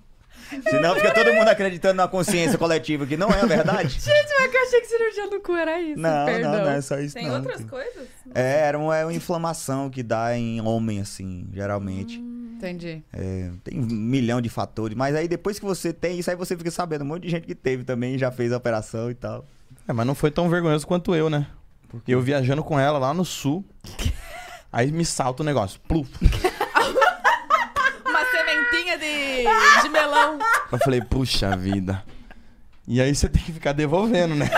[0.69, 3.89] Senão fica todo mundo acreditando na consciência coletiva, que não é a verdade.
[3.89, 5.99] Gente, mas que eu achei que cirurgia do cu era isso.
[5.99, 6.51] Não, Perdão.
[6.51, 7.15] não, não é só isso.
[7.15, 7.37] Tem não.
[7.37, 8.07] outras coisas?
[8.35, 12.21] É, era uma, é uma inflamação que dá em homem, assim, geralmente.
[12.63, 13.03] Entendi.
[13.11, 14.95] É, tem um milhão de fatores.
[14.95, 17.03] Mas aí depois que você tem isso, aí você fica sabendo.
[17.03, 19.45] Um monte de gente que teve também, já fez a operação e tal.
[19.85, 21.45] É, mas não foi tão vergonhoso quanto eu, né?
[22.07, 23.65] Eu viajando com ela lá no sul.
[24.71, 25.77] Aí me salta o negócio.
[25.87, 26.09] Pluf.
[28.05, 29.43] Uma sementinha de,
[29.81, 30.39] de melão.
[30.71, 32.01] Eu falei, puxa vida.
[32.87, 34.49] E aí você tem que ficar devolvendo, né?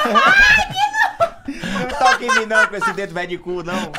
[1.48, 3.92] Não toque em mim não com esse dedo velho de cu, não.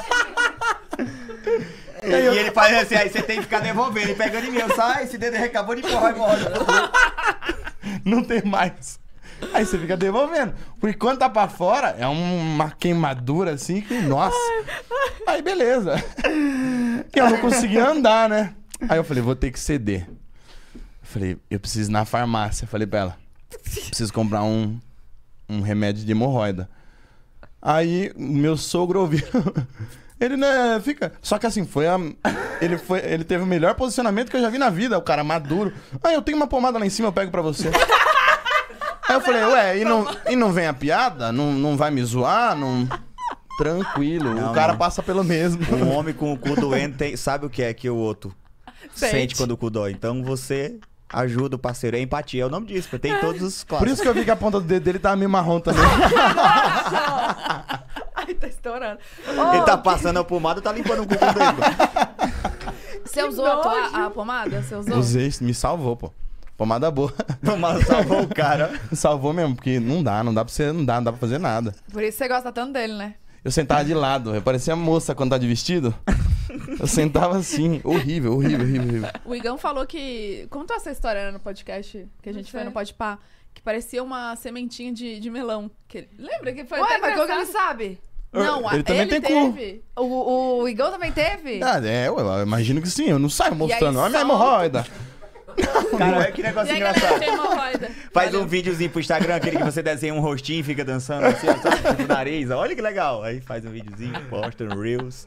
[2.06, 4.58] E, ele faz assim, aí você tem que ficar devolvendo e pegando em mim.
[4.58, 6.44] Eu sai, esse dedo acabou de empurrar e morre.
[8.04, 8.98] Não tem mais.
[9.52, 10.54] Aí você fica devolvendo.
[10.80, 14.36] Porque quando tá pra fora, é uma queimadura assim que, nossa.
[15.26, 16.02] Aí beleza.
[17.14, 18.54] E eu não conseguia andar, né?
[18.88, 20.06] Aí eu falei, vou ter que ceder.
[20.08, 22.64] Eu falei, eu preciso ir na farmácia.
[22.64, 23.18] Eu falei pra ela,
[23.62, 24.78] preciso comprar um,
[25.48, 26.68] um remédio de hemorroida.
[27.60, 29.26] Aí meu sogro ouviu.
[30.18, 31.12] Ele, né, fica.
[31.20, 31.98] Só que assim, foi a.
[32.60, 35.22] Ele, foi, ele teve o melhor posicionamento que eu já vi na vida, o cara
[35.22, 35.72] maduro.
[36.02, 37.68] Ah, eu tenho uma pomada lá em cima, eu pego pra você.
[39.08, 41.30] Aí eu falei, ué, e não, e não vem a piada?
[41.30, 42.56] Não, não vai me zoar?
[42.56, 42.88] Não.
[43.58, 44.78] Tranquilo, Não, o cara não.
[44.78, 45.62] passa pelo mesmo.
[45.74, 48.34] Um homem com o cu doendo tem- sabe o que é que o outro
[48.94, 49.10] Sente.
[49.12, 49.92] sente, quando o cu dói.
[49.92, 50.78] Então você
[51.10, 51.96] ajuda o parceiro.
[51.96, 52.98] É empatia, é o nome disso.
[52.98, 53.92] Tem todos os Por clássicos.
[53.94, 55.82] isso que eu vi que a ponta do dedo dele tava meio marrom também.
[58.26, 58.98] Ai, tá estourando.
[59.26, 61.62] Ele tá passando a pomada, tá limpando o cu com o dedo.
[63.04, 64.62] Você Que usou a, tua- a pomada?
[64.62, 64.98] Você usou?
[64.98, 66.12] Usei, me salvou, pô.
[66.56, 67.12] Pomada boa.
[67.60, 68.72] Mas salvou o cara.
[68.92, 71.38] Salvou mesmo, porque não dá, não dá pra você, não dá, não dá pra fazer
[71.38, 71.74] nada.
[71.92, 73.14] Por isso você gosta tanto dele, né?
[73.44, 75.94] Eu sentava de lado, eu parecia moça quando tá de vestido.
[76.80, 79.10] Eu sentava assim, horrível, horrível, horrível, horrível.
[79.24, 80.46] O Igão falou que.
[80.50, 83.18] Contou essa história né, no podcast que a gente foi no Podpah.
[83.54, 85.70] Que parecia uma sementinha de, de melão.
[85.86, 88.00] Que ele- Lembra que foi Ué, até mas como que ele sabe?
[88.44, 89.52] Não, Ele também tem cu.
[89.52, 89.82] teve.
[89.96, 91.62] O, o Igão também teve?
[91.62, 93.98] Ah, é, eu, eu imagino que sim, eu não saio mostrando.
[93.98, 94.34] Olha minha solta.
[94.34, 94.86] hemorroida.
[95.96, 97.18] Cara, que E negócio galera, engraçado.
[97.18, 97.88] tem.
[98.12, 98.42] Faz Valeu.
[98.42, 101.54] um videozinho pro Instagram, aquele que você desenha um rostinho e fica dançando assim, ó,
[101.56, 101.76] sabe?
[101.96, 102.50] Tipo nariz.
[102.50, 103.22] Olha que legal.
[103.22, 105.26] Aí faz um videozinho, posta no Reels.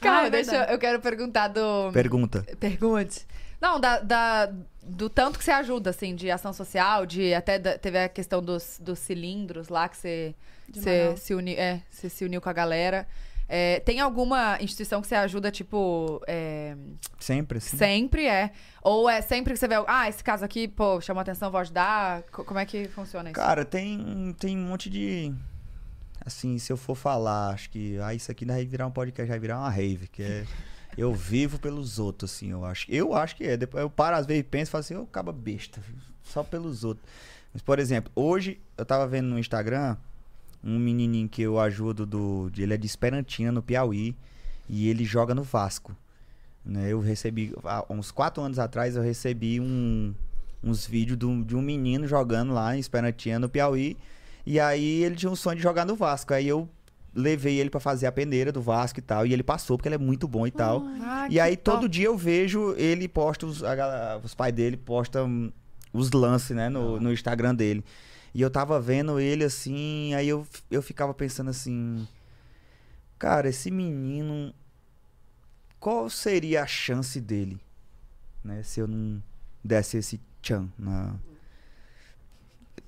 [0.00, 1.90] Cara, Ah, é deixa eu, eu quero perguntar do.
[1.92, 2.44] Pergunta.
[2.60, 3.26] Pergunte.
[3.60, 4.48] Não, da, da-
[4.84, 8.40] do tanto que você ajuda, assim, de ação social, de até da- teve a questão
[8.40, 10.34] dos, dos cilindros lá que você,
[10.72, 13.06] você se, uni, é, você se uniu com a galera.
[13.50, 16.76] É, tem alguma instituição que você ajuda, tipo, é,
[17.18, 17.78] Sempre assim.
[17.78, 18.50] sempre é?
[18.82, 22.24] Ou é sempre que você vê, ah, esse caso aqui, pô, chamou atenção, vou ajudar?
[22.24, 23.40] Co- Como é que funciona isso?
[23.40, 25.32] Cara, tem, tem um monte de.
[26.24, 27.98] Assim, se eu for falar, acho que.
[28.00, 30.44] Ah, isso aqui não vai virar um podcast, vai virar uma rave, que é.
[30.96, 32.90] Eu vivo pelos outros, assim, eu acho.
[32.90, 33.56] Eu acho que é.
[33.56, 35.80] Depois eu paro às vezes e penso e falo assim, eu acaba besta,
[36.24, 37.06] só pelos outros.
[37.52, 39.96] Mas, por exemplo, hoje eu tava vendo no Instagram
[40.62, 42.50] um menininho que eu ajudo do.
[42.56, 44.16] Ele é de Esperantina, no Piauí,
[44.68, 45.96] e ele joga no Vasco.
[46.64, 46.92] Né?
[46.92, 50.14] Eu recebi, há uns quatro anos atrás, eu recebi um,
[50.62, 53.96] uns vídeos de um, de um menino jogando lá em Esperantina, no Piauí.
[54.44, 56.34] E aí ele tinha um sonho de jogar no Vasco.
[56.34, 56.68] Aí eu
[57.14, 59.26] levei ele pra fazer a peneira do Vasco e tal.
[59.26, 60.82] E ele passou, porque ele é muito bom e tal.
[61.00, 61.78] Ah, E aí top.
[61.78, 65.52] todo dia eu vejo ele posta, os, a os pais dele postam
[65.92, 67.82] os lances, né, no, no Instagram dele.
[68.34, 72.06] E eu tava vendo ele assim, aí eu, eu ficava pensando assim,
[73.18, 74.54] cara, esse menino,
[75.80, 77.58] qual seria a chance dele,
[78.44, 79.22] né, se eu não
[79.64, 81.14] desse esse tchan na...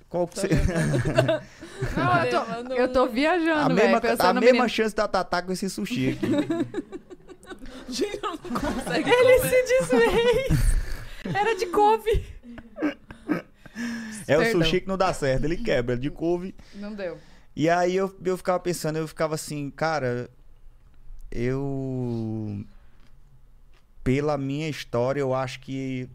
[0.08, 0.58] Qual que seria...
[1.96, 5.06] Não, eu, tô, eu tô viajando, A velho, mesma, pensando a no mesma chance da
[5.06, 6.26] Tatá com esse sushi aqui.
[7.88, 9.48] Gente, não consegue Ele comer.
[9.48, 10.58] se desfez.
[11.32, 12.24] Era de couve.
[14.32, 16.54] É o sushi que não dá certo, ele quebra de couve.
[16.74, 17.18] Não deu.
[17.54, 20.30] E aí eu, eu ficava pensando, eu ficava assim, cara,
[21.30, 22.64] eu.
[24.02, 26.08] Pela minha história, eu acho que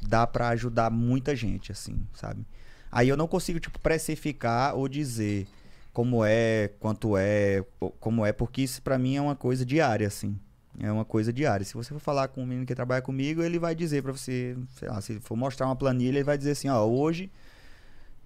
[0.00, 2.46] dá pra ajudar muita gente, assim, sabe?
[2.92, 5.46] Aí eu não consigo, tipo, precificar ou dizer
[5.92, 7.64] como é, quanto é,
[7.98, 10.38] como é, porque isso pra mim é uma coisa diária, assim.
[10.78, 11.64] É uma coisa diária.
[11.64, 14.56] Se você for falar com um menino que trabalha comigo, ele vai dizer pra você,
[14.78, 17.30] sei lá, se for mostrar uma planilha, ele vai dizer assim, ó, hoje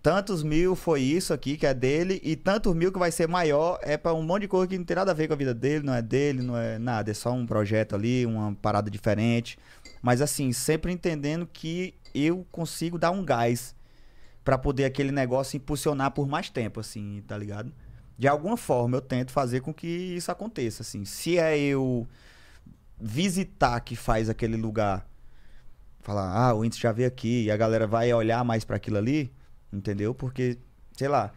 [0.04, 3.78] tantos mil foi isso aqui que é dele e tantos mil que vai ser maior
[3.80, 5.54] é pra um monte de coisa que não tem nada a ver com a vida
[5.54, 9.58] dele, não é dele, não é nada, é só um projeto ali, uma parada diferente.
[10.02, 13.74] Mas assim, sempre entendendo que eu consigo dar um gás
[14.44, 17.72] pra poder aquele negócio impulsionar por mais tempo, assim, tá ligado?
[18.18, 21.06] De alguma forma eu tento fazer com que isso aconteça, assim.
[21.06, 22.06] Se é eu
[22.98, 25.06] visitar que faz aquele lugar,
[26.00, 28.98] falar, ah, o índice já veio aqui, e a galera vai olhar mais pra aquilo
[28.98, 29.32] ali,
[29.72, 30.14] entendeu?
[30.14, 30.58] Porque,
[30.96, 31.32] sei lá,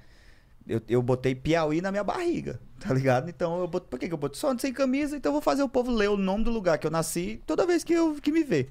[0.68, 3.30] eu, eu botei Piauí na minha barriga, tá ligado?
[3.30, 5.16] Então eu boto, por que, que eu boto só sem camisa?
[5.16, 7.66] Então eu vou fazer o povo ler o nome do lugar que eu nasci toda
[7.66, 8.68] vez que eu que me vê.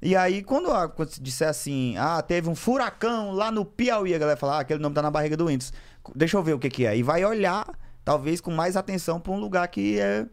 [0.00, 4.14] E aí, quando, ah, quando se disser assim, ah, teve um furacão lá no Piauí,
[4.14, 5.72] a galera fala, ah, aquele nome tá na barriga do índice.
[6.14, 6.96] Deixa eu ver o que que é.
[6.96, 7.66] E vai olhar,
[8.04, 10.24] talvez com mais atenção pra um lugar que é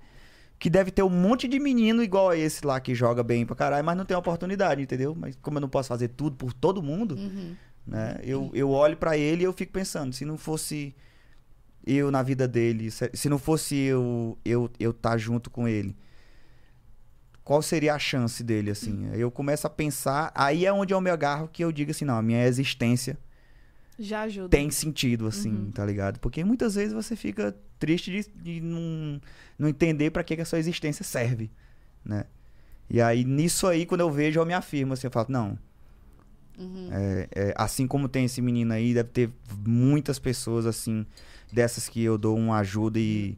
[0.66, 3.56] que deve ter um monte de menino igual a esse lá que joga bem pra
[3.56, 5.14] caralho, mas não tem oportunidade, entendeu?
[5.14, 7.56] Mas como eu não posso fazer tudo por todo mundo, Uhum.
[7.86, 8.18] né?
[8.24, 10.96] Eu, eu olho pra ele e eu fico pensando, se não fosse
[11.86, 15.96] eu na vida dele, se, não fosse eu eu eu tá junto com ele,
[17.44, 19.08] qual seria a chance dele assim?
[19.14, 22.06] Aí Eu começo a pensar, aí é onde eu me agarro que eu digo assim,
[22.06, 23.20] não, a minha existência
[24.00, 24.50] Já ajuda.
[24.50, 25.72] tem sentido, assim, Uhum.
[25.72, 26.20] tá ligado?
[26.20, 29.22] Porque muitas vezes você fica triste de, de não,
[29.58, 31.52] não entender pra que, que a sua existência serve,
[32.04, 32.26] né?
[32.90, 35.58] E aí, nisso aí, quando eu vejo, eu me afirmo, assim, eu falo, não,
[36.58, 36.88] Uhum.
[36.92, 39.30] é, é, assim como tem esse menino aí, deve ter
[39.66, 41.06] muitas pessoas, assim,
[41.52, 43.36] dessas que eu dou uma ajuda e,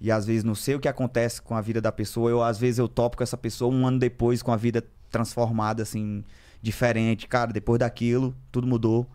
[0.00, 2.58] e às vezes não sei o que acontece com a vida da pessoa, eu às
[2.58, 6.24] vezes eu topo com essa pessoa um ano depois com a vida transformada, assim,
[6.62, 7.26] diferente.
[7.28, 9.06] Cara, depois daquilo, tudo mudou.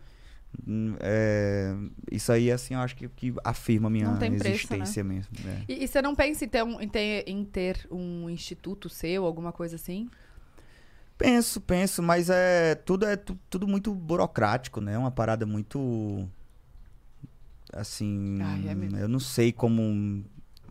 [1.00, 1.76] É,
[2.12, 4.52] isso aí, assim, eu acho que, que afirma a minha preço, né?
[4.52, 5.32] existência mesmo.
[5.46, 5.64] é.
[5.68, 9.26] E, e você não pensa em ter, um, em, ter, em ter um instituto seu,
[9.26, 10.10] alguma coisa assim?
[11.18, 14.94] Penso, penso, mas é tudo é tu- tudo muito burocrático, né?
[14.94, 16.28] É uma parada muito
[17.74, 20.24] assim, Ai, é eu não sei como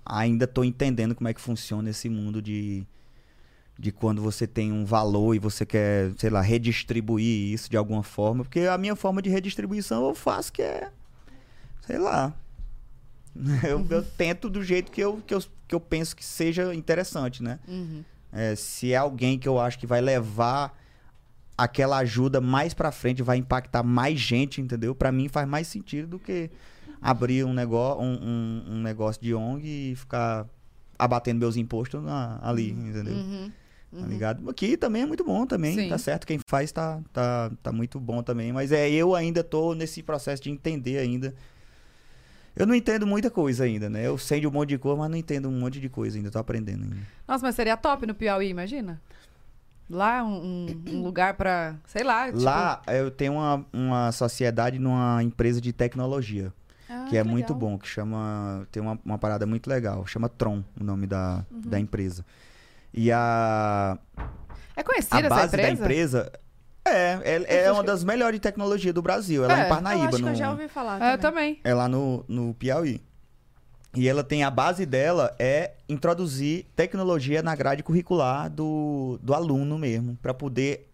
[0.04, 2.84] ainda tô entendendo como é que funciona esse mundo de
[3.78, 8.02] de quando você tem um valor e você quer, sei lá, redistribuir isso de alguma
[8.02, 10.90] forma, porque a minha forma de redistribuição eu faço que é
[11.86, 12.34] sei lá.
[13.62, 17.40] Eu, eu tento do jeito que eu, que, eu, que eu penso que seja interessante,
[17.40, 17.60] né?
[17.68, 18.02] Uhum.
[18.32, 20.76] É, se é alguém que eu acho que vai levar
[21.56, 24.92] aquela ajuda mais pra frente, vai impactar mais gente, entendeu?
[24.92, 26.50] Pra mim faz mais sentido do que
[27.00, 30.44] abrir um negócio, um, um- um negócio de ONG e ficar
[30.98, 33.14] abatendo meus impostos na- ali, entendeu?
[33.14, 33.52] Uhum.
[33.90, 34.48] Tá ligado?
[34.50, 35.88] Aqui também é muito bom também, Sim.
[35.88, 36.26] tá certo?
[36.26, 38.52] Quem faz tá, tá, tá muito bom também.
[38.52, 41.34] Mas é, eu ainda tô nesse processo de entender ainda.
[42.54, 44.06] Eu não entendo muita coisa ainda, né?
[44.06, 46.30] Eu sei de um monte de coisa, mas não entendo um monte de coisa ainda,
[46.30, 46.96] tô aprendendo ainda.
[47.26, 49.00] Nossa, mas seria top no Piauí, imagina?
[49.88, 52.38] Lá, um, um- um lugar pra, sei lá, tipo...
[52.44, 56.52] Lá eu tenho uma, uma sociedade numa empresa de tecnologia,
[56.90, 57.32] Ah, que é legal.
[57.32, 58.66] muito bom, que chama.
[58.70, 61.60] Tem uma, uma parada muito legal, chama Tron, o nome da, Uhum.
[61.70, 62.22] da empresa.
[62.92, 63.98] E a,
[64.76, 65.62] É a conhecida essa base empresa?
[65.62, 66.32] da empresa
[66.84, 67.18] é,
[67.48, 69.44] é, é uma das melhores de tecnologia do Brasil.
[69.44, 71.14] É lá É, em eu Parnaíba, eu acho no, que eu já ouvi falar É,
[71.14, 71.54] eu também.
[71.56, 71.60] também.
[71.64, 73.02] é lá no, no Piauí.
[73.94, 79.78] E ela tem a base dela é introduzir tecnologia na grade curricular do, do aluno
[79.78, 80.88] mesmo, para poder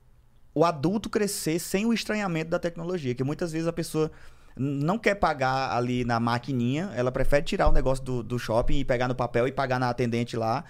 [0.55, 4.11] o adulto crescer sem o estranhamento da tecnologia, que muitas vezes a pessoa
[4.57, 8.84] não quer pagar ali na maquininha, ela prefere tirar o negócio do, do shopping e
[8.84, 10.64] pegar no papel e pagar na atendente lá,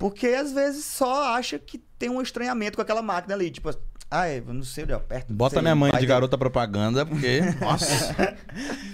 [0.00, 3.70] porque às vezes só acha que tem um estranhamento com aquela máquina ali, tipo,
[4.10, 5.30] ah, eu não sei onde eu aperto.
[5.30, 7.42] Bota sei, minha mãe de ter- garota propaganda, porque.
[7.60, 8.16] Nossa.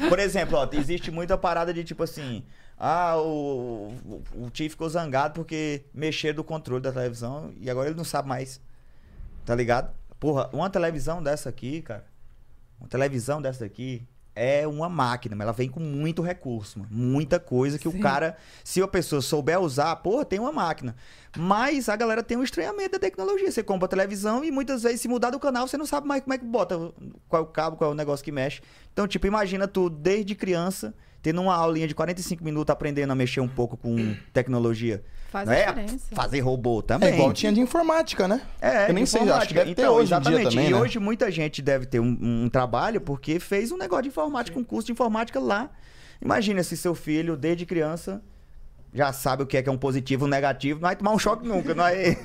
[0.08, 2.44] por exemplo, ó, existe muita parada de tipo assim.
[2.76, 3.94] Ah, o,
[4.34, 8.04] o, o tio ficou zangado porque mexeram do controle da televisão e agora ele não
[8.04, 8.60] sabe mais.
[9.44, 9.94] Tá ligado?
[10.18, 12.04] Porra, uma televisão dessa aqui, cara.
[12.80, 14.04] Uma televisão dessa aqui
[14.36, 16.90] é uma máquina, mas ela vem com muito recurso, mano.
[16.92, 17.98] Muita coisa que Sim.
[17.98, 20.94] o cara, se a pessoa souber usar, porra, tem uma máquina.
[21.36, 23.50] Mas a galera tem um estranhamento da tecnologia.
[23.50, 26.22] Você compra a televisão e muitas vezes, se mudar do canal, você não sabe mais
[26.22, 26.76] como é que bota,
[27.28, 28.60] qual é o cabo, qual é o negócio que mexe.
[28.92, 30.94] Então, tipo, imagina tu, desde criança,
[31.26, 35.02] tendo uma aulinha de 45 minutos aprendendo a mexer um pouco com tecnologia.
[35.28, 36.14] Faz Não é diferença.
[36.14, 37.14] fazer robô É também.
[37.14, 38.40] igual tinha de informática, né?
[38.60, 40.50] É, Eu nem sei, acho que deve ter então, hoje em dia exatamente.
[40.50, 40.78] também, E né?
[40.78, 44.62] hoje muita gente deve ter um, um trabalho porque fez um negócio de informática, um
[44.62, 45.68] curso de informática lá.
[46.22, 48.22] Imagina se seu filho, desde criança,
[48.94, 51.18] já sabe o que é, que é um positivo, um negativo, não vai tomar um
[51.18, 52.16] choque nunca, não vai...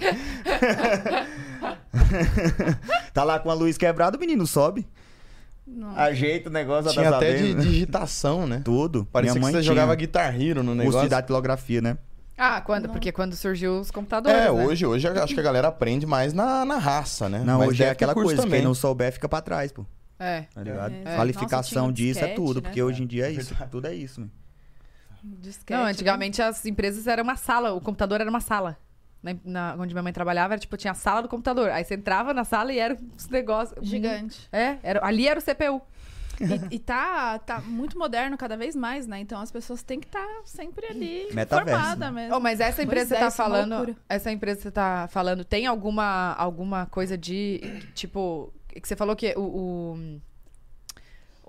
[3.15, 4.87] tá lá com a luz quebrada, o menino sobe,
[5.73, 5.97] Não.
[5.97, 7.63] ajeita o negócio, Tinha tá até de sabendo, né?
[7.63, 8.61] digitação, né?
[8.63, 9.05] Tudo.
[9.05, 11.01] Parecia Minha que mãe você jogava tinha Guitar Hero no curso negócio.
[11.03, 11.97] de datilografia, né?
[12.37, 14.51] Ah, quando, porque quando surgiu os computadores, É, né?
[14.51, 17.39] hoje, hoje eu acho que a galera aprende mais na, na raça, né?
[17.45, 18.59] Não, Mas hoje é aquela curso coisa, também.
[18.59, 19.85] quem não souber fica pra trás, pô.
[20.19, 20.41] É.
[20.53, 20.93] Tá ligado?
[21.05, 21.15] É.
[21.15, 22.61] Qualificação Nossa, tinha disso é disquete, tudo, né?
[22.61, 24.31] porque hoje em dia é isso, tudo é isso, mano.
[25.23, 25.91] Disquete, Não, né?
[25.91, 28.77] antigamente as empresas eram uma sala, o computador era uma sala.
[29.23, 31.69] Na, na- onde minha mãe trabalhava, era tipo, tinha a sala do computador.
[31.69, 33.77] Aí você entrava na sala e era uns negócios.
[33.87, 34.47] Gigante.
[34.51, 35.81] É, era, ali era o CPU.
[36.41, 39.19] E, e tá, tá muito moderno cada vez mais, né?
[39.19, 42.21] Então as pessoas têm que estar sempre ali Metaverso, informada né?
[42.21, 42.35] mesmo.
[42.35, 43.95] Oh, mas essa empresa Pois que é, você isso tá é falando, loucura.
[44.09, 47.61] essa empresa que você tá falando, tem alguma, alguma coisa de,
[47.93, 50.19] tipo, que você falou que o,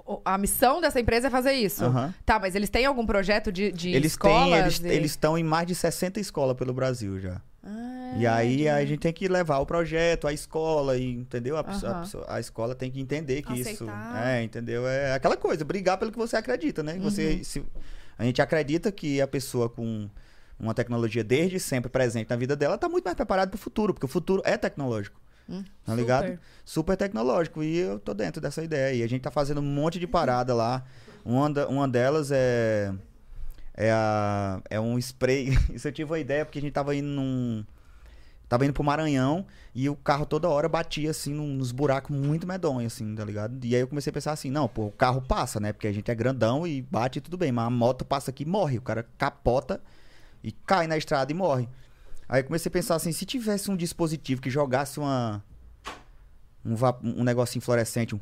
[0.04, 1.84] o- a missão dessa empresa é fazer isso.
[1.86, 2.12] Aham.
[2.26, 4.42] Tá, mas eles têm algum projeto de, de Eles escolas?
[4.44, 7.40] têm, eles e- eles estão em mais de 60 escolas pelo Brasil já.
[7.64, 11.56] Ah, e aí a gente tem que levar o projeto, a escola, e, entendeu?
[11.56, 12.02] A, pessoa- a Aham.
[12.02, 13.84] pessoa- a escola tem que entender que isso.
[13.84, 14.26] Aceitar.
[14.26, 14.86] É, entendeu?
[14.86, 16.98] É aquela coisa, brigar pelo que você acredita, né?
[16.98, 17.44] Você, Uhum.
[17.44, 17.64] se,
[18.18, 20.08] a gente acredita que a pessoa com
[20.58, 23.94] uma tecnologia desde sempre presente na vida dela tá muito mais preparada para o futuro,
[23.94, 25.20] porque o futuro é tecnológico.
[25.48, 26.24] Hum, tá ligado?
[26.26, 26.40] super.
[26.64, 27.62] super tecnológico.
[27.62, 28.94] E eu tô dentro dessa ideia.
[28.94, 30.84] E a gente tá fazendo um monte de parada lá.
[31.24, 32.92] Uma, da- uma delas é.
[33.82, 35.58] É, a, é um spray.
[35.74, 37.64] Isso eu tive uma ideia porque a gente tava indo num.
[38.48, 39.44] Tava indo pro Maranhão
[39.74, 43.64] e o carro toda hora batia assim nos buracos muito medonhos, assim, tá ligado?
[43.64, 45.72] E aí eu comecei a pensar assim, não, pô, o carro passa, né?
[45.72, 48.44] Porque a gente é grandão e bate e tudo bem, mas a moto passa aqui
[48.44, 48.78] e morre.
[48.78, 49.80] O cara capota
[50.44, 51.68] e cai na estrada e morre.
[52.28, 55.42] Aí eu comecei a pensar assim, se tivesse um dispositivo que jogasse uma.
[56.64, 56.76] Um,
[57.20, 58.20] um negocinho fluorescente, um.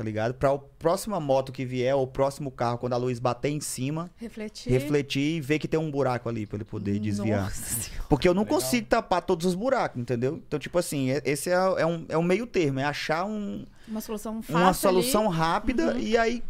[0.00, 0.32] Tá ligado?
[0.32, 3.60] Pra a próxima moto que vier, ou o próximo carro, quando a luz bater em
[3.60, 4.72] cima, Refletir.
[4.72, 7.50] refletir e ver que tem um buraco ali pra ele poder desviar.
[7.52, 8.04] Senhora.
[8.08, 10.40] Porque eu não consigo tapar todos os buracos, entendeu?
[10.46, 13.66] Então, tipo assim, é- esse é, é um, é um meio termo, é achar um,
[13.86, 14.56] Uma solução fácil.
[14.56, 15.36] uma solução ali.
[15.36, 16.42] rápida e aí,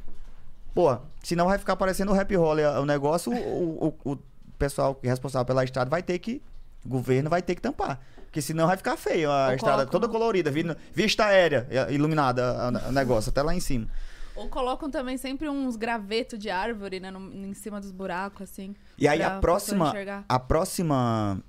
[0.73, 4.19] pô, senão vai ficar parecendo o happy roller o negócio, o, o, o
[4.61, 6.41] pessoal é responsável pela estrada vai ter que,
[6.85, 8.01] o governo vai ter que tampar.
[8.27, 10.53] Porque senão vai ficar feio a Ou estrada colocam- toda colorida,
[10.93, 13.89] vista aérea, iluminada o negócio, até lá em cima.
[14.37, 17.11] Ou colocam também sempre uns gravetos de árvore, né?
[17.11, 18.75] no- em cima dos buracos, assim.
[18.97, 19.93] E aí a próxima,
[20.29, 21.43] a próxima,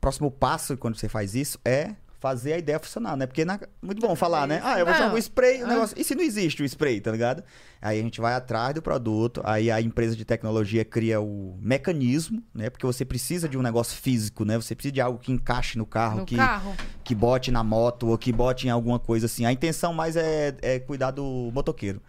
[0.00, 3.26] próximo passo quando você faz isso é fazer a ideia funcionar, né?
[3.26, 4.60] Porque na- muito bom falar, né?
[4.64, 5.68] Ah, eu vou jogar o spray, o Ah.
[5.68, 5.96] negócio.
[5.98, 7.44] E se não existe o spray, tá ligado?
[7.80, 12.42] Aí a gente vai atrás do produto, aí a empresa de tecnologia cria o mecanismo,
[12.52, 12.70] né?
[12.70, 14.56] Porque você precisa de um negócio físico, né?
[14.56, 16.74] Você precisa de algo que encaixe no carro, No que, carro.
[17.04, 19.44] que bote na moto ou que bote em alguma coisa assim.
[19.46, 22.02] A intenção mais é, é cuidar do motoqueiro.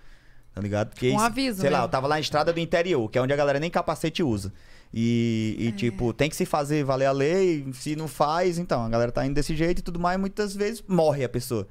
[0.55, 0.89] Tá ligado?
[0.89, 1.85] Porque, Um aviso Sei lá, mesmo.
[1.87, 4.51] eu tava lá em estrada do interior, que é onde a galera nem capacete usa.
[4.93, 5.63] E, É.
[5.65, 9.11] e, tipo, tem que se fazer valer a lei, se não faz, então, a galera
[9.11, 11.67] tá indo desse jeito e tudo mais, muitas vezes morre a pessoa.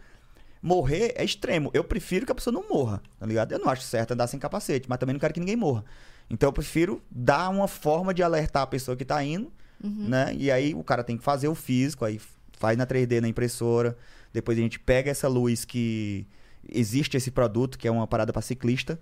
[0.62, 1.70] Morrer é extremo.
[1.72, 3.52] Eu prefiro que a pessoa não morra, tá ligado?
[3.52, 5.84] Eu não acho certo andar sem capacete, mas também não quero que ninguém morra.
[6.30, 10.08] Então eu prefiro dar uma forma de alertar a pessoa que tá indo, Uhum.
[10.08, 10.34] né?
[10.36, 12.20] E aí o cara tem que fazer o físico, aí
[12.58, 13.96] faz na 3D na impressora.
[14.32, 16.26] Depois a gente pega essa luz que
[16.68, 19.00] existe esse produto, que é uma parada para ciclista.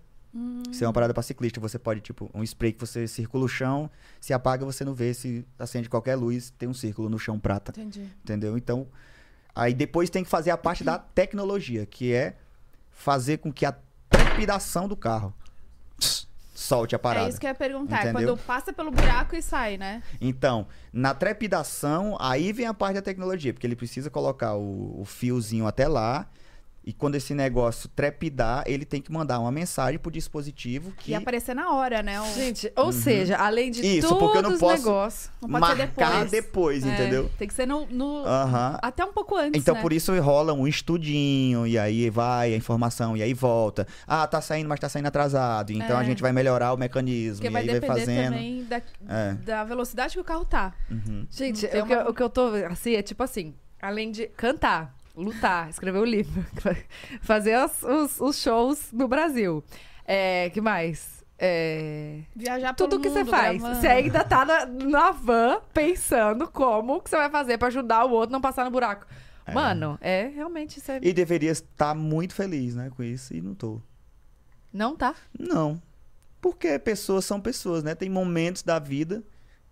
[0.71, 1.61] Isso é uma parada para ciclista.
[1.61, 3.91] Você pode, tipo, um spray que você circula o chão,
[4.21, 7.73] se apaga, você não vê se acende qualquer luz, tem um círculo no chão prata.
[7.73, 8.09] Entendi.
[8.23, 8.57] Entendeu?
[8.57, 8.87] Então,
[9.55, 12.37] aí depois tem que fazer a parte da tecnologia, que é
[12.91, 13.75] fazer com que a
[14.09, 15.35] trepidação do carro
[16.57, 17.27] solte a parada.
[17.27, 18.07] É isso que eu ia perguntar.
[18.07, 18.35] É Entendeu?
[18.35, 20.03] quando passa pelo buraco e sai, né?
[20.21, 25.05] Então, na trepidação, aí vem a parte da tecnologia, porque ele precisa colocar o, o
[25.05, 26.29] fiozinho até lá.
[26.89, 31.15] E quando esse negócio trepidar, ele tem que mandar uma mensagem pro dispositivo que E
[31.17, 32.21] aparecer na hora, né?
[32.21, 33.87] O- Gente, ou seja, além de Uhum.
[33.89, 35.31] Isso, todos porque eu não os posso negócios.
[35.43, 36.31] Não pode ser marcar depois.
[36.31, 37.31] depois, É, entendeu?
[37.37, 37.87] Tem que ser no.
[37.87, 38.79] no- Aham.
[38.81, 39.61] Até um pouco antes.
[39.61, 39.81] Então, né?
[39.83, 43.85] por isso rola um estudinho, e aí vai a informação, e aí volta.
[44.07, 45.73] Ah, tá saindo, mas tá saindo atrasado.
[45.73, 46.01] Então É.
[46.01, 48.33] a gente vai melhorar o mecanismo, Porque e vai aí vai depender fazendo.
[48.33, 49.35] também da, É.
[49.45, 50.73] da velocidade que o carro tá.
[50.89, 51.27] Uhum.
[51.33, 54.13] Gente, Tem o que, eu- uma- o que eu tô assim é tipo assim, além
[54.13, 56.45] de cantar, lutar, escrever o livro,
[57.23, 59.65] fazer os, os- os shows no Brasil.
[60.05, 61.25] É, que mais?
[61.39, 63.59] É, Viajar tudo que você mundo, faz.
[63.61, 63.81] gravando.
[63.81, 68.11] Você ainda tá na, na van pensando como que você vai fazer pra ajudar o
[68.13, 69.07] outro a não passar no buraco.
[69.53, 70.99] Mano, é realmente isso é...
[71.03, 73.81] E deveria estar muito feliz, né, com isso, e não tô.
[74.73, 75.15] Não tá.
[75.39, 75.81] Não.
[76.41, 77.95] Porque pessoas são pessoas, né?
[77.95, 79.23] Tem momentos da vida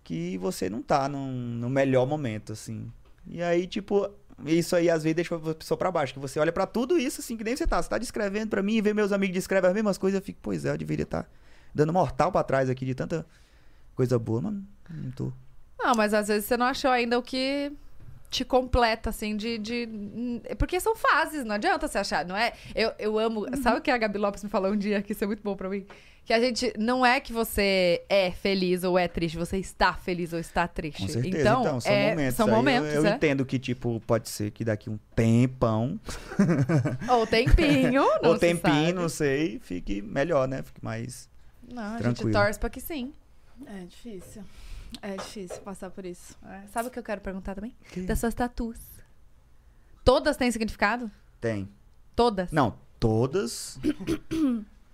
[0.03, 2.89] que você não tá num, no melhor momento, assim.
[3.27, 4.09] E aí, tipo,
[4.45, 6.13] isso aí às vezes deixa a pessoa pra baixo.
[6.13, 7.81] Que você olha pra tudo isso, assim, que nem você tá.
[7.81, 10.19] Você tá descrevendo pra mim e vê meus amigos descrevem as mesmas coisas.
[10.19, 11.29] Eu fico, pois é, eu deveria estar
[11.73, 13.25] dando mortal pra trás aqui de tanta
[13.95, 14.53] coisa boa, mas
[14.89, 15.31] não tô.
[15.79, 17.71] Não, mas às vezes você não achou ainda o que
[18.29, 19.57] te completa, assim, de.
[19.57, 19.87] de...
[20.57, 22.53] Porque são fases, não adianta você achar, não é?
[22.73, 23.45] Eu, eu amo.
[23.61, 25.55] Sabe o que a Gabi Lopes me falou um dia que isso é muito bom
[25.55, 25.85] pra mim?
[26.25, 26.73] Que a gente.
[26.77, 31.03] Não é que você é feliz ou é triste, você está feliz ou está triste.
[31.03, 31.37] Com certeza.
[31.39, 32.35] Então, Então, são é- momentos.
[32.35, 33.09] São Aí eu- momentos, eu, é?
[33.11, 35.99] entendo que, tipo, pode ser que daqui um tempão,
[37.09, 38.93] Ou tempinho, não ou se tempinho, sabe.
[38.93, 40.63] não sei, fique melhor, né?
[40.63, 41.29] Fique mais.
[41.71, 42.31] Não, a gente Tranquilo.
[42.31, 43.13] torce pra que sim.
[43.67, 44.43] É difícil.
[45.01, 46.37] É difícil passar por isso.
[46.45, 46.61] É.
[46.71, 47.75] Sabe o que eu quero perguntar também?
[47.91, 48.01] Que?
[48.01, 48.79] Das suas tatus.
[50.03, 51.09] Todas têm significado?
[51.41, 51.67] Tem.
[52.15, 52.51] Todas?
[52.51, 53.79] Não, todas.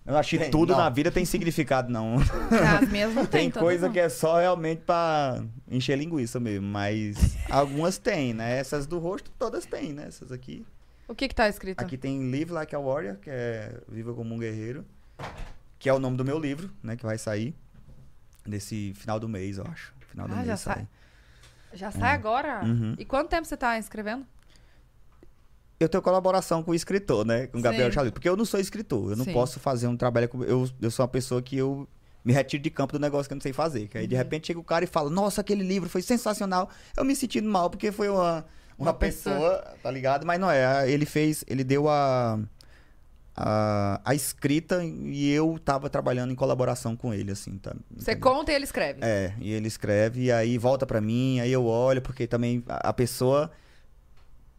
[0.03, 0.79] Eu acho que Tem, tudo não.
[0.79, 2.15] na vida tem significado, não.
[2.17, 3.93] As minhas não tem, Tem coisa não.
[3.93, 8.57] que é só realmente pra encher linguiça mesmo, mas algumas tem, né?
[8.57, 10.05] Essas do rosto todas têm, né?
[10.07, 10.65] Essas aqui.
[11.07, 11.79] O que que tá escrito?
[11.79, 14.83] Aqui tem Live Like a Warrior, que é Viva como um Guerreiro,
[15.77, 16.95] que é o nome do meu livro, né?
[16.95, 17.53] Que vai sair
[18.45, 19.93] nesse final do mês, eu acho.
[20.07, 20.75] Final do Ah, mês já sai.
[20.75, 20.87] sai.
[21.73, 22.61] Já sai agora?
[22.65, 22.95] Uhum.
[22.99, 24.25] E quanto tempo você tá escrevendo?
[25.79, 27.47] Eu tenho colaboração com o escritor, né?
[27.47, 27.91] Com o Gabriel.
[27.91, 28.13] Chalip.
[28.13, 29.11] Porque eu não sou escritor.
[29.11, 29.33] Eu não Sim.
[29.33, 30.29] posso fazer um trabalho.
[30.29, 31.87] com- Eu, eu sou uma pessoa que eu
[32.23, 33.87] me retiro de campo do negócio que eu não sei fazer.
[33.87, 34.09] Que aí, Uhum.
[34.09, 36.69] de repente, chega o cara e fala: Nossa, aquele livro foi sensacional.
[36.95, 38.45] Eu me sentindo mal porque foi uma,
[38.77, 39.75] uma, Uma pessoa, pessoa.
[39.81, 40.23] tá ligado?
[40.25, 40.87] Mas não é.
[40.91, 41.43] Ele fez.
[41.47, 42.37] Ele deu a.
[43.35, 47.73] A, a escrita e eu tava trabalhando em colaboração com ele, assim, tá?
[47.95, 48.21] Você Entendeu?
[48.31, 48.99] conta e ele escreve.
[49.01, 52.89] É, e ele escreve, e aí volta pra mim, aí eu olho, porque também a
[52.89, 53.49] a pessoa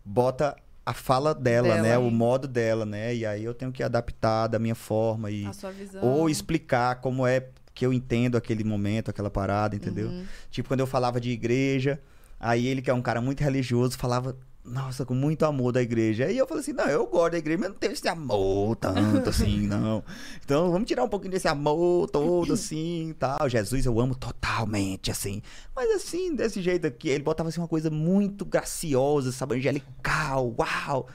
[0.05, 1.99] bota a fala dela, Dela, né?
[1.99, 3.15] O modo dela, né?
[3.15, 6.03] E aí eu tenho que adaptar da minha forma e A sua visão.
[6.03, 10.09] ou explicar como é que eu entendo aquele momento, aquela parada, entendeu?
[10.09, 10.24] Uhum.
[10.51, 12.01] Tipo, quando eu falava de igreja,
[12.40, 16.26] aí ele que é um cara muito religioso, falava nossa, com muito amor da igreja.
[16.26, 19.28] Aí eu falei assim, não, eu gosto da igreja, mas não tenho esse amor tanto
[19.28, 20.05] assim, não.
[20.44, 23.48] Então vamos tirar um pouquinho desse amor todo assim e tal.
[23.48, 25.43] Jesus eu amo totalmente, assim.
[25.74, 31.09] Mas assim, desse jeito aqui, ele botava assim uma coisa muito graciosa, sabe, angelical, uau.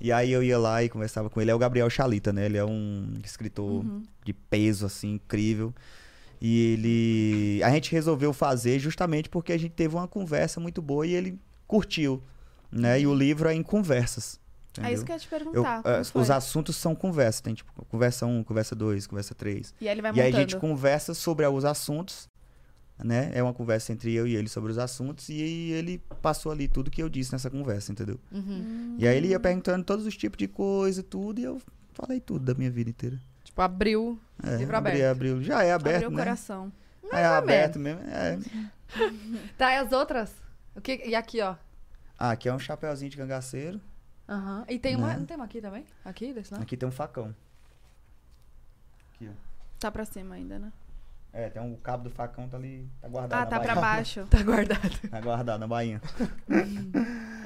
[0.00, 1.50] E aí eu ia lá e conversava com ele.
[1.50, 2.46] É o Gabriel Chalita, né?
[2.46, 3.84] Ele é um escritor
[4.24, 5.74] de peso, assim, incrível.
[6.40, 7.62] E ele.
[7.64, 11.38] A gente resolveu fazer justamente porque a gente teve uma conversa muito boa e ele
[11.66, 12.22] curtiu.
[12.70, 13.00] Né?
[13.00, 14.38] E o livro é em conversas.
[14.80, 15.04] É isso entendeu?
[15.06, 15.82] que eu ia te Eu- perguntar.
[15.82, 16.22] como eh, foi?
[16.22, 17.40] os assuntos são conversas.
[17.40, 19.74] Tem tipo conversa 1, conversa 2, conversa 3.
[19.80, 20.36] E aí ele vai E aí montando.
[20.36, 22.28] a gente conversa sobre os assuntos.
[23.02, 23.30] Né?
[23.32, 25.28] É uma conversa entre eu e ele sobre os assuntos.
[25.28, 25.40] E
[25.72, 28.18] ele passou ali tudo que eu disse nessa conversa, entendeu?
[28.30, 28.96] Uhum.
[28.98, 31.40] E aí ele ia perguntando todos os tipos de coisa, tudo.
[31.40, 31.60] E eu
[31.92, 33.20] falei tudo da minha vida inteira.
[33.44, 34.18] Tipo, abriu.
[34.44, 35.10] É, Livro abri, aberto.
[35.12, 35.42] abriu.
[35.42, 36.18] Já é aberto, Abriu o né?
[36.24, 36.72] coração.
[37.12, 38.00] É aberto mesmo.
[38.02, 38.38] É.
[39.58, 40.30] Tá, e as outras?
[40.74, 41.02] O que...
[41.06, 41.54] E aqui, ó.
[42.18, 43.80] Ah, aqui é um chapeuzinho de cangaceiro.
[44.28, 44.64] Aham.
[44.68, 45.08] E tem uma.
[45.08, 45.16] Né?
[45.18, 45.84] Não tem uma aqui também?
[46.04, 46.60] Aqui, desse não?
[46.60, 47.34] Aqui tem um facão.
[49.14, 49.32] Aqui, ó.
[49.78, 50.72] Tá pra cima ainda, né?
[51.32, 53.74] É, tem um o cabo do facão tá ali, tá guardado Ah, na tá pra
[53.74, 53.80] bainha.
[53.80, 54.26] baixo.
[54.30, 55.08] Tá guardado.
[55.10, 56.00] Tá guardado na bainha.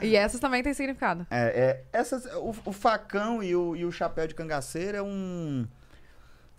[0.01, 1.27] E essas também tem significado.
[1.31, 5.66] É, é essas, o, o facão e o, e o chapéu de cangaceiro é um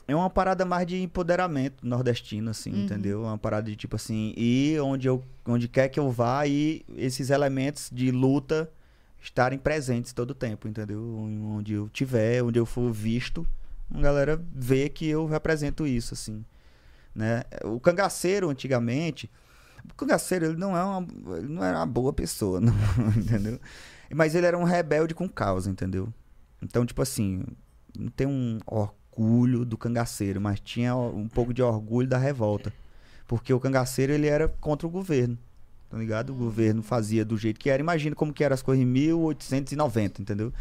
[0.08, 2.84] é uma parada mais de empoderamento nordestino assim, Uhum.
[2.86, 3.22] entendeu?
[3.24, 7.30] Uma parada de tipo assim, ir onde eu onde quer que eu vá e esses
[7.30, 8.70] elementos de luta
[9.22, 11.02] estarem presentes todo o tempo, entendeu?
[11.02, 13.48] Onde eu tiver, onde eu for visto,
[13.94, 16.44] a galera vê que eu represento isso assim,
[17.16, 17.44] né?
[17.64, 19.30] O cangaceiro antigamente,
[19.90, 21.08] o cangaceiro ele não é uma
[21.38, 22.74] ele não era uma boa pessoa, não,
[23.18, 23.60] entendeu?
[24.14, 26.14] Mas ele era um rebelde com causa, entendeu?
[26.62, 27.44] Então, tipo assim,
[27.98, 28.60] não tem um
[29.15, 32.73] orgulho do cangaceiro, mas tinha um pouco de orgulho da revolta.
[33.27, 35.38] Porque o cangaceiro, ele era contra o governo,
[35.90, 36.31] tá ligado?
[36.31, 37.81] O governo fazia do jeito que era.
[37.81, 40.53] Imagina como que eram as coisas em 1890, entendeu?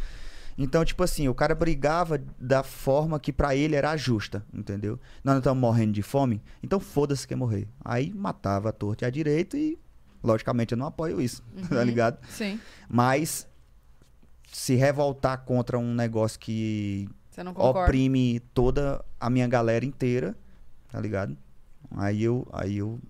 [0.56, 5.00] Então, tipo assim, o cara brigava da forma que pra ele era justa, entendeu?
[5.24, 7.66] Nós não estamos morrendo de fome, então foda-se quem morrer.
[7.82, 9.78] Aí matava a torta e a direita e,
[10.22, 12.18] logicamente, eu não apoio isso, tá ligado?
[12.28, 12.60] Sim.
[12.88, 13.48] Mas
[14.52, 17.80] se revoltar contra um negócio que Você não concorda?
[17.80, 20.36] oprime toda a minha galera inteira,
[20.90, 21.34] tá ligado?
[21.92, 23.00] Aí eu, aí eu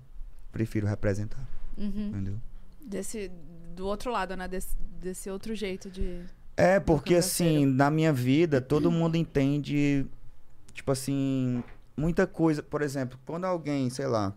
[0.53, 1.45] prefiro representar,
[1.77, 2.09] Uhum.
[2.09, 2.37] entendeu?
[2.81, 3.31] Desse,
[3.75, 4.47] do outro lado, né?
[4.47, 6.23] Desse, desse outro jeito de.
[6.57, 10.07] É, porque assim, na minha vida, todo mundo entende,
[10.73, 11.65] tipo assim,
[11.97, 12.63] muita coisa.
[12.63, 14.33] Por exemplo, quando alguém, sei lá,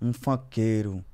[0.00, 1.04] um funkeiro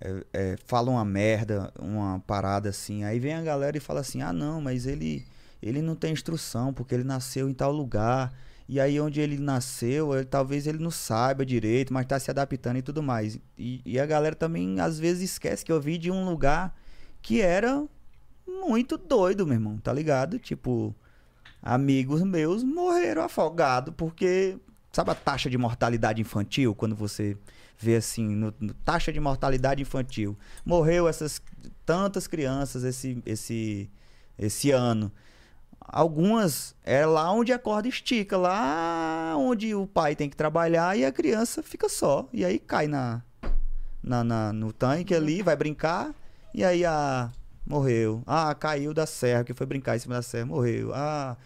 [0.00, 4.22] é, é, fala uma merda, uma parada assim, aí vem a galera e fala assim:
[4.22, 5.26] ah, não, mas ele,
[5.62, 8.32] ele não tem instrução, porque ele nasceu em tal lugar.
[8.68, 12.78] E aí, onde ele nasceu, ele- talvez ele não saiba direito, mas tá se adaptando
[12.78, 13.38] e tudo mais.
[13.56, 16.76] E, e a galera também, às vezes, esquece que eu vi de um lugar
[17.22, 17.84] que era
[18.46, 20.38] muito doido, meu irmão, tá ligado?
[20.38, 20.94] Tipo,
[21.62, 24.58] amigos meus morreram afogados porque
[24.92, 27.36] sabe a taxa de mortalidade infantil quando você
[27.78, 30.36] vê assim, no, no- taxa de mortalidade infantil.
[30.64, 31.40] Morreu essas
[31.84, 33.90] tantas crianças esse esse
[34.38, 35.10] esse ano.
[35.88, 41.04] Algumas é lá onde a corda estica, lá onde o pai tem que trabalhar e
[41.04, 42.28] a criança fica só.
[42.32, 43.22] E aí cai na,
[44.02, 46.12] na, na- no tanque ali, vai brincar,
[46.52, 47.30] e aí a.
[47.68, 48.22] Morreu.
[48.26, 50.92] Ah, caiu da serra, que foi brincar em cima da serra, morreu.
[50.94, 51.36] Ah,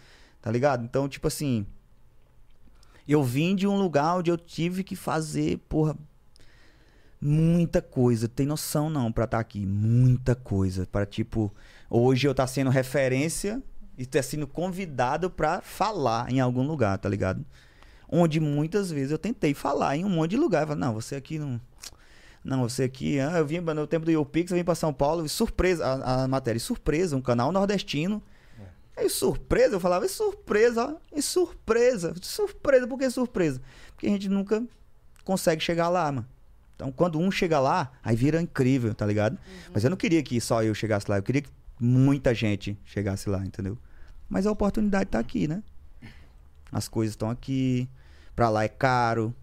[0.41, 0.83] tá ligado?
[0.83, 1.65] Então, tipo assim.
[3.07, 5.97] Eu vim de um lugar onde eu tive que fazer, porra,
[7.19, 8.27] muita coisa.
[8.27, 9.65] Tem noção não pra estar aqui.
[9.65, 10.85] Muita coisa.
[10.85, 11.51] Pra, tipo,
[11.89, 13.61] hoje eu tá sendo referência
[14.01, 17.45] e tá sendo convidado pra falar em algum lugar, tá ligado?
[18.09, 20.63] Onde muitas vezes eu tentei falar em um monte de lugar.
[20.63, 21.61] Eu falei, não, você aqui não.
[22.43, 23.19] Não, você aqui.
[23.19, 25.23] Ah, eu vim no tempo do YouPix, eu vim pra São Paulo.
[25.23, 28.23] e Surpresa, a, a matéria, surpresa, um canal nordestino.
[28.97, 31.15] Aí, surpresa, eu falava, é surpresa, ó.
[31.15, 32.15] É surpresa.
[32.21, 33.61] Surpresa, por que surpresa?
[33.91, 34.63] Porque a gente nunca
[35.23, 36.27] consegue chegar lá, mano.
[36.75, 39.37] Então, quando um chega lá, aí vira incrível, tá ligado?
[39.71, 41.49] Mas eu não queria que só eu chegasse lá, eu queria que
[41.79, 43.77] muita gente chegasse lá, entendeu?
[44.31, 45.61] Mas a oportunidade tá aqui, né?
[46.71, 47.89] As coisas estão aqui,
[48.33, 49.35] pra lá é caro.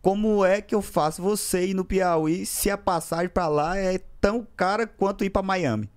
[0.00, 3.98] Como é que eu faço você ir no Piauí se a passagem pra lá é
[4.22, 5.90] tão cara quanto ir pra Miami?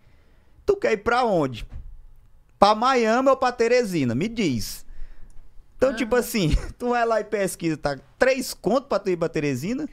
[0.66, 1.66] Tu quer ir pra onde?
[2.60, 4.14] Pra Miami ou pra Teresina?
[4.14, 4.86] Me diz.
[5.78, 7.98] Então, tipo assim, tu vai lá e pesquisa, tá?
[8.20, 9.88] Três contos pra tu ir pra Teresina,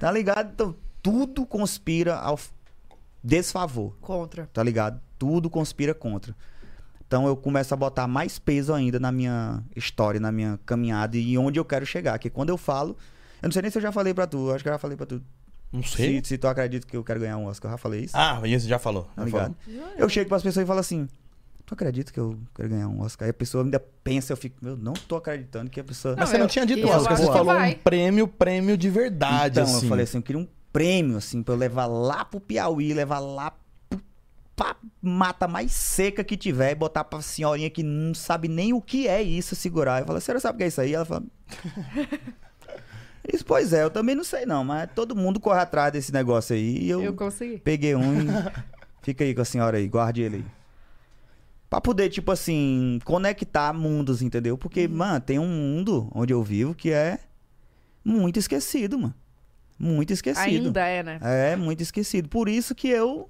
[0.00, 0.50] tá ligado?
[0.52, 2.36] Então, tudo conspira ao
[3.22, 4.48] desfavor, Contra.
[4.52, 5.00] tá ligado?
[5.16, 6.34] Tudo conspira contra.
[7.06, 11.38] Então, eu começo a botar mais peso ainda na minha história, na minha caminhada e
[11.38, 12.18] onde eu quero chegar.
[12.18, 12.96] Que quando eu falo,
[13.42, 14.96] eu não sei nem se eu já falei pra tu, acho que eu já falei
[14.96, 15.22] pra tu.
[15.72, 16.20] Não sei.
[16.22, 18.16] Se, se tu acredita que eu quero ganhar um Oscar, eu já falei isso.
[18.16, 19.08] Ah, isso já falou.
[19.14, 19.54] tá ligado?
[19.96, 21.08] Eu chego pras pessoas e falo assim:
[21.64, 23.26] Tu acredita que eu quero ganhar um Oscar?
[23.26, 26.14] Aí a pessoa ainda pensa, eu fico, eu não tô acreditando que a pessoa.
[26.16, 27.72] Mas Não, você não eu- tinha dito Oscar, você falou vai.
[27.74, 29.84] um prêmio, prêmio de verdade, então, assim.
[29.86, 33.18] eu falei assim, eu queria um prêmio, assim, pra eu levar lá pro Piauí, levar
[33.18, 33.65] lá pro,
[34.56, 38.80] pra mata mais seca que tiver e botar pra senhorinha que não sabe nem o
[38.80, 40.00] que é isso, segurar.
[40.00, 40.94] Eu falei, a senhora sabe o que é isso aí?
[40.94, 41.22] Ela fala.
[43.32, 46.56] isso, pois é, eu também não sei não, mas todo mundo corre atrás desse negócio
[46.56, 47.58] aí e eu, Eu consegui.
[47.58, 48.26] peguei um e
[49.02, 50.44] fica aí com a senhora aí, guarde ele aí.
[51.68, 54.56] Pra poder, tipo assim, conectar mundos, entendeu?
[54.56, 57.18] Porque, mano, tem um mundo onde eu vivo que é
[58.04, 59.14] muito esquecido, mano.
[59.78, 60.66] Muito esquecido.
[60.68, 61.18] Ainda é, né?
[61.20, 62.28] É, muito esquecido.
[62.28, 63.28] Por isso que eu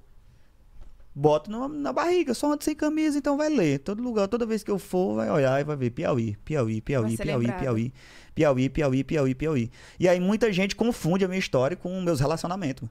[1.17, 2.33] boto na, na barriga.
[2.33, 3.79] Só ando sem camisa, então vai ler.
[3.79, 7.17] Todo lugar, toda vez que eu for, vai olhar e vai ver Piauí, Piauí, Piauí,
[7.17, 7.51] Piauí.
[7.51, 7.91] Piauí,
[8.35, 9.71] Piauí, Piauí, Piauí, Piauí.
[9.99, 12.87] E aí muita gente confunde a minha história com meus relacionamentos.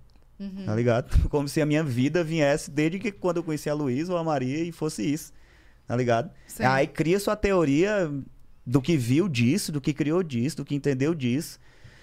[0.66, 1.16] Tá ligado?
[1.31, 4.24] Como se a minha vida viesse desde que quando eu conheci a Luísa ou a
[4.24, 5.32] Maria e fosse isso.
[5.86, 6.31] Tá ligado?
[6.48, 6.65] Sim.
[6.65, 8.12] Aí cria sua teoria
[8.66, 11.61] do que viu disso, do que criou disso, do que entendeu disso.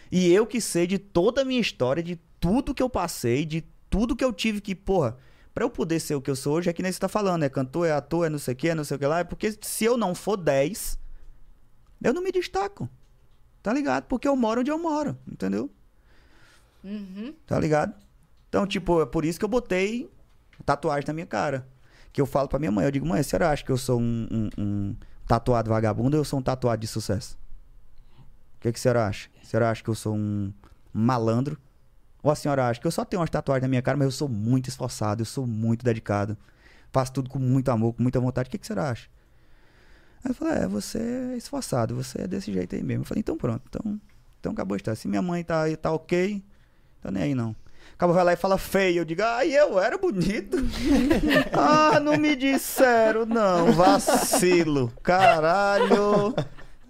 [0.10, 3.66] E eu que sei de toda a minha história, de tudo que eu passei, de
[3.90, 5.18] tudo que eu tive que, porra,
[5.54, 7.44] pra eu poder ser o que eu sou hoje, é que nem você tá falando,
[7.44, 9.20] é cantor, é ator, é não sei o que, é não sei o que lá,
[9.20, 10.98] é porque se eu não for 10,
[12.04, 12.90] eu não me destaco.
[13.62, 14.06] Tá ligado?
[14.06, 15.70] Porque eu moro onde eu moro, entendeu?
[16.84, 17.34] Uhum.
[17.46, 17.94] Tá ligado?
[18.50, 20.12] Então, tipo, é por isso que eu botei
[20.66, 21.68] tatuagem na minha cara.
[22.12, 24.00] Que eu falo pra minha mãe, eu digo, mãe, a senhora acha que eu sou
[24.00, 24.96] um, um- um
[25.28, 27.38] tatuado vagabundo ou eu sou um tatuado de sucesso?
[28.58, 29.30] O que, que a senhora acha?
[29.42, 30.54] A senhora acha que eu sou um
[30.94, 31.58] malandro?
[32.24, 34.12] Ou a senhora acha que eu só tenho umas tatuagens na minha cara, mas eu
[34.12, 36.38] sou muito esforçado, eu sou muito dedicado.
[36.90, 38.48] Faço tudo com muito amor, com muita vontade.
[38.48, 39.10] O que, que a senhora acha?
[40.24, 41.00] Aí eu falei, é, você
[41.34, 43.02] é esforçado, você é desse jeito aí mesmo.
[43.02, 44.00] Eu falei, então pronto, então,
[44.40, 44.96] então acabou de estar.
[44.96, 46.42] Se minha mãe tá, tá ok,
[47.02, 47.54] tá nem aí não.
[47.94, 49.00] Acaba vai lá e fala feio.
[49.00, 50.58] Eu digo, ai, eu era bonito.
[51.52, 53.74] ah, não me disseram, não.
[53.74, 54.94] Vacilo.
[55.04, 56.34] Caralho.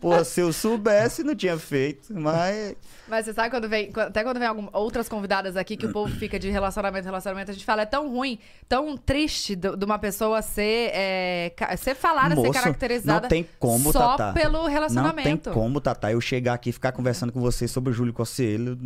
[0.03, 2.13] Porra, se eu soubesse, não tinha feito.
[2.13, 2.75] Mas.
[3.07, 3.89] Mas você sabe quando vem.
[3.95, 7.53] Até quando vem algum- outras convidadas aqui que o povo fica de relacionamento, relacionamento, a
[7.53, 10.91] gente fala, é tão ruim, tão triste de uma pessoa ser.
[10.93, 13.21] é, ser falada, ser Moço, caracterizada.
[13.21, 14.33] não tem como, só Tatá.
[14.33, 15.23] pelo Não relacionamento.
[15.23, 18.77] tem como, Tatá, eu chegar aqui e ficar conversando com você sobre o Júlio Cossiello.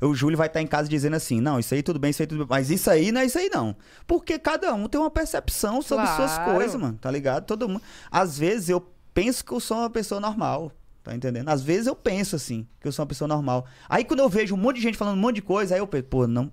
[0.00, 2.26] O Júlio vai estar em casa dizendo assim: não, isso aí tudo bem, isso aí
[2.26, 2.46] tudo bem.
[2.50, 3.74] Mas isso aí não é isso aí, não.
[4.06, 6.52] Porque cada um tem uma percepção sobre suas Claro.
[6.54, 6.98] coisas, mano.
[7.00, 7.44] Tá ligado?
[7.46, 7.80] Todo mundo.
[8.10, 8.84] Às vezes eu
[9.14, 10.70] penso que eu sou uma pessoa normal.
[11.02, 11.48] Tá entendendo?
[11.50, 13.66] Às vezes eu penso assim, que eu sou uma pessoa normal.
[13.88, 15.86] Aí quando eu vejo um monte de gente falando um monte de coisa, aí eu
[15.86, 16.50] penso, pô, não.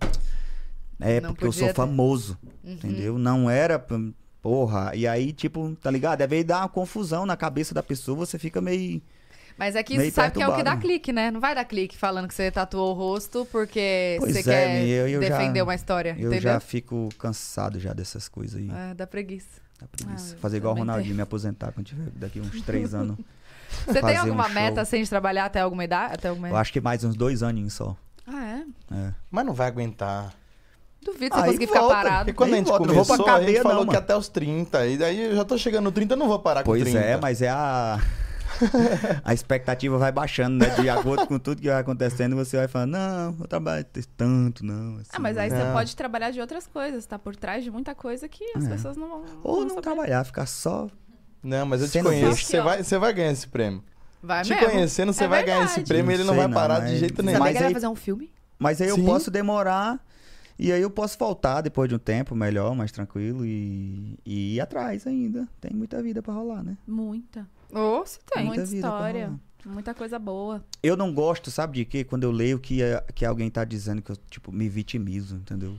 [0.99, 1.69] É Não porque eu sou ter.
[1.69, 1.73] Uhum.
[1.75, 2.37] famoso.
[2.63, 3.17] Entendeu?
[3.17, 3.83] Não era.
[4.41, 4.91] Porra.
[4.95, 6.19] E aí, tipo, tá ligado?
[6.19, 9.01] Deve dar uma confusão na cabeça da pessoa, você fica meio.
[9.57, 11.29] Mas é que Meio você sabe que é o que dá clique, né?
[11.29, 14.85] Não vai dar clique falando que você tatuou o rosto porque Pois você é, quer
[14.87, 16.11] eu- eu já- defender uma história.
[16.17, 16.41] Eu entendeu?
[16.41, 18.69] já fico cansado já dessas coisas aí.
[18.69, 19.61] É, dá preguiça.
[19.81, 20.35] Dá preguiça.
[20.37, 21.15] Ah, Fazer igual o Ronaldinho, tenho.
[21.15, 23.17] me aposentar quando tiver daqui uns três anos.
[23.85, 24.53] Você tem fazer um alguma show.
[24.53, 26.13] meta assim de trabalhar até alguma idade?
[26.15, 26.49] Até alguma...
[26.49, 27.95] Eu acho que mais uns dois aninhos só.
[28.27, 28.63] Ah, é?
[28.95, 29.13] É.
[29.29, 30.33] Mas não vai aguentar.
[31.03, 32.29] Duvido você Aí conseguir ficar parado.
[32.29, 33.85] E quando Aí a gente volta, não vou começou, pra a gente cadeia, falou não,
[33.85, 33.99] que mano.
[33.99, 34.85] até os 30.
[34.87, 36.99] E daí eu já tô chegando no 30, eu não vou parar Pois com 30.
[37.03, 37.99] é, mas é a.
[39.23, 40.69] a expectativa vai baixando, né?
[40.81, 43.85] De acordo com tudo que vai acontecendo, você vai falando, não, vou trabalhar
[44.17, 44.95] tanto, não.
[44.97, 45.57] assim, Ah, mas aí não.
[45.57, 45.73] você Não.
[45.73, 48.69] pode trabalhar de outras coisas, tá por trás de muita coisa que as É.
[48.69, 49.23] pessoas não vão.
[49.43, 49.81] Ou não saber.
[49.81, 50.87] trabalhar, ficar só.
[51.43, 52.45] Não, mas eu te conheço.
[52.45, 53.83] Você vai, você vai ganhar esse prêmio.
[54.21, 54.69] Vai te mesmo.
[54.69, 55.87] conhecendo, você É vai ganhar esse verdade.
[55.87, 57.39] prêmio e ele não vai não, parar mas- de jeito nenhum.
[57.39, 58.31] Mas vai aí- fazer um filme?
[58.59, 59.05] Mas aí eu Sim.
[59.05, 59.99] posso demorar
[60.59, 64.61] e aí eu posso voltar depois de um tempo melhor, mais tranquilo e, e ir
[64.61, 65.47] atrás ainda.
[65.59, 66.77] Tem muita vida pra rolar, né?
[66.87, 67.47] Muita.
[67.73, 68.45] Ô, se tem.
[68.45, 69.39] muita muita história.
[69.65, 70.63] Muita coisa boa.
[70.81, 72.03] Eu não gosto, sabe de quê?
[72.03, 75.75] Quando eu leio que, é- que alguém tá dizendo que eu, tipo, me vitimizo, entendeu?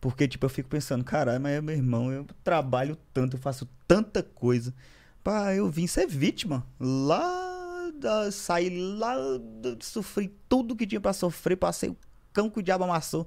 [0.00, 4.22] Porque, tipo, eu fico pensando, caralho, mas meu irmão, eu trabalho tanto, eu faço tanta
[4.24, 4.74] coisa.
[5.22, 6.66] Pá, eu vim ser vítima.
[6.80, 8.68] Lá, da, saí
[8.98, 9.14] lá,
[9.60, 11.96] da- sofri tudo que tinha pra sofrer, passei o
[12.32, 13.24] cão que o diabo amassou.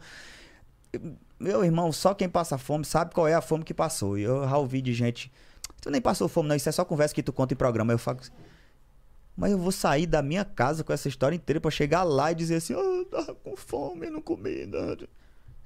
[1.40, 4.18] Meu irmão, só quem passa fome sabe qual é a fome que passou.
[4.18, 5.32] Eu já ouvi de gente,
[5.86, 7.94] tu nem passou fome não, isso é só conversa que tu conta em programa.
[7.94, 8.18] Eu falo,
[9.38, 12.36] mas eu vou sair da minha casa com essa história inteira pra chegar lá e
[12.36, 15.08] dizer assim, oh, eu tava com fome, não comi nada.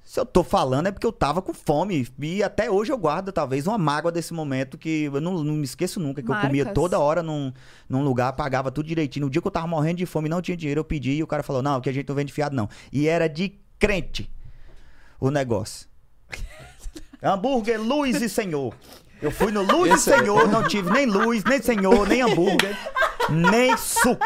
[0.04, 2.06] Se eu tô falando é porque eu tava com fome.
[2.18, 5.64] E até hoje eu guardo, talvez, uma mágoa desse momento que eu não, não me
[5.64, 6.22] esqueço nunca.
[6.22, 6.74] Que eu comia Marcas.
[6.74, 7.50] toda hora num,
[7.88, 9.24] num lugar, pagava tudo direitinho.
[9.24, 11.22] No dia que eu tava morrendo de fome e não tinha dinheiro, eu pedi e
[11.22, 12.68] o cara falou, não, que a gente não vende fiado, não.
[12.92, 14.30] E era de crente
[15.18, 15.88] o negócio.
[17.22, 18.74] hambúrguer, luz e senhor.
[19.22, 22.76] Eu fui no Luz Esse- e Senhor, não tive nem luz, nem senhor, nem hambúrguer,
[23.28, 24.24] nem suco.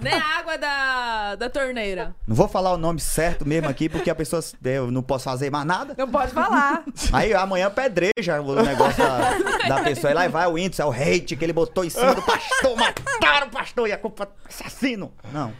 [0.00, 2.14] Nem a água da, da torneira.
[2.26, 4.42] Não vou falar o nome certo mesmo aqui, porque a pessoa.
[4.64, 5.94] Eu não posso fazer mais nada.
[5.96, 6.84] Não pode falar.
[7.12, 10.10] Aí amanhã pedreja o negócio da, da pessoa.
[10.10, 12.76] E lá vai o índice, é o hate que ele botou em cima do pastor.
[12.76, 15.12] Mataram o pastor e a culpa é assassino.
[15.32, 15.52] Não.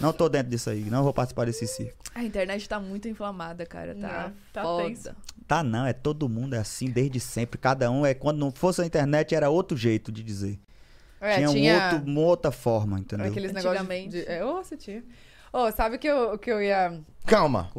[0.00, 0.80] Não tô dentro disso aí.
[0.90, 2.02] Não vou participar desse circo.
[2.14, 3.94] A internet tá muito inflamada, cara.
[3.94, 4.84] Tá, Não, tá foda.
[4.84, 5.16] tensa.
[5.46, 7.58] Tá não, é todo mundo é assim desde sempre.
[7.58, 8.14] Cada um é.
[8.14, 10.58] Quando não fosse a internet, era outro jeito de dizer.
[11.20, 13.26] É, tinha, tinha, Um outro, uma outra forma, entendeu?
[13.26, 14.24] aqueles negócios de...
[14.28, 15.02] É, ô, você tinha.
[15.52, 17.00] Ô, sabe que eu, que eu ia...
[17.26, 17.70] Calma.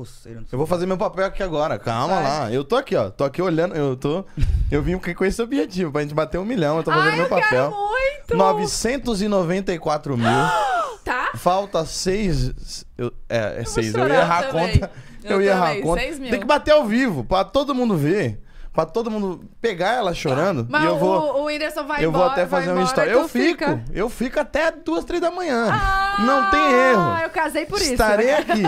[0.52, 1.78] Eu vou fazer meu papel aqui agora.
[1.78, 2.24] Calma Vai.
[2.24, 2.52] lá.
[2.52, 3.10] Eu tô aqui, ó.
[3.12, 3.76] Tô aqui olhando.
[3.76, 4.26] Eu tô.
[4.72, 6.78] Eu vim com esse objetivo, pra gente bater um milhão.
[6.78, 7.50] Eu tô fazendo Ai, meu eu papel.
[7.50, 8.38] quero muito!
[8.38, 10.28] 994 mil.
[11.06, 11.34] Tá?
[11.36, 12.84] Falta seis.
[12.98, 13.94] Eu, é, é seis.
[13.94, 14.80] Eu ia errar a também.
[14.80, 14.92] conta.
[15.26, 16.02] Eu Eu, ia errar a conta.
[16.02, 18.40] Tem que bater ao vivo, pra todo mundo ver.
[18.74, 20.68] Pra todo mundo pegar ela chorando.
[20.70, 21.38] Mas e eu vou.
[21.38, 23.10] o, o Whindersson vai eu embora, vou até fazer uma história.
[23.10, 23.48] Eu fico.
[23.48, 23.84] fica.
[23.94, 25.70] Eu fico até duas, três da manhã.
[25.72, 27.18] Ah, Não tem erro.
[27.24, 27.94] eu casei por isso.
[27.94, 28.64] Estarei aqui.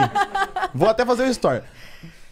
[0.73, 1.65] Vou até fazer uma história.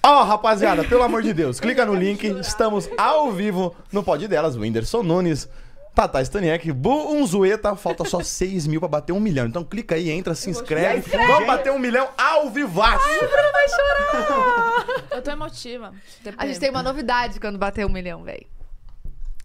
[0.01, 2.23] Ó, rapaziada, pelo amor de Deus, clica no link.
[2.39, 4.55] Estamos ao vivo no pod delas.
[4.55, 5.49] Whindersson Nunes,
[5.95, 7.75] Tata Staniek, Bu Unzueta.
[7.75, 9.47] Falta só 6 mil pra bater um milhão.
[9.47, 11.09] Então clica aí, entra, se inscreve.
[11.09, 13.07] Vamos bater um milhão ao vivaço.
[13.07, 14.85] vai chorar.
[15.11, 15.93] Eu tô emotiva.
[16.37, 18.45] A gente tem uma novidade quando bater um milhão, velho.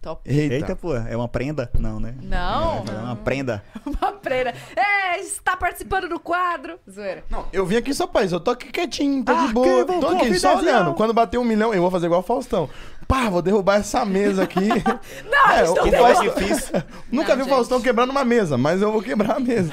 [0.01, 0.21] Top.
[0.25, 0.55] Eita.
[0.55, 1.69] Eita, pô, é uma prenda?
[1.77, 2.15] Não, né?
[2.23, 3.63] Não, É uma prenda.
[3.85, 4.51] uma freira.
[4.75, 6.79] É, está participando do quadro.
[6.89, 7.23] Zoeira.
[7.29, 8.33] Não, eu vim aqui só pra isso.
[8.33, 9.85] Eu tô aqui quietinho, tô de Arquivo boa.
[9.85, 10.95] Tô aqui só olhando.
[10.95, 12.67] Quando bater um milhão, eu vou fazer igual o Faustão.
[13.07, 14.69] Pá, vou derrubar essa mesa aqui.
[15.29, 16.83] Não, É, estou o negócio difícil.
[17.11, 17.53] Nunca Não, vi o.
[17.53, 19.71] Faustão quebrando uma mesa, mas eu vou quebrar a mesa.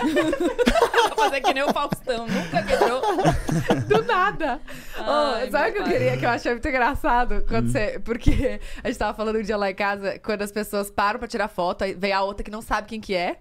[1.18, 2.26] Fazer que nem o Faustão.
[2.26, 3.02] Nunca quebrou.
[3.86, 4.60] Do nada.
[4.96, 6.16] Ai, Ô, sabe o que eu queria?
[6.16, 7.44] Que eu achei muito engraçado.
[7.48, 7.98] Quando você.
[8.04, 11.28] Porque a gente tava falando um dia lá em casa, quando as pessoas param pra
[11.28, 13.38] tirar foto, aí vem a outra que não sabe quem que é.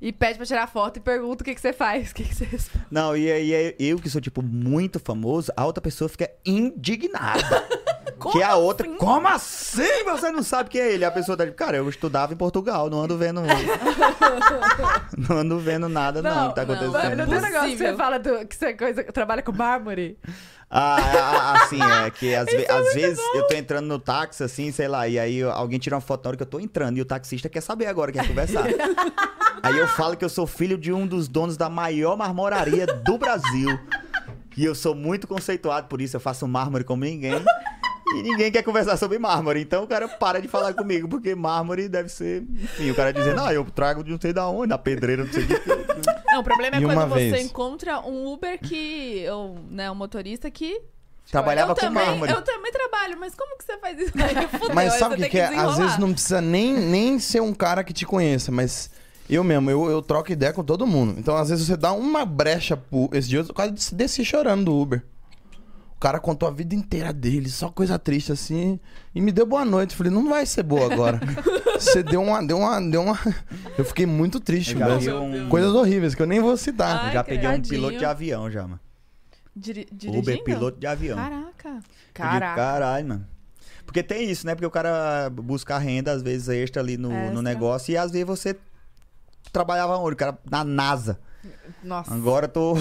[0.00, 2.10] E pede pra tirar foto e pergunta o que, que você faz.
[2.10, 2.84] O que, que você responde.
[2.90, 7.66] Não, e aí é eu que sou, tipo, muito famoso, a outra pessoa fica indignada.
[8.32, 8.88] que a outra.
[8.96, 10.04] Como assim?
[10.04, 11.04] Você não sabe quem é ele?
[11.04, 13.42] A pessoa tá tipo, cara, eu estudava em Portugal, não ando vendo.
[15.16, 16.92] não ando vendo nada, não, que tá não, acontecendo.
[16.92, 20.18] Mas não tem um negócio que você fala do, que você coisa, trabalha com mármore?
[20.68, 24.88] Ah, assim, é que às, ve- às vezes eu tô entrando no táxi, assim, sei
[24.88, 27.04] lá, e aí alguém tira uma foto na hora que eu tô entrando e o
[27.04, 28.64] taxista quer saber agora, quer conversar.
[29.62, 33.16] aí eu falo que eu sou filho de um dos donos da maior marmoraria do
[33.16, 33.78] Brasil.
[34.56, 37.44] E eu sou muito conceituado por isso, eu faço mármore como ninguém.
[38.14, 39.60] E ninguém quer conversar sobre mármore.
[39.60, 42.42] Então o cara para de falar comigo, porque mármore deve ser.
[42.42, 45.32] Enfim, o cara dizendo, ah, eu trago de não sei da onde, da pedreira, não
[45.32, 45.62] sei o que.
[46.30, 47.44] Não, o problema é E quando uma você vez.
[47.44, 49.26] encontra um Uber que.
[49.30, 50.80] Ou, né, um motorista que.
[51.30, 52.32] Trabalhava eu com também, mármore.
[52.32, 54.12] Eu também trabalho, mas como que você faz isso?
[54.12, 55.46] Fudeu, Mas sabe o que, que é?
[55.46, 58.88] Às vezes não precisa nem, nem ser um cara que te conheça, mas
[59.28, 61.18] eu mesmo, eu, eu troco ideia com todo mundo.
[61.18, 63.10] Então, às vezes, você dá uma brecha pro.
[63.12, 65.02] Esse dia eu quase desci chorando do Uber.
[65.96, 68.78] O cara contou a vida inteira dele, só coisa triste assim.
[69.14, 69.96] E me deu boa noite.
[69.96, 71.18] Falei, não vai ser boa agora.
[71.80, 72.46] Você deu uma.
[72.46, 72.80] Deu uma.
[72.80, 73.18] Deu uma.
[73.78, 77.06] Eu fiquei muito triste, vi um- Coisas horríveis que eu nem vou citar.
[77.06, 78.80] Ai, já peguei um piloto de avião já, mano.
[79.54, 80.18] Dirigindo?
[80.18, 81.16] Uber piloto de avião.
[81.16, 81.70] Caraca.
[81.70, 82.54] Digo, Caraca.
[82.54, 83.26] Caralho, mano.
[83.86, 84.54] Porque tem isso, né?
[84.54, 87.30] Porque o cara busca renda, às vezes, extra ali no, Extra.
[87.32, 87.92] no negócio.
[87.92, 88.56] E às vezes você
[89.52, 90.12] trabalhava onde?
[90.12, 91.18] O cara na NASA.
[91.82, 92.12] Nossa.
[92.12, 92.74] Agora tô,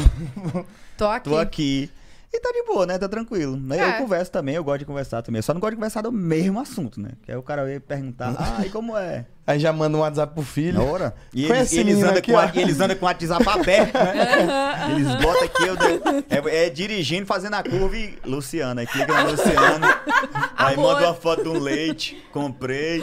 [0.97, 1.23] Tô aqui.
[1.29, 1.91] tô aqui.
[2.35, 2.97] E tá de boa, né?
[2.97, 3.57] Tá tranquilo.
[3.73, 3.89] É.
[3.89, 5.39] Eu converso também, eu gosto de conversar também.
[5.39, 7.11] Eu só não gosto de conversar do mesmo assunto, né?
[7.23, 9.25] Que aí o cara vem perguntar, ah, e como é?
[9.47, 10.79] Aí já manda um WhatsApp pro filho.
[10.79, 11.15] Na hora?
[11.33, 14.91] E eles, eles, andam aqui, com, a- eles andam com o WhatsApp aberto, né?
[14.91, 18.81] Eles botam aqui, eu, é, é dirigindo, fazendo a curva e Luciana.
[18.81, 20.01] Aí clica na Luciana,
[20.57, 20.93] aí Amor.
[20.95, 23.01] manda uma foto de um leite, comprei.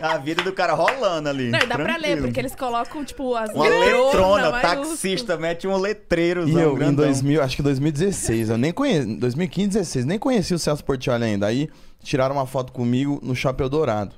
[0.10, 1.50] A vida do cara rolando ali.
[1.50, 2.22] Não, e dá pra ler, tranquilo.
[2.26, 6.48] porque eles colocam, tipo, as Uma letrona, taxista, mete um letreiro.
[6.48, 10.58] E eu, em 2000, acho que 2016, eu nem conheci, 2015, 16, nem conheci o
[10.58, 11.46] Celso Portioli ainda.
[11.46, 11.68] Aí
[12.02, 14.14] tiraram uma foto comigo no Shopping Eldorado.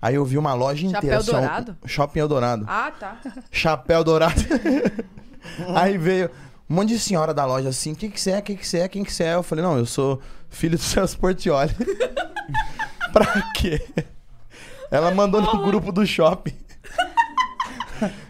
[0.00, 1.16] Aí eu vi uma loja Chapéu inteira.
[1.18, 1.76] assim, ó, um- Dourado?
[1.86, 2.64] Shopping Eldorado.
[2.68, 3.16] Ah, tá.
[3.50, 4.34] Chapéu Dourado.
[5.74, 6.30] Aí veio
[6.68, 8.66] um monte de senhora da loja assim, o que que você é, o que que
[8.66, 9.34] você é, quem que você é?
[9.34, 10.20] Eu falei, não, eu sou
[10.50, 11.72] filho do Celso Portioli.
[13.12, 13.80] pra quê?
[14.94, 16.54] Ela mandou no grupo do shopping.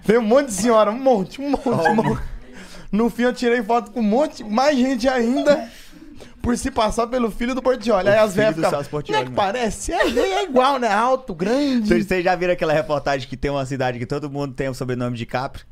[0.03, 2.23] Veio um monte de senhora, um monte, um monte, um monte.
[2.91, 5.69] No fim eu tirei foto com um monte, mais gente ainda,
[6.41, 8.09] por se passar pelo filho do Portioli.
[8.09, 9.93] Aí as filho velhas do ficavam, não é que mano." parece?
[9.93, 10.89] É, é igual, né?
[10.91, 11.87] Alto, grande.
[11.87, 14.75] Vocês vocês já viram aquela reportagem que tem uma cidade que todo mundo tem o
[14.75, 15.65] sobrenome de Capri?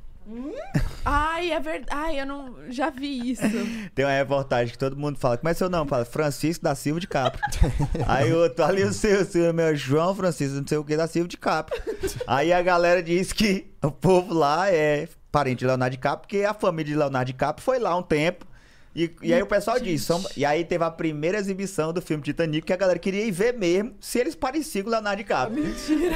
[1.04, 1.88] Ai, é verdade.
[1.90, 2.54] Ai, eu não.
[2.70, 3.42] Já vi isso.
[3.94, 5.90] Tem uma reportagem que todo mundo fala, como é seu nome?
[5.90, 7.40] Fala, Francisco da Silva de Capri.
[8.06, 10.96] Aí o outro, ali o seu, o seu meu João Francisco, não sei o que,
[10.96, 11.80] da Silva de Capri.
[12.26, 16.54] Aí a galera diz que o povo lá é parente de Leonardo DiCaprio, porque a
[16.54, 18.46] família de Leonardo DiCaprio foi lá um tempo.
[18.94, 22.22] E, e aí o pessoal diz, são- e aí teve a primeira exibição do filme
[22.22, 25.64] Titanic que a galera queria ir ver mesmo se eles pareciam com o Leonardo DiCaprio.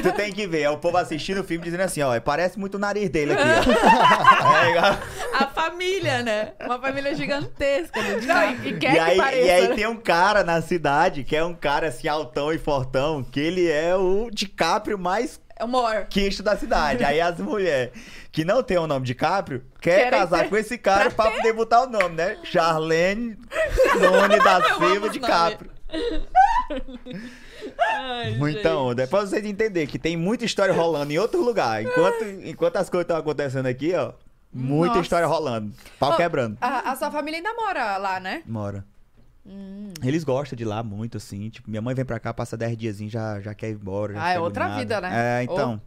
[0.03, 2.75] Tu tem que ver, é o povo assistindo o filme dizendo assim, ó, parece muito
[2.75, 3.67] o nariz dele aqui, ó.
[5.37, 6.53] É, A família, né?
[6.65, 8.01] Uma família gigantesca.
[8.03, 9.43] do Não, e, e quer e, aí, que pareça.
[9.47, 9.75] e aí né?
[9.75, 13.69] tem um cara na cidade, que é um cara assim, altão e fortão, que ele
[13.71, 16.07] é o DiCaprio mais Amor.
[16.11, 17.03] quisto da cidade.
[17.05, 17.91] Aí as mulheres
[18.37, 21.55] que não tem o nome DiCaprio, quer Querem casar ter- com esse cara pra poder
[21.55, 22.37] botar o nome, né?
[22.45, 23.35] Charlene
[23.99, 25.71] None da Silva os DiCaprio.
[27.79, 29.05] Ai, Muita onda.
[29.05, 31.83] É pra vocês entenderem que tem muita história rolando em outro lugar.
[31.83, 34.13] Enquanto, enquanto as coisas estão acontecendo aqui, ó,
[34.53, 35.01] muita Nossa.
[35.01, 35.73] história rolando.
[35.99, 36.59] Pau Ô, quebrando.
[36.61, 38.43] A, a sua família ainda mora lá, né?
[38.47, 38.85] Mora.
[39.47, 39.95] Hum.
[40.05, 41.49] Eles gostam de lá muito, assim.
[41.49, 44.13] Tipo, minha mãe vem pra cá, passa 10 dias, já, já quer ir embora.
[44.13, 44.97] já Ah, é outra agoniada.
[44.97, 45.41] vida, né?
[45.41, 45.81] É, então.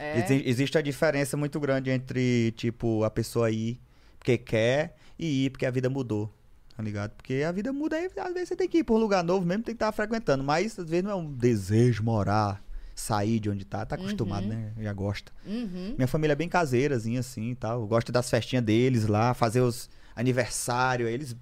[0.00, 0.18] É.
[0.20, 3.78] Exi- Existe a diferença muito grande entre, tipo, a pessoa ir
[4.18, 6.32] porque quer e ir porque a vida mudou.
[6.76, 7.10] Tá ligado?
[7.10, 9.44] Porque a vida muda aí, às vezes você tem que ir pra um lugar novo
[9.44, 10.42] mesmo, tem que estar frequentando.
[10.42, 12.62] Mas às vezes não é um desejo morar,
[12.94, 13.84] sair de onde tá.
[13.84, 14.72] Tá acostumado, né?
[14.78, 15.30] Já gosta.
[15.44, 15.94] Uhum.
[15.98, 17.80] Minha família é bem caseirazinha, assim e tal.
[17.82, 21.10] Eu gosto das festinhas deles lá, fazer os aniversários.
[21.10, 21.36] Eles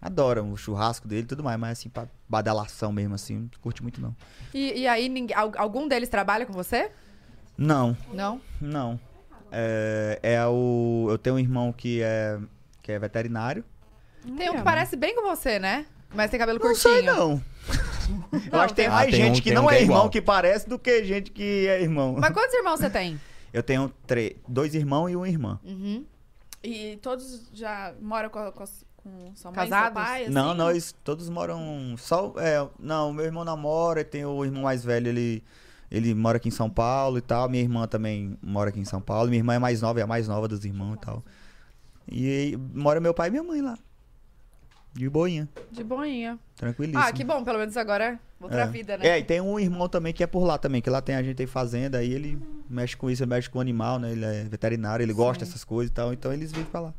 [0.00, 3.82] adoram o churrasco dele e tudo mais, mas assim, pra badalação mesmo, assim, não curte
[3.82, 4.14] muito não.
[4.54, 6.90] E, e aí, ninguém- al- algum deles trabalha com você?
[7.58, 8.40] Não, Não?
[8.60, 9.00] não.
[9.50, 11.06] É, é o.
[11.10, 12.38] Eu tenho um irmão que é,
[12.82, 13.64] que é veterinário.
[14.36, 15.86] Tem um que parece bem com você, né?
[16.14, 16.94] Mas tem cabelo Não curtinho.
[16.94, 17.42] sei, não.
[18.52, 19.74] Eu acho que tem tem- mais Ah, tem gente um- que tem um não que
[19.74, 20.10] é é irmão igual.
[20.10, 22.16] que parece do que gente que é irmão.
[22.18, 23.20] Mas quantos irmãos você tem?
[23.52, 25.58] Eu tenho três, dois irmãos e uma irmã.
[25.64, 26.04] Uhum.
[26.62, 28.64] E todos já moram com, com,
[29.02, 29.84] com sua mãe, Casados?
[29.86, 30.22] seu pai?
[30.24, 30.32] Assim?
[30.32, 31.94] Não, nós todos moram.
[31.96, 32.34] Só.
[32.36, 35.42] É, não, meu irmão namora, tem o irmão mais velho, ele,
[35.90, 37.48] ele mora aqui em São Paulo e tal.
[37.48, 39.28] Minha irmã também mora aqui em São Paulo.
[39.28, 41.24] Minha irmã é mais nova, é a mais nova dos irmãos e tal.
[42.10, 43.76] E mora meu pai e minha mãe lá.
[44.94, 46.38] De boinha, De boinha.
[46.56, 47.02] tranquilíssimo.
[47.04, 47.44] Ah, que bom.
[47.44, 48.66] Pelo menos agora é outra É.
[48.66, 49.06] vida, né?
[49.06, 51.22] É, e tem um irmão também que é por lá também, que lá tem a
[51.22, 54.10] gente tem fazenda, aí ele mexe com isso, ele mexe com animal, né?
[54.10, 56.94] Ele é veterinário, ele gosta dessas coisas e tal, então eles vêm pra lá.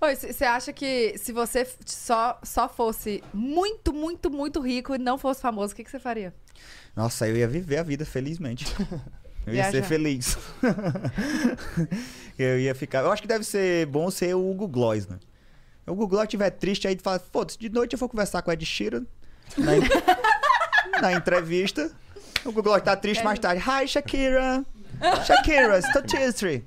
[0.00, 5.18] Oi, você acha que se você só, só fosse muito, muito, muito rico e não
[5.18, 6.32] fosse famoso, o que, que você faria?
[6.94, 8.64] Nossa, eu ia viver a vida felizmente.
[9.46, 10.36] Eu ia ser feliz.
[12.38, 13.00] eu ia ficar.
[13.00, 15.18] Eu acho que deve ser bom ser o Hugo Gloss, né?
[15.86, 18.50] O Hugo Gloss estiver triste, aí tu fala, foda-se, de noite eu vou conversar com
[18.50, 19.06] o Ed Sheeran
[19.56, 19.80] na, en-
[21.00, 21.90] na entrevista.
[22.44, 23.62] O Hugo Gloss tá triste mais tarde.
[23.66, 24.66] Hi, Shakira.
[25.26, 26.62] Shakira, estou triste.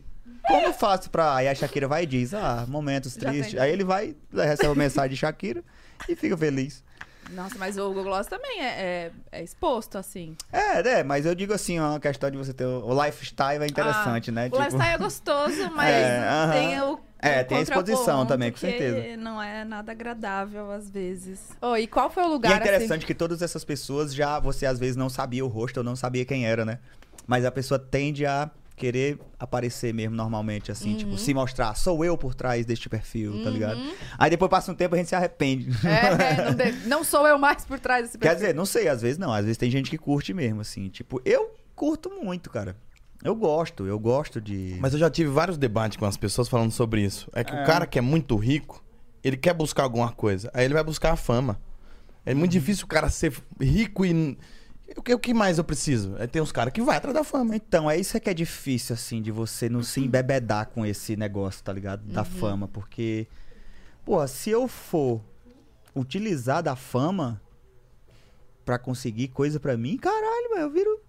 [0.48, 1.36] Como eu faço pra.
[1.36, 3.60] Aí a Shakira vai e diz, ah, momentos Já tristes.
[3.60, 5.64] Aí ele vai, recebe a mensagem de Shakira
[6.08, 6.84] e fica feliz.
[7.32, 10.36] Nossa, mas o Google Gloss também é, é, é exposto, assim.
[10.52, 11.04] É, né?
[11.04, 14.32] Mas eu digo assim, ó, a questão de você ter o o lifestyle é interessante,
[14.32, 14.50] né?
[14.52, 16.52] O lifestyle é gostoso, mas É, aham.
[16.54, 17.00] tem o.
[17.24, 19.18] É, o tem a exposição contraponto também, com que certeza.
[19.18, 21.40] Não é nada agradável às vezes.
[21.62, 23.08] Oi, e qual foi o E lugar é interessante assim?
[23.08, 26.26] que todas essas pessoas já, você às vezes não sabia o rosto ou não sabia
[26.26, 26.80] quem era, né?
[27.28, 28.50] Mas a pessoa tende a
[28.82, 30.98] querer aparecer mesmo normalmente, assim, Uhum.
[30.98, 33.80] tipo, se mostrar, sou eu por trás deste perfil, tá ligado?
[34.18, 35.70] Aí depois passa um tempo a gente se arrepende.
[35.86, 38.40] É, é, não, não sou eu mais por trás desse Quer perfil.
[38.48, 41.22] dizer, não sei, às vezes não, às vezes tem gente que curte mesmo, assim, tipo,
[41.24, 42.76] eu curto muito, cara.
[43.24, 44.78] Eu gosto, eu gosto de.
[44.80, 47.30] Mas eu já tive vários debates com as pessoas falando sobre isso.
[47.34, 47.62] É que É.
[47.62, 48.84] o cara que é muito rico,
[49.24, 50.50] ele quer buscar alguma coisa.
[50.56, 51.60] Aí ele vai buscar a fama.
[52.26, 54.36] É muito difícil o cara ser rico e.
[54.98, 56.16] O que, o que mais eu preciso?
[56.18, 57.56] É ter uns caras que vai atrás da fama.
[57.56, 61.64] Então, é isso que é difícil, assim, de você não se embebedar com esse negócio,
[61.64, 62.04] tá ligado?
[62.04, 63.28] Da fama, porque,
[64.06, 65.22] pô, se eu for
[65.96, 67.42] utilizar da fama
[68.66, 71.00] pra conseguir coisa pra mim, caralho, eu viro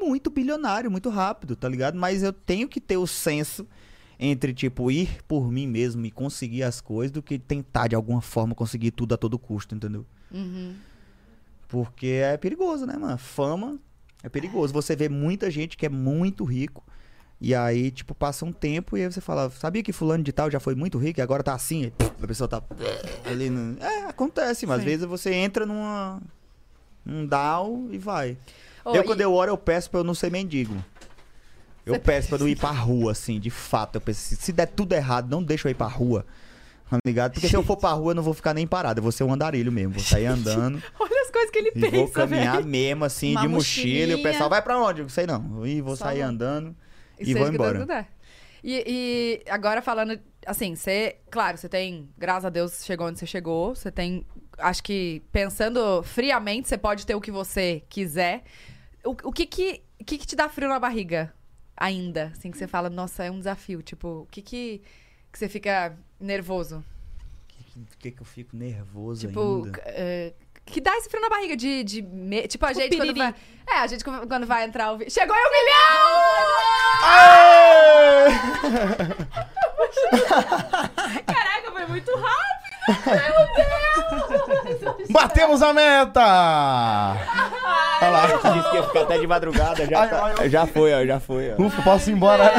[0.00, 1.96] muito bilionário, muito rápido, tá ligado?
[1.96, 3.66] Mas eu tenho que ter o senso
[4.18, 8.20] entre, tipo, ir por mim mesmo e conseguir as coisas do que tentar, de alguma
[8.20, 10.04] forma, conseguir tudo a todo custo, entendeu?
[10.30, 10.74] Uhum.
[11.70, 13.16] Porque é perigoso, né, mano?
[13.16, 13.78] Fama
[14.22, 14.72] é perigoso.
[14.72, 16.82] Você vê muita gente que é muito rico.
[17.40, 20.50] E aí, tipo, passa um tempo e aí você fala, sabia que fulano de tal
[20.50, 21.90] já foi muito rico e agora tá assim?
[22.22, 22.62] A pessoa tá
[23.24, 23.82] ali no...
[23.82, 24.90] É, acontece, mas às Sim.
[24.90, 26.20] vezes você entra numa...
[27.06, 28.36] Um down e vai.
[28.84, 30.74] Ô, eu, e- quando eu oro, eu peço pra eu não ser mendigo.
[31.86, 33.94] Eu Você- peço pra não ir pra rua, assim, de fato.
[33.96, 36.26] Eu penso, se der tudo errado, não deixa eu ir pra rua.
[36.90, 37.32] Tá ligado?
[37.32, 38.98] Porque se eu for pra rua, eu não vou ficar nem parado.
[38.98, 39.94] Eu vou ser um andarilho mesmo.
[39.94, 40.82] Vou sair andando.
[40.98, 42.68] Olha as coisas que ele E pensa, vou caminhar velho.
[42.68, 44.12] mesmo, assim, Uma de mochila.
[44.12, 45.00] E o pessoal vai pra onde?
[45.02, 45.66] Eu sei não.
[45.66, 46.28] E vou Só sair vou.
[46.28, 46.76] andando
[47.18, 48.08] e, vou o que Deus embora.
[48.62, 48.84] E,
[49.46, 53.74] e agora falando, assim, você, claro, você tem, graças a Deus, chegou onde você chegou.
[53.74, 54.26] Você tem,
[54.58, 58.42] acho que pensando friamente, você pode ter o que você quiser.
[59.04, 61.32] O, o que, que, o que que te dá frio na barriga?
[61.76, 62.26] ainda?
[62.36, 63.82] Assim, que você fala, nossa, é um desafio.
[63.82, 64.82] Tipo, o que que,
[65.32, 66.84] que você fica nervoso?
[67.72, 69.80] Por que, que eu fico nervoso Tipo, ainda?
[69.86, 70.34] é,
[70.70, 71.82] que dá esse frio na barriga de.
[71.84, 73.34] de me- tipo, a gente quando vai.
[73.68, 75.10] É, a gente quando vai entrar o.
[75.10, 76.10] Chegou em um milhão!
[81.26, 82.60] Caraca, foi muito rápido.
[85.10, 86.20] Batemos a meta!
[88.02, 88.26] Olha lá.
[88.26, 91.20] Disse que ia ficar até de madrugada, já, Ai, tá- ai, já foi, ó, já
[91.20, 91.52] foi.
[91.58, 91.62] Ó.
[91.62, 92.52] Ufa, posso ir embora?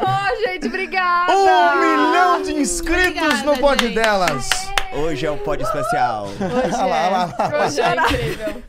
[0.00, 1.32] Ô, gente, obrigada!
[1.36, 3.94] Um milhão de inscritos Obrigada, no pod gente.
[3.94, 4.48] delas!
[4.92, 6.26] Hoje é um pod especial.
[6.26, 7.06] Hoje Olha lá, é.
[7.06, 7.16] olha
[7.60, 7.64] lá.
[7.66, 8.62] Hoje é incrível.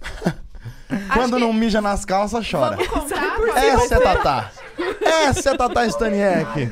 [1.14, 2.78] Quando que- não mija nas calças, chora.
[2.88, 3.38] Contar?
[3.58, 4.52] Essa é Tatá.
[5.02, 6.72] Essa é Tatá Staniek.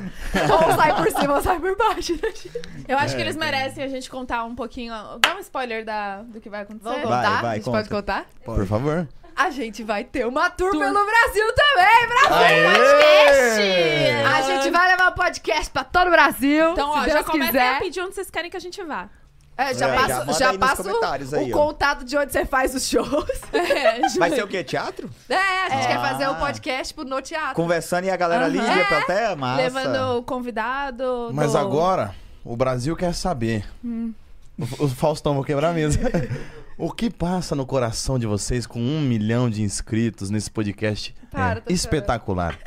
[0.52, 2.14] Ou sai por cima ou sai por baixo.
[2.14, 2.52] né, gente?
[2.88, 4.94] Eu acho que É, eles merecem a gente contar um pouquinho.
[5.20, 6.84] Dá um spoiler da, do que vai acontecer.
[6.90, 7.42] Vamos Vai, contar?
[7.42, 7.78] vai, a gente conta.
[7.78, 8.26] pode contar?
[8.46, 9.08] Por favor.
[9.36, 12.38] A gente vai ter uma tour, pelo Brasil também, Brasil!
[12.38, 14.24] Aê!
[14.24, 16.72] A gente vai levar o podcast pra todo o Brasil.
[16.72, 17.76] Então, se ó, já Deus comecem quiser.
[17.76, 19.10] a pedir onde vocês querem que a gente vá.
[19.58, 21.58] É, já É, passo, já passo o aí, ó.
[21.58, 23.26] contato de onde você faz os shows.
[23.54, 24.64] É, Vai ser o quê?
[24.64, 25.10] Teatro?
[25.30, 25.88] É, a gente É.
[25.88, 26.36] quer fazer o Ah.
[26.36, 27.56] podcast pro No Teatro.
[27.56, 28.76] Conversando e a galera ali Aham.
[28.78, 29.62] ia pra até massa.
[29.62, 31.30] Levando o convidado.
[31.34, 32.14] Mas do- agora,
[32.44, 33.66] o Brasil quer saber.
[33.84, 36.00] O, o Faustão, vou quebrar a mesa.
[36.78, 41.16] o que passa no coração de vocês com um milhão de inscritos nesse podcast?
[41.32, 42.58] Para, é espetacular.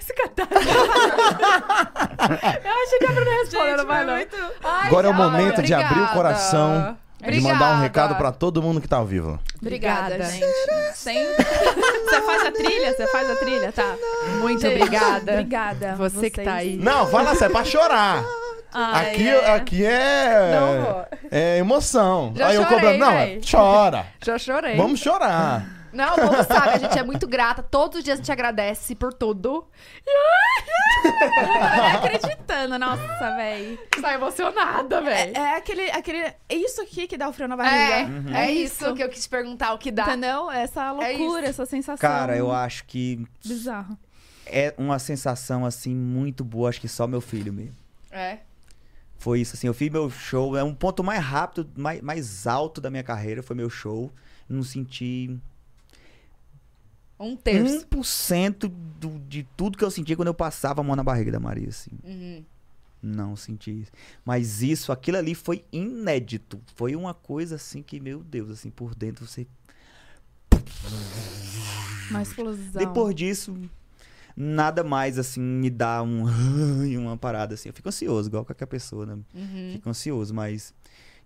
[0.00, 0.48] Se catar.
[2.64, 4.14] Eu achei que a Bruna respondeu, não vai não.
[4.14, 4.26] Ai,
[4.86, 6.12] Agora é o momento de abrir o obrigada.
[6.14, 7.54] coração e Obrigada.
[7.54, 9.38] mandar um recado pra todo mundo que tá ao vivo.
[9.60, 10.46] Obrigada, gente.
[10.94, 11.24] Sem...
[11.34, 12.92] Você faz a trilha?
[12.94, 13.72] Você faz a trilha?
[13.72, 13.94] Tá.
[14.40, 15.32] Muito Gente, obrigada.
[15.32, 15.94] Obrigada.
[15.96, 16.46] Você que Vocês.
[16.46, 16.76] tá aí.
[16.76, 18.24] Não, fala sério, é pra chorar.
[18.72, 19.50] Ai, aqui, é.
[19.54, 20.50] aqui é.
[20.60, 21.06] Não.
[21.30, 22.32] É emoção.
[22.36, 22.98] Já Aí eu chorei, cobrando.
[22.98, 23.40] Não, véi.
[23.50, 24.06] chora.
[24.24, 24.76] Já chorei.
[24.76, 25.64] Vamos chorar.
[25.96, 27.62] Não, o povo sabe, a gente é muito grata.
[27.62, 29.66] Todos os dias a gente agradece por tudo.
[30.06, 33.78] Não acreditando, nossa, véi.
[34.00, 35.36] Tá emocionada, velho.
[35.36, 36.18] É aquele, aquele.
[36.18, 38.38] É isso aqui que dá o frio na É, barriga.
[38.38, 40.04] é isso que eu quis perguntar, o que dá.
[40.04, 40.50] Entendeu?
[40.50, 41.62] Essa É loucura, isso.
[41.62, 41.96] essa sensação.
[42.08, 43.96] Cara, eu acho que Bizarro.
[44.46, 47.76] é uma sensação assim muito boa, acho que só meu filho mesmo.
[48.10, 48.38] É.
[49.18, 52.80] Foi isso, assim, eu fiz meu show, é um ponto mais rápido, mais, mais alto
[52.82, 54.12] da minha carreira, foi meu show.
[54.48, 55.36] Não senti
[57.18, 57.86] Um terço.
[57.86, 58.70] 1%
[59.00, 61.68] do, de tudo que eu senti quando eu passava a mão na barriga da Maria,
[61.68, 61.92] assim.
[62.04, 62.44] Uhum.
[63.02, 63.92] Não senti isso.
[64.24, 66.60] Mas isso, aquilo ali foi inédito.
[66.74, 69.46] Foi uma coisa assim que, meu Deus, assim, por dentro você.
[72.10, 72.72] Uma explosão.
[72.74, 73.56] Depois disso,
[74.36, 76.24] nada mais assim me dá um
[76.98, 77.68] uma parada assim.
[77.68, 79.18] Eu fico ansioso, igual qualquer pessoa, né?
[79.34, 79.70] Uhum.
[79.72, 80.74] Fico ansioso, mas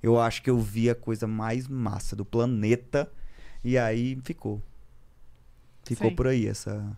[0.02, 3.10] eu acho que eu vi a coisa mais massa do planeta
[3.64, 4.62] e aí ficou.
[5.84, 6.14] Ficou Sim.
[6.16, 6.96] por aí essa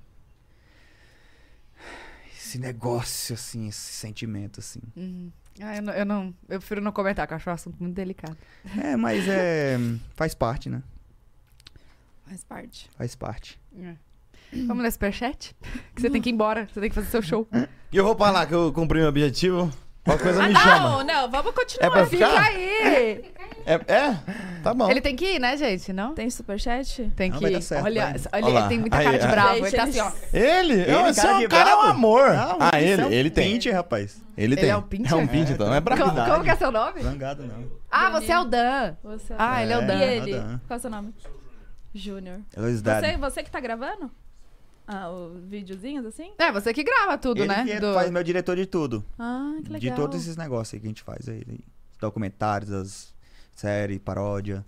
[2.36, 4.80] esse negócio assim, esse sentimento assim.
[4.96, 5.30] Uhum.
[5.60, 6.34] Ah, eu, não, eu não.
[6.48, 8.36] Eu prefiro não comentar, que eu acho um assunto muito delicado.
[8.82, 9.78] É, mas é
[10.14, 10.82] faz parte, né?
[12.26, 12.90] Faz parte.
[12.96, 13.60] Faz parte.
[14.66, 15.54] Vamos ler superchat?
[15.94, 17.48] Que você tem que ir embora, você tem que fazer seu show.
[17.90, 19.70] E eu vou pra lá que eu cumpri meu objetivo.
[20.04, 21.04] Qualquer coisa Ah, me não, chama.
[21.04, 21.86] não, vamos continuar.
[21.86, 22.42] É pra Fica ficar?
[22.42, 23.32] aí!
[23.64, 23.74] É?
[23.94, 24.18] é?
[24.62, 24.90] Tá bom.
[24.90, 25.93] Ele tem que ir, né, gente?
[25.93, 26.14] Não?
[26.14, 27.10] Tem superchat?
[27.16, 27.62] Tem Não, que vai ir.
[27.62, 28.12] certo, olha, vai.
[28.12, 28.68] olha, Olha ele lá.
[28.68, 29.30] tem muita Aí, cara de aí.
[29.30, 29.55] bravo.
[29.55, 30.12] Gente, ele tá assim, ele- ó.
[30.32, 30.72] Ele?
[30.82, 31.90] Ele, Não, esse cara é um de cara é um bravo.
[31.93, 32.30] amor.
[32.34, 33.52] Não, ah, isso ele, é um ele tem.
[33.52, 34.20] pinte, rapaz.
[34.36, 34.70] Ele Ele tem.
[34.70, 35.12] é um pincher?
[35.12, 35.66] É um pincher, então.
[35.66, 36.30] É Como, bravidade.
[36.30, 37.02] como que é seu nome?
[37.02, 37.64] Zangado não.
[37.90, 38.97] Ah, você é o Dan.
[39.02, 39.98] Você Ah, ele é o Dan.
[39.98, 40.32] E ele?
[40.32, 40.60] Dan.
[40.66, 41.14] Qual é o seu nome?
[41.94, 42.40] Júnior.
[42.56, 44.10] Você, você que tá gravando?
[44.86, 46.32] Ah, os videozinhos assim?
[46.39, 47.64] É, você que grava tudo, Ele né?
[47.64, 49.05] que Do- faz meu diretor de tudo.
[49.18, 49.78] Ah, que legal.
[49.80, 51.43] De todos esses negócios aí que a gente faz aí.
[51.48, 51.60] aí.
[52.01, 53.11] Documentários, as
[53.55, 54.65] séries, paródia.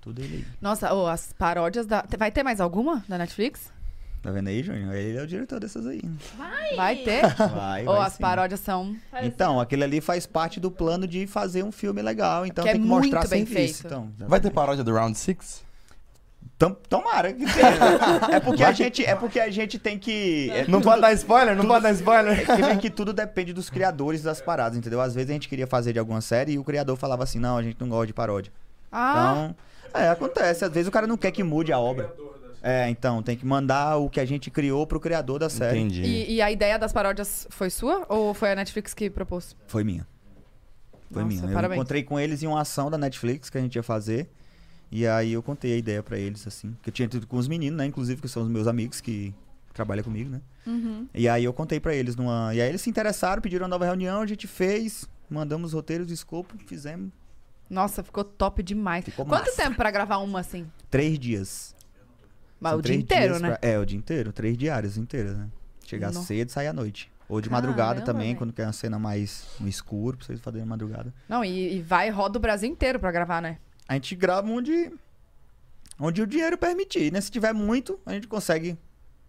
[0.00, 0.44] Tudo ele aí.
[0.60, 2.04] Nossa, ô, as paródias da.
[2.18, 3.72] Vai ter mais alguma da Netflix?
[4.22, 4.94] Tá vendo aí, Júnior?
[4.94, 6.00] Ele é o diretor dessas aí.
[6.76, 7.22] Vai ter?
[7.54, 8.20] Vai, Ou vai as sim.
[8.22, 8.96] paródias são.
[9.22, 12.44] Então, aquele ali faz parte do plano de fazer um filme legal.
[12.44, 13.82] Então Que é tem que mostrar muito bem serviço.
[13.82, 13.86] feito.
[13.86, 15.64] Então, Vai ter paródia do Round 6?
[16.58, 17.68] Tom- tomara que tenha.
[18.36, 20.50] é porque a gente É porque a gente tem que.
[20.50, 21.54] é Não tudo- pode dar spoiler?
[21.56, 22.50] Não pode dar spoiler?
[22.50, 25.00] É que tudo depende dos criadores das paradas, entendeu?
[25.00, 27.56] Às vezes a gente queria fazer de alguma série e o criador falava assim: não,
[27.56, 28.52] a gente não gosta de paródia.
[28.90, 29.50] Ah,
[29.92, 30.64] Então, é, acontece.
[30.64, 32.12] Às vezes o cara não quer que mude a obra.
[32.60, 35.78] É, então, tem que mandar o que a gente criou pro criador da série.
[35.78, 36.02] Entendi.
[36.02, 38.04] e, e a ideia das paródias foi sua?
[38.08, 39.54] Ou foi a Netflix que propôs?
[39.68, 40.04] Foi minha.
[41.12, 41.48] Foi Nossa, minha.
[41.50, 41.78] Eu parabéns.
[41.78, 44.28] encontrei com eles em uma ação da Netflix que a gente ia fazer.
[44.90, 46.76] E aí eu contei a ideia pra eles, assim.
[46.82, 47.86] Que eu tinha tido com os meninos, né?
[47.86, 49.34] Inclusive, que são os meus amigos que
[49.74, 50.40] trabalham comigo, né?
[50.66, 51.06] Uhum.
[51.14, 52.54] E aí eu contei pra eles numa.
[52.54, 56.06] E aí eles se interessaram, pediram uma nova reunião, a gente fez, mandamos os roteiros
[56.06, 57.10] de escopo, fizemos
[57.68, 59.04] Nossa, ficou top demais.
[59.04, 59.62] Ficou Quanto massa.
[59.62, 60.66] tempo pra gravar uma assim?
[60.90, 61.74] três dias.
[62.60, 63.50] Mas São o dia inteiro, né?
[63.56, 64.32] pra- É, o dia inteiro.
[64.32, 65.48] Três diárias inteiras, né?
[65.84, 67.10] Chegar No- cedo e sair à noite.
[67.28, 70.66] Ou de madrugada Caramba, também, quando quer uma cena mais no escuro, pra vocês fazerem
[70.66, 71.12] madrugada.
[71.28, 73.58] Não, e, e vai e roda o Brasil inteiro pra gravar, né?
[73.88, 74.92] A gente grava onde,
[75.98, 77.20] onde o dinheiro permitir, né?
[77.20, 78.76] Se tiver muito, a gente consegue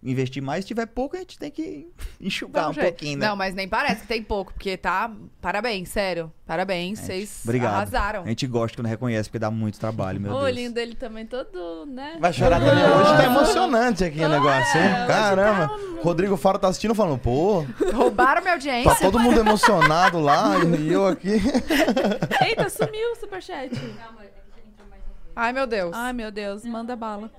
[0.02, 0.64] investir mais.
[0.64, 1.86] Se tiver pouco, a gente tem que
[2.20, 2.86] enxugar um jeito.
[2.86, 3.26] pouquinho, né?
[3.28, 5.10] Não, mas nem parece que tem pouco, porque tá.
[5.42, 6.32] Parabéns, sério.
[6.46, 7.74] Parabéns, É, vocês Obrigado.
[7.74, 8.22] arrasaram.
[8.24, 10.44] A gente gosta quando reconhece, porque dá muito trabalho, meu o Deus.
[10.46, 12.16] olhinho dele também todo, né?
[12.18, 12.82] Vai chorar também.
[12.84, 14.86] Hoje tá emocionante aqui o negócio, hein?
[14.86, 15.68] É, hoje Caramba.
[15.68, 18.90] tá um- Rodrigo Faro tá assistindo falando, pô, Roubaram minha audiência.
[18.94, 21.28] tá todo mundo emocionado lá e eu aqui.
[22.46, 23.68] Eita, sumiu o superchat.
[23.68, 25.28] Calma, que já entrou mais um.
[25.40, 25.92] Ai, meu Deus.
[25.94, 27.30] Ai, meu Deus, manda bala.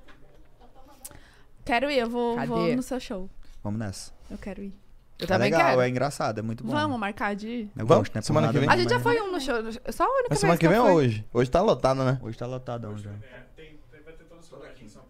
[1.63, 2.47] Quero ir, eu vou, Cadê?
[2.47, 3.29] vou no seu show.
[3.63, 4.11] Vamos nessa.
[4.29, 4.73] Eu quero ir.
[5.19, 5.81] Eu É legal, quero.
[5.81, 6.71] é engraçado, é muito bom.
[6.73, 7.61] Vamos marcar de ir?
[7.77, 8.07] Eu Vamos?
[8.07, 8.21] gosto, né?
[8.23, 8.67] Semana que vem?
[8.67, 9.53] A gente já foi um no show.
[9.91, 10.95] Só a única Mas vez semana que vem ou fui.
[10.95, 11.25] hoje?
[11.31, 12.19] Hoje tá lotado, né?
[12.23, 13.11] Hoje tá lotadão já.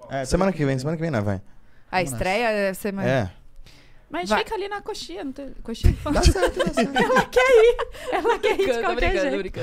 [0.09, 1.41] É, semana que vem, semana que vem, né, vai?
[1.89, 3.07] A estreia é semana.
[3.07, 3.31] É.
[4.09, 4.39] Mas Vai.
[4.43, 5.51] fica ali na coxinha, não tem...
[5.63, 5.95] Coxinha?
[6.11, 6.97] Dá certo, dá certo.
[6.97, 7.77] Ela quer ir.
[8.11, 9.59] Ela quer ir de qualquer jeito.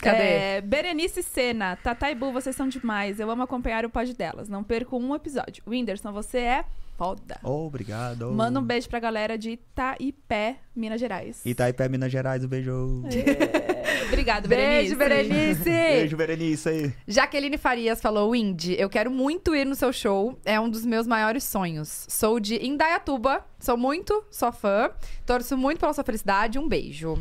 [0.00, 0.22] Cadê?
[0.22, 3.20] É, Berenice Sena, Tata e Bu, vocês são demais.
[3.20, 4.48] Eu amo acompanhar o pod delas.
[4.48, 5.62] Não perco um episódio.
[5.66, 6.64] Whindersson, você é
[6.96, 7.38] foda.
[7.42, 8.30] Obrigado.
[8.32, 11.40] Manda um beijo pra galera de Itaipé, Minas Gerais.
[11.46, 13.02] Itaipé, Minas Gerais, um beijo.
[13.06, 14.94] É, Obrigado, Berenice.
[14.94, 15.64] Beijo, Berenice.
[15.64, 16.92] Beijo, Berenice aí.
[17.06, 20.38] Jaqueline Farias falou: Indy, eu quero muito ir no seu show.
[20.44, 22.06] É um dos meus maiores sonhos.
[22.08, 23.44] Sou de Indaiatuba.
[23.58, 24.90] Sou muito, sou fã.
[25.26, 26.58] Torço muito pela sua felicidade.
[26.58, 27.18] Um beijo.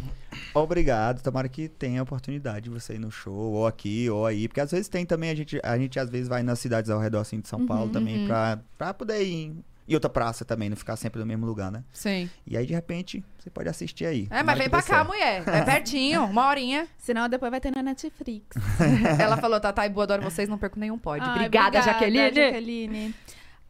[0.53, 1.21] Obrigado.
[1.21, 4.47] Tomara que tenha a oportunidade de você ir no show, ou aqui, ou aí.
[4.47, 6.99] Porque às vezes tem também, a gente, a gente às vezes vai nas cidades ao
[6.99, 10.69] redor assim, de São Paulo também, pra, pra poder ir em, em outra praça também,
[10.69, 11.84] não ficar sempre no mesmo lugar, né?
[11.91, 12.30] Sim.
[12.45, 14.27] E aí, de repente, você pode assistir aí.
[14.30, 15.43] É, mas vem pra cá, mulher.
[15.47, 16.88] É pertinho, uma horinha.
[16.97, 18.55] Senão depois vai ter na Netflix.
[19.19, 21.23] Ela falou: Tata e boa, adoro vocês, não perco nenhum pod.
[21.23, 22.35] Ai, obrigada, Jaqueline.
[22.35, 23.15] Jaqueline.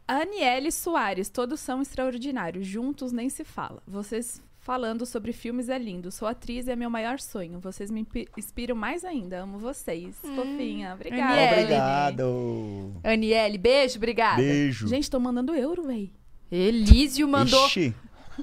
[0.06, 2.66] Aniele Soares, todos são extraordinários.
[2.66, 3.80] Juntos nem se fala.
[3.86, 6.12] Vocês falando sobre filmes é lindo.
[6.12, 7.58] Sou atriz e é meu maior sonho.
[7.58, 8.06] Vocês me
[8.38, 9.40] inspiram mais ainda.
[9.40, 10.14] Amo vocês.
[10.36, 10.94] Fofinha.
[10.94, 11.24] Obrigada.
[11.24, 11.62] Aniele.
[11.64, 12.92] Obrigado.
[13.02, 14.36] Aniele, beijo, obrigada.
[14.36, 14.86] Beijo.
[14.86, 16.12] Gente, tô mandando euro, véi.
[16.52, 17.92] Elísio mandou Ixi,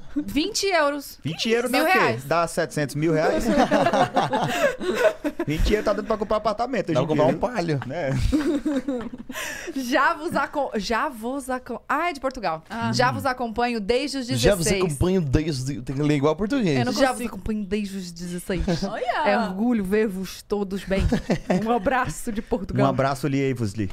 [0.16, 1.20] 20 euros.
[1.24, 1.98] 20 euros dá Mil o quê?
[2.00, 2.24] reais.
[2.26, 3.46] Dá 700 mil reais?
[5.46, 7.80] 20 euros tá dando pra comprar apartamento Dá pra comprar um palho.
[7.86, 8.10] né?
[9.76, 10.82] Já vos acompanho.
[10.82, 11.82] Já vos acompanho.
[11.88, 12.64] Ah, é de Portugal.
[12.70, 12.92] Ah.
[12.94, 14.42] Já vos acompanho desde os 16.
[14.42, 15.82] Já você acompanha desde.
[15.82, 16.80] Tem que ler igual português.
[16.80, 18.84] Eu não Já vos acompanho desde os 16.
[18.84, 19.24] Olha!
[19.28, 21.04] É orgulho ver-vos todos bem.
[21.66, 22.88] Um abraço de Um Portugal.
[22.88, 23.90] abraço, Lievosli.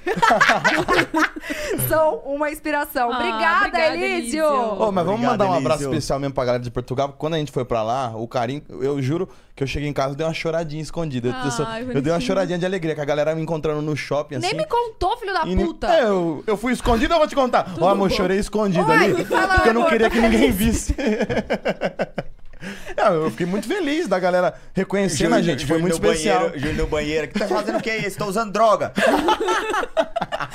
[1.89, 3.11] São uma inspiração.
[3.13, 4.15] Ah, obrigada, obrigada, Elísio.
[4.45, 4.45] Elísio.
[4.47, 5.94] Ô, mas vamos Obrigado, mandar um abraço Elísio.
[5.99, 8.63] Especial mesmo pra galera de Portugal, porque quando a gente foi pra lá, o carinho,
[8.69, 11.29] eu juro que eu cheguei em casa e dei uma choradinha escondida.
[11.29, 13.97] Eu- eu, só- eu dei uma choradinha de alegria, que a galera me encontrando no
[13.97, 14.47] shopping assim.
[14.49, 15.87] Nem me contou, filho da e puta.
[15.95, 17.73] É, eu, eu fui escondido, eu vou te contar.
[17.81, 18.15] Ó, amor, bom.
[18.15, 20.95] chorei escondido ali, porque eu não queria que ninguém visse.
[22.97, 26.45] Eu fiquei muito feliz da galera reconhecendo a gente, foi muito especial.
[26.51, 27.29] Banheiro, Júlio no banheiro.
[27.29, 28.17] Que tá fazendo o que isso?
[28.19, 28.93] Tô usando droga.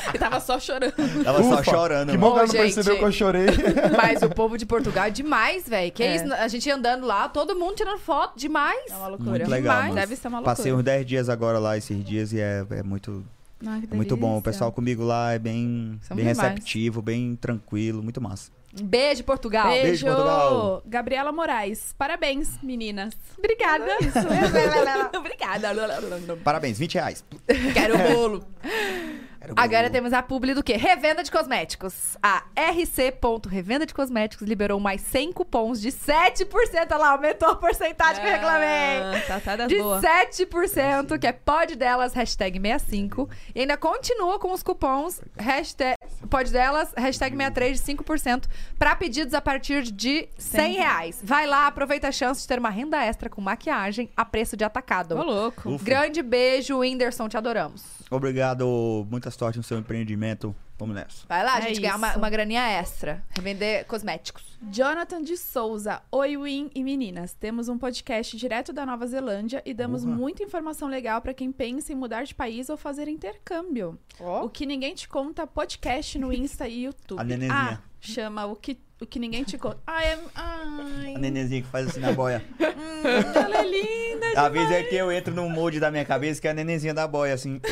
[0.10, 0.94] Ele tava só chorando.
[1.23, 2.11] Tava só Ufa, chorando.
[2.11, 3.45] Que bom que ela não percebeu que eu chorei.
[3.95, 5.91] Mas o povo de Portugal é demais, velho.
[5.91, 6.15] Que É.
[6.15, 6.34] isso?
[6.34, 8.38] A gente andando lá, todo mundo tirando foto.
[8.38, 8.90] Demais.
[8.91, 9.30] É uma loucura.
[9.31, 9.95] Muito legal, Demais.
[9.95, 10.56] Deve ser uma loucura.
[10.56, 13.23] Passei uns 10 dias agora lá, esses dias, e é, é muito,
[13.60, 14.38] que muito bom.
[14.38, 16.49] O pessoal comigo lá é bem, São bem demais.
[16.49, 18.52] receptivo, bem tranquilo, muito massa.
[18.71, 19.67] Beijo, Portugal.
[19.69, 20.83] Beijo, Beijo, Portugal.
[20.85, 21.93] Gabriela Moraes.
[21.97, 23.13] Parabéns, meninas.
[23.37, 23.97] Obrigada.
[25.17, 25.69] Obrigada.
[26.43, 27.25] Parabéns, 20 reais.
[27.73, 28.45] Quero o bolo.
[29.49, 29.91] Era o Agora bolo.
[29.93, 30.76] temos a publi do quê?
[30.77, 32.17] Revenda de cosméticos.
[32.21, 33.13] A RC.
[33.49, 36.47] Revenda de Cosméticos liberou mais 100 cupons de 7%.
[36.91, 38.67] Olha lá, aumentou a porcentagem que eu reclamei.
[38.67, 40.01] Ah, Tá, tá das De boas.
[40.01, 43.30] 7%, que é pod delas, hashtag 65.
[43.53, 45.95] E ainda continua com os cupons, hashtag
[46.30, 48.43] pod delas, hashtag 63 de 5%,
[48.77, 51.19] pra pedidos a partir de 100 reais.
[51.23, 54.63] Vai lá, aproveita a chance de ter uma renda extra com maquiagem a preço de
[54.63, 55.15] atacado.
[55.17, 55.69] Ô, louco.
[55.71, 55.84] Ufa.
[55.85, 57.84] Grande beijo, Whindersson, te adoramos.
[58.11, 60.55] Obrigado, muita sorte no seu empreendimento.
[60.77, 61.25] Vamos nessa.
[61.27, 62.17] Vai lá, a É gente ganhar uma, isso.
[62.19, 63.21] uma graninha extra.
[63.35, 64.57] Revender cosméticos.
[64.71, 66.01] Jonathan de Souza.
[66.11, 67.33] Oi, Win e meninas.
[67.33, 71.91] Temos um podcast direto da Nova Zelândia e damos muita informação legal pra quem pensa
[71.91, 73.97] em mudar de país ou fazer intercâmbio.
[74.19, 77.19] O que ninguém te conta, podcast no Insta e YouTube.
[77.49, 77.73] A.
[77.73, 79.77] Ah, chama o que, o que ninguém te conta.
[79.88, 81.15] Ai, é- ai.
[81.15, 82.43] A nenenzinha que faz assim na boia.
[82.99, 83.01] Hum,
[83.34, 84.26] ela é linda.
[84.35, 86.93] Às vezes é que eu entro no molde da minha cabeça, que é a nenenzinha
[86.93, 87.61] da boia, assim.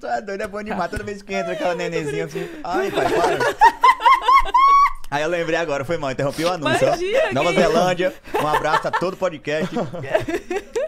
[0.00, 0.90] Tu é doido, é bom demais.
[0.90, 2.48] Toda vez que entra aquela nenenzinha, fico...
[2.64, 3.38] Ai, pai, para.
[5.08, 6.84] Aí eu lembrei agora, foi mal, interrompi o anúncio.
[6.84, 8.12] Imagina, Nova que- Zelândia,
[8.42, 9.72] um abraço a todo o podcast.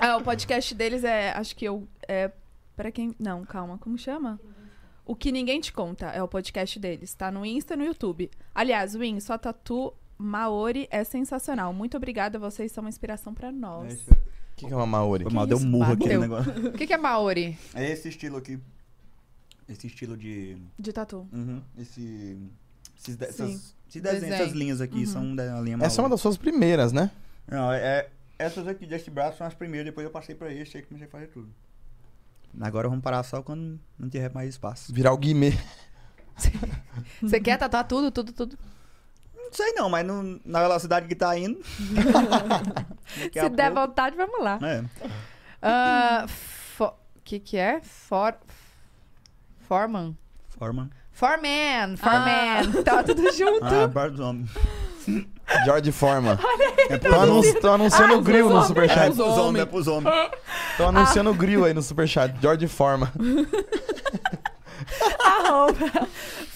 [0.01, 2.32] Ah, o podcast deles é, acho que eu, é
[2.78, 3.12] Pra quem.
[3.19, 4.39] Não, calma, como chama?
[5.09, 7.14] O que ninguém te conta é o podcast deles.
[7.14, 8.30] Tá no Insta e no YouTube.
[8.55, 11.72] Aliás, Win, sua tatu Maori é sensacional.
[11.72, 14.02] Muito obrigada, vocês são uma inspiração pra nós.
[14.06, 14.14] O
[14.55, 15.24] que, que é uma Maori?
[15.24, 16.52] Foi mal, Que deu um murro aqui no negócio.
[16.68, 17.56] O que, que é Maori?
[17.74, 18.60] É esse estilo aqui.
[19.66, 20.59] Esse estilo de.
[20.78, 21.26] De tatu.
[21.32, 22.39] Uhum, esse.
[22.98, 23.51] Esses, de- essas,
[23.89, 24.35] esses desenhos, Desenho.
[24.35, 26.10] essas linhas aqui são da linha Essa é uma Maori.
[26.10, 27.10] das suas primeiras, né?
[27.47, 30.76] Não, é, é- essas aqui desse braço são as primeiras, depois eu passei pra esse
[30.76, 31.48] e aí comecei a fazer tudo.
[32.60, 34.93] Agora vamos parar só quando não tiver mais espaço.
[34.93, 35.52] Virar o Guimê.
[37.22, 38.59] Você quer tatuar tudo, tudo, tudo?
[39.35, 41.60] Não sei não, mas no- na velocidade que tá indo.
[43.32, 44.59] Se der pouco- vontade, vamos lá.
[44.62, 44.85] É.
[45.62, 46.94] Ah, fo-
[47.24, 47.80] que que é?
[47.80, 48.36] For...
[50.48, 50.90] Forman?
[51.19, 51.36] Forma.
[51.39, 52.82] Forman, Forman.
[52.85, 53.65] Tá tudo junto.
[53.65, 54.51] Ah, parte dos homens.
[55.65, 56.39] George Forma.
[56.90, 58.65] É Tô, anun tô anunciando Ah, o grill os no homens.
[58.65, 59.16] É superchat.
[59.16, 60.15] pros homens, é pros homens.
[60.78, 62.35] Tô anunciando o grill aí no superchat.
[62.40, 63.12] George Forma.
[65.20, 66.06] Arroba.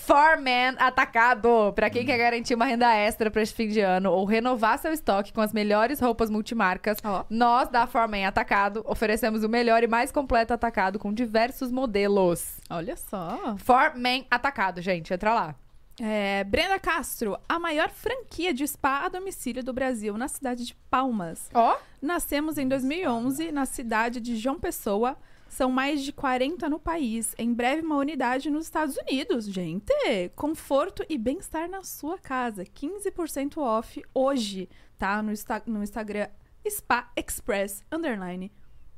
[0.04, 1.72] Forman atacado.
[1.74, 4.92] Pra quem quer garantir uma renda extra pra esse fim de ano ou renovar seu
[4.92, 7.24] estoque com as melhores roupas multimarcas, Ó.
[7.30, 12.60] nós da Forman Atacado oferecemos o melhor e mais completo atacado com diversos modelos.
[12.68, 13.56] Olha só.
[13.58, 15.12] Forman Atacado, gente.
[15.14, 15.54] Entra lá.
[16.00, 20.74] É, Brenda Castro, a maior franquia de spa a domicílio do Brasil, na cidade de
[20.90, 21.48] Palmas.
[21.54, 21.76] Ó.
[22.00, 25.16] Nascemos em 2011 na cidade de João Pessoa.
[25.52, 27.34] São mais de 40 no país.
[27.36, 29.44] Em breve, uma unidade nos Estados Unidos.
[29.44, 29.92] Gente,
[30.34, 32.64] conforto e bem-estar na sua casa.
[32.64, 34.66] 15% off hoje,
[34.98, 35.22] tá?
[35.22, 36.28] No, Insta- no Instagram
[36.66, 38.50] Spa Express Underline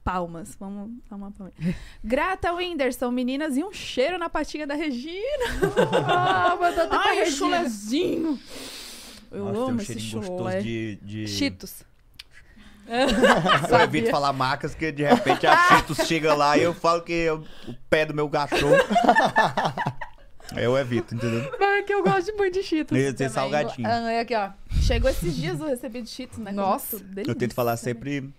[0.05, 0.55] Palmas.
[0.55, 1.53] Vamos dar uma palma.
[2.05, 5.19] Grata Whindersson, meninas, e um cheiro na patinha da Regina.
[6.07, 7.37] Ah, mandou até pra Ai, Regina.
[7.37, 8.39] chulezinho.
[9.33, 10.29] Eu Nossa, tem amo um esse chulé.
[10.29, 10.97] gostoso de...
[11.03, 11.27] de...
[11.27, 11.83] Cheetos.
[13.71, 17.13] Eu evito falar marcas que de repente a Cheetos chega lá e eu falo que
[17.27, 17.43] é o
[17.89, 18.77] pé do meu cachorro.
[20.57, 21.51] eu evito, entendeu?
[21.59, 22.97] Não, é que eu gosto muito de Cheetos.
[22.97, 23.29] Eu ia também.
[23.33, 23.89] salgadinho.
[23.89, 24.51] Ah, é aqui, ó.
[24.83, 26.53] Chegou esses dias eu recebi de Cheetos, né?
[26.53, 27.35] Nossa, Muito Eu delícia.
[27.35, 28.31] tento falar sempre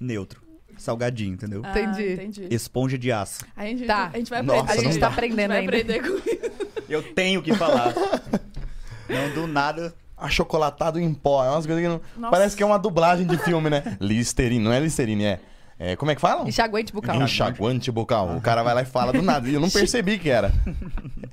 [0.00, 0.40] neutro.
[0.76, 1.60] Salgadinho, entendeu?
[1.64, 2.12] Ah, Entendi.
[2.12, 2.46] entendi.
[2.54, 3.44] Esponja de aço.
[3.56, 4.10] A gente, Tá.
[4.14, 4.80] a gente vai Nossa, aprender.
[4.80, 5.76] A gente tá aprendendo vai ainda.
[5.76, 6.78] aprender com isso.
[6.88, 7.92] Eu tenho que falar.
[9.10, 9.92] Não do nada.
[10.20, 11.44] Achocolatado em pó.
[11.44, 12.00] É umas coisas que não...
[12.16, 12.30] Nossa.
[12.30, 13.96] Parece que é uma dublagem de filme, né?
[14.00, 14.64] Listerine.
[14.64, 15.40] Não é Listerine, é...
[15.78, 15.96] é...
[15.96, 16.46] Como é que falam?
[16.48, 17.22] Enxaguante bucal.
[17.22, 18.36] Enxaguante bucal.
[18.36, 19.48] O cara vai lá e fala do nada.
[19.48, 20.52] E eu não percebi que era.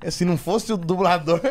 [0.10, 1.42] Se não fosse o dublador...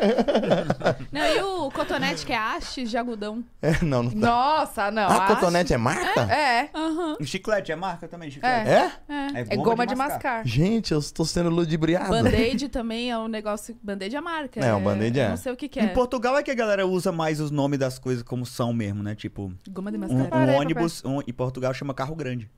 [1.11, 3.45] Não, e o cotonete que é hastes de algodão.
[3.61, 4.17] É, não, não tá.
[4.17, 5.09] Nossa, não.
[5.09, 6.23] Ah, cotonete é marca?
[6.33, 6.71] É.
[6.75, 7.17] Aham.
[7.21, 8.69] O chiclete é marca também, chiclete.
[8.69, 8.93] É?
[9.09, 9.55] É.
[9.55, 10.47] É goma de mascar.
[10.47, 12.11] Gente, eu estou sendo ludibriado.
[12.11, 13.77] Band-aid também é um negócio.
[13.83, 14.61] Band-aid é marca.
[14.61, 15.29] É, o Band-Aid é.
[15.31, 15.89] Não sei o que, que Em é.
[15.89, 19.15] Portugal é que a galera usa mais os nomes das coisas como são mesmo, né?
[19.15, 20.17] Tipo, Goma de um, mascar.
[20.17, 22.51] um Parei, ônibus um, em Portugal chama carro grande.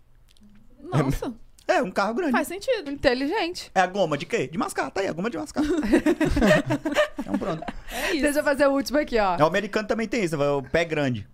[1.04, 1.34] Nossa,
[1.68, 2.32] É, um carro grande.
[2.32, 2.90] faz sentido.
[2.90, 3.70] Inteligente.
[3.74, 4.46] É a goma de quê?
[4.46, 4.90] De mascar.
[4.90, 5.64] Tá aí, a goma de mascar.
[7.18, 7.62] então pronto.
[7.90, 8.22] É isso.
[8.22, 9.36] Deixa eu fazer o último aqui, ó.
[9.38, 11.26] O americano também tem isso, o pé grande.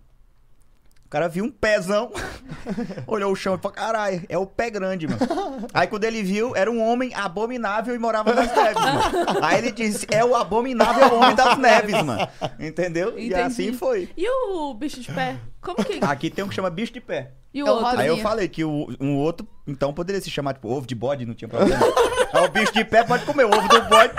[1.13, 2.11] O cara viu um pezão,
[3.07, 5.21] olhou o chão e falou: caralho, é o pé grande, mano.
[5.75, 9.01] Aí quando ele viu, era um homem abominável e morava nas neves, mano.
[9.45, 12.27] Aí ele disse: é o abominável homem das neves, mano.
[12.59, 13.19] Entendeu?
[13.19, 13.35] E Entendi.
[13.35, 14.09] assim foi.
[14.17, 15.37] E o bicho de pé?
[15.61, 16.01] Como que.
[16.01, 17.33] Aqui tem um que chama bicho de pé.
[17.53, 18.01] E o É outro?
[18.01, 21.27] Aí eu falei que o, um outro, então poderia se chamar, tipo, ovo de bode,
[21.27, 21.85] não tinha problema.
[22.33, 24.15] Aí o bicho de pé pode comer o ovo do bode.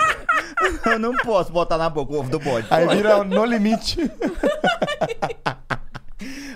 [0.86, 2.68] Eu não posso botar na boca o ovo do bode.
[2.70, 3.98] Aí vira no limite.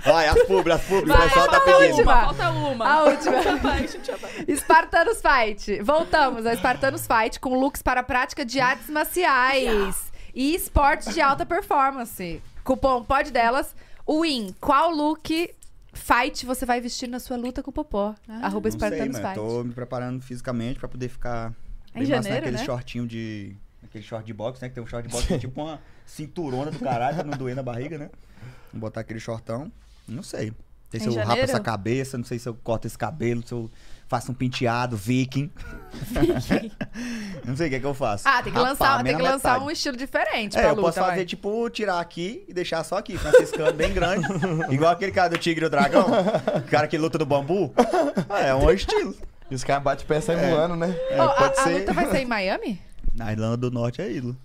[0.05, 1.91] Vai, as publi, as publi, o Vai, pessoal tá pedindo.
[1.91, 2.21] última.
[2.27, 2.89] Falta uma.
[2.89, 3.57] A última.
[3.59, 4.57] Vai, gente, vai.
[4.57, 5.83] Spartanos Fight.
[5.83, 11.21] Voltamos a Spartanos Fight com looks para a prática de artes marciais e esportes de
[11.21, 12.41] alta performance.
[12.65, 13.75] Cupom pode delas.
[14.09, 15.51] Win, qual look
[15.93, 18.15] fight você vai vestir na sua luta com o Popó?
[18.43, 19.15] Arroba Não sei, mano.
[19.15, 19.35] Fight.
[19.35, 21.53] Tô me preparando fisicamente pra poder ficar
[21.95, 22.65] É em bem massa janeiro, naquele né?
[22.65, 23.57] shortinho de.
[23.85, 24.69] Aquele short de boxe, né?
[24.69, 27.37] Que tem um short de boxe que é tipo uma cinturona do caralho pra não
[27.39, 28.11] doer na barriga, né?
[28.73, 29.71] Vou botar aquele shortão.
[30.07, 30.51] Não sei.
[30.51, 30.55] Não
[30.91, 31.51] sei Em se eu rapo janeiro?
[31.51, 33.71] essa cabeça, não sei se eu corto esse cabelo, se eu
[34.09, 35.51] faço um penteado viking.
[37.45, 38.25] não sei o que é que eu faço.
[38.27, 40.87] Ah, tem que Rapar, lançar, tem que lançar um estilo diferente É, pra eu luta,
[40.87, 41.25] posso fazer, vai.
[41.27, 44.27] tipo, tirar aqui e deixar só aqui, franciscano bem grande.
[44.73, 46.07] igual aquele cara do Tigre e o Dragão.
[46.57, 47.73] o cara que luta do bambu.
[48.31, 49.15] É, é um estilo.
[49.51, 50.95] E os caras batem pé e saem voando, né?
[51.11, 51.79] É, Ó, a, pode a ser.
[51.81, 52.81] luta vai ser em Miami?
[53.15, 54.37] Na Irlanda do Norte é ídolo.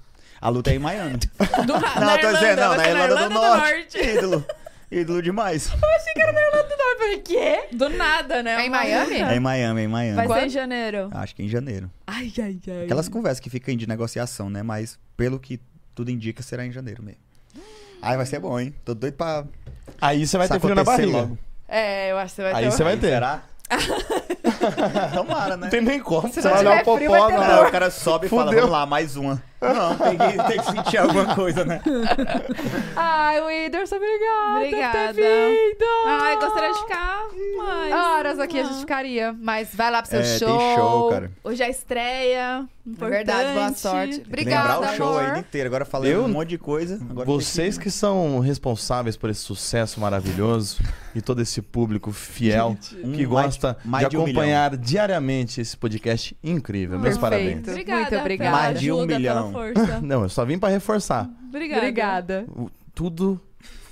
[0.44, 1.18] A luta é em Miami.
[1.66, 3.98] Do, na, não, na tô Irlanda, dizendo, não, na ser Irlanda, do, Norte.
[3.98, 4.46] Ídolo.
[4.92, 5.72] Ídolo demais.
[5.72, 7.68] Eu falei, quê?
[7.72, 8.62] Do nada, né?
[8.62, 9.16] É em Miami?
[9.22, 10.16] É em Miami, é em Miami.
[10.18, 10.46] Vai ser Quando?
[10.46, 11.10] em janeiro.
[11.14, 11.90] Acho que é em janeiro.
[12.06, 12.84] Ai, ai, ai.
[12.84, 14.62] Aquelas conversas que ficam de negociação, né?
[14.62, 15.62] Mas pelo que
[15.96, 17.22] tudo indica, será em janeiro mesmo.
[18.02, 18.76] Ai, vai ser bom, hein?
[18.84, 19.46] Tô doido pra.
[20.02, 21.20] Aí você vai ter frio na barriga.
[21.20, 21.38] logo.
[21.70, 22.72] É, eu acho que você vai Aí ter.
[22.72, 23.08] você vai ter.
[23.08, 23.44] Será?
[25.14, 25.64] Tomara, né?
[25.64, 26.28] Não tem nem como.
[26.28, 27.68] Se Você vai olhar o popó, não.
[27.68, 29.42] O cara sobe e fala, vamos lá, mais uma.
[29.64, 31.82] Não, tem que, tem que sentir alguma coisa, né?
[32.96, 34.58] Ai, Whindersson, obrigada.
[34.58, 35.08] Obrigada.
[35.08, 35.86] Por ter vindo.
[36.08, 37.24] Ai, gostaria de ficar
[37.58, 37.94] mais.
[37.94, 39.34] Horas aqui a gente ficaria.
[39.40, 40.58] Mas vai lá pro seu É, show.
[40.58, 41.32] tem show, cara.
[41.44, 42.66] Hoje é a estreia.
[42.86, 44.22] É verdade, boa sorte.
[44.28, 45.34] Obrigada, Lembrar o show amor.
[45.36, 45.68] aí inteiro.
[45.68, 47.00] Agora falei Eu- um monte de coisa.
[47.10, 50.82] Agora Vocês que são responsáveis por esse sucesso maravilhoso
[51.16, 55.62] e todo esse público fiel um que mais- gosta mais de de um acompanhar diariamente
[55.62, 57.00] esse podcast incrível.
[57.00, 57.22] Meus Perfeito.
[57.22, 57.68] parabéns.
[57.70, 58.02] Obrigada.
[58.02, 58.52] Muito obrigada.
[58.52, 59.53] Mais de um milhão.
[60.02, 61.30] Não, eu só vim pra reforçar.
[61.50, 61.82] Obrigada.
[61.82, 62.46] Obrigada.
[62.50, 63.40] O- Tudo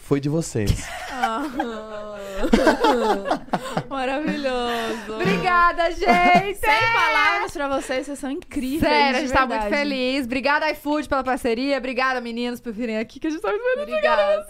[0.04, 0.86] foi de vocês.
[1.24, 1.44] Ah.
[3.90, 5.14] Maravilhoso.
[5.14, 6.60] Obrigada, gente.
[6.60, 8.82] Sem palavras pra vocês, vocês são incríveis.
[8.82, 10.26] Sério, a gente tá muito feliz.
[10.26, 11.78] Obrigada, iFood, pela parceria.
[11.78, 13.82] Obrigada, meninos, por virem aqui, que a gente tá muito feliz.
[13.88, 14.48] Obrigada.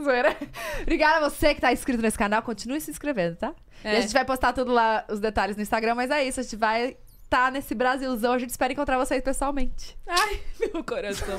[0.00, 0.36] Zoeira.
[0.82, 2.40] Obrigada a você que tá inscrito nesse canal.
[2.42, 3.52] Continue se inscrevendo, tá?
[3.82, 3.94] É.
[3.94, 6.38] E a gente vai postar tudo lá, os detalhes no Instagram, mas é isso.
[6.38, 6.96] A gente vai
[7.28, 8.32] estar nesse Brasilzão.
[8.32, 9.96] A gente espera encontrar vocês pessoalmente.
[10.06, 10.40] Ai,
[10.72, 11.38] meu coração.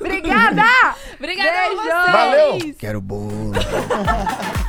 [0.00, 0.62] Obrigada!
[1.18, 1.80] Obrigada Beijo.
[1.80, 2.12] a vocês.
[2.12, 2.74] Valeu.
[2.78, 3.52] Quero bolo.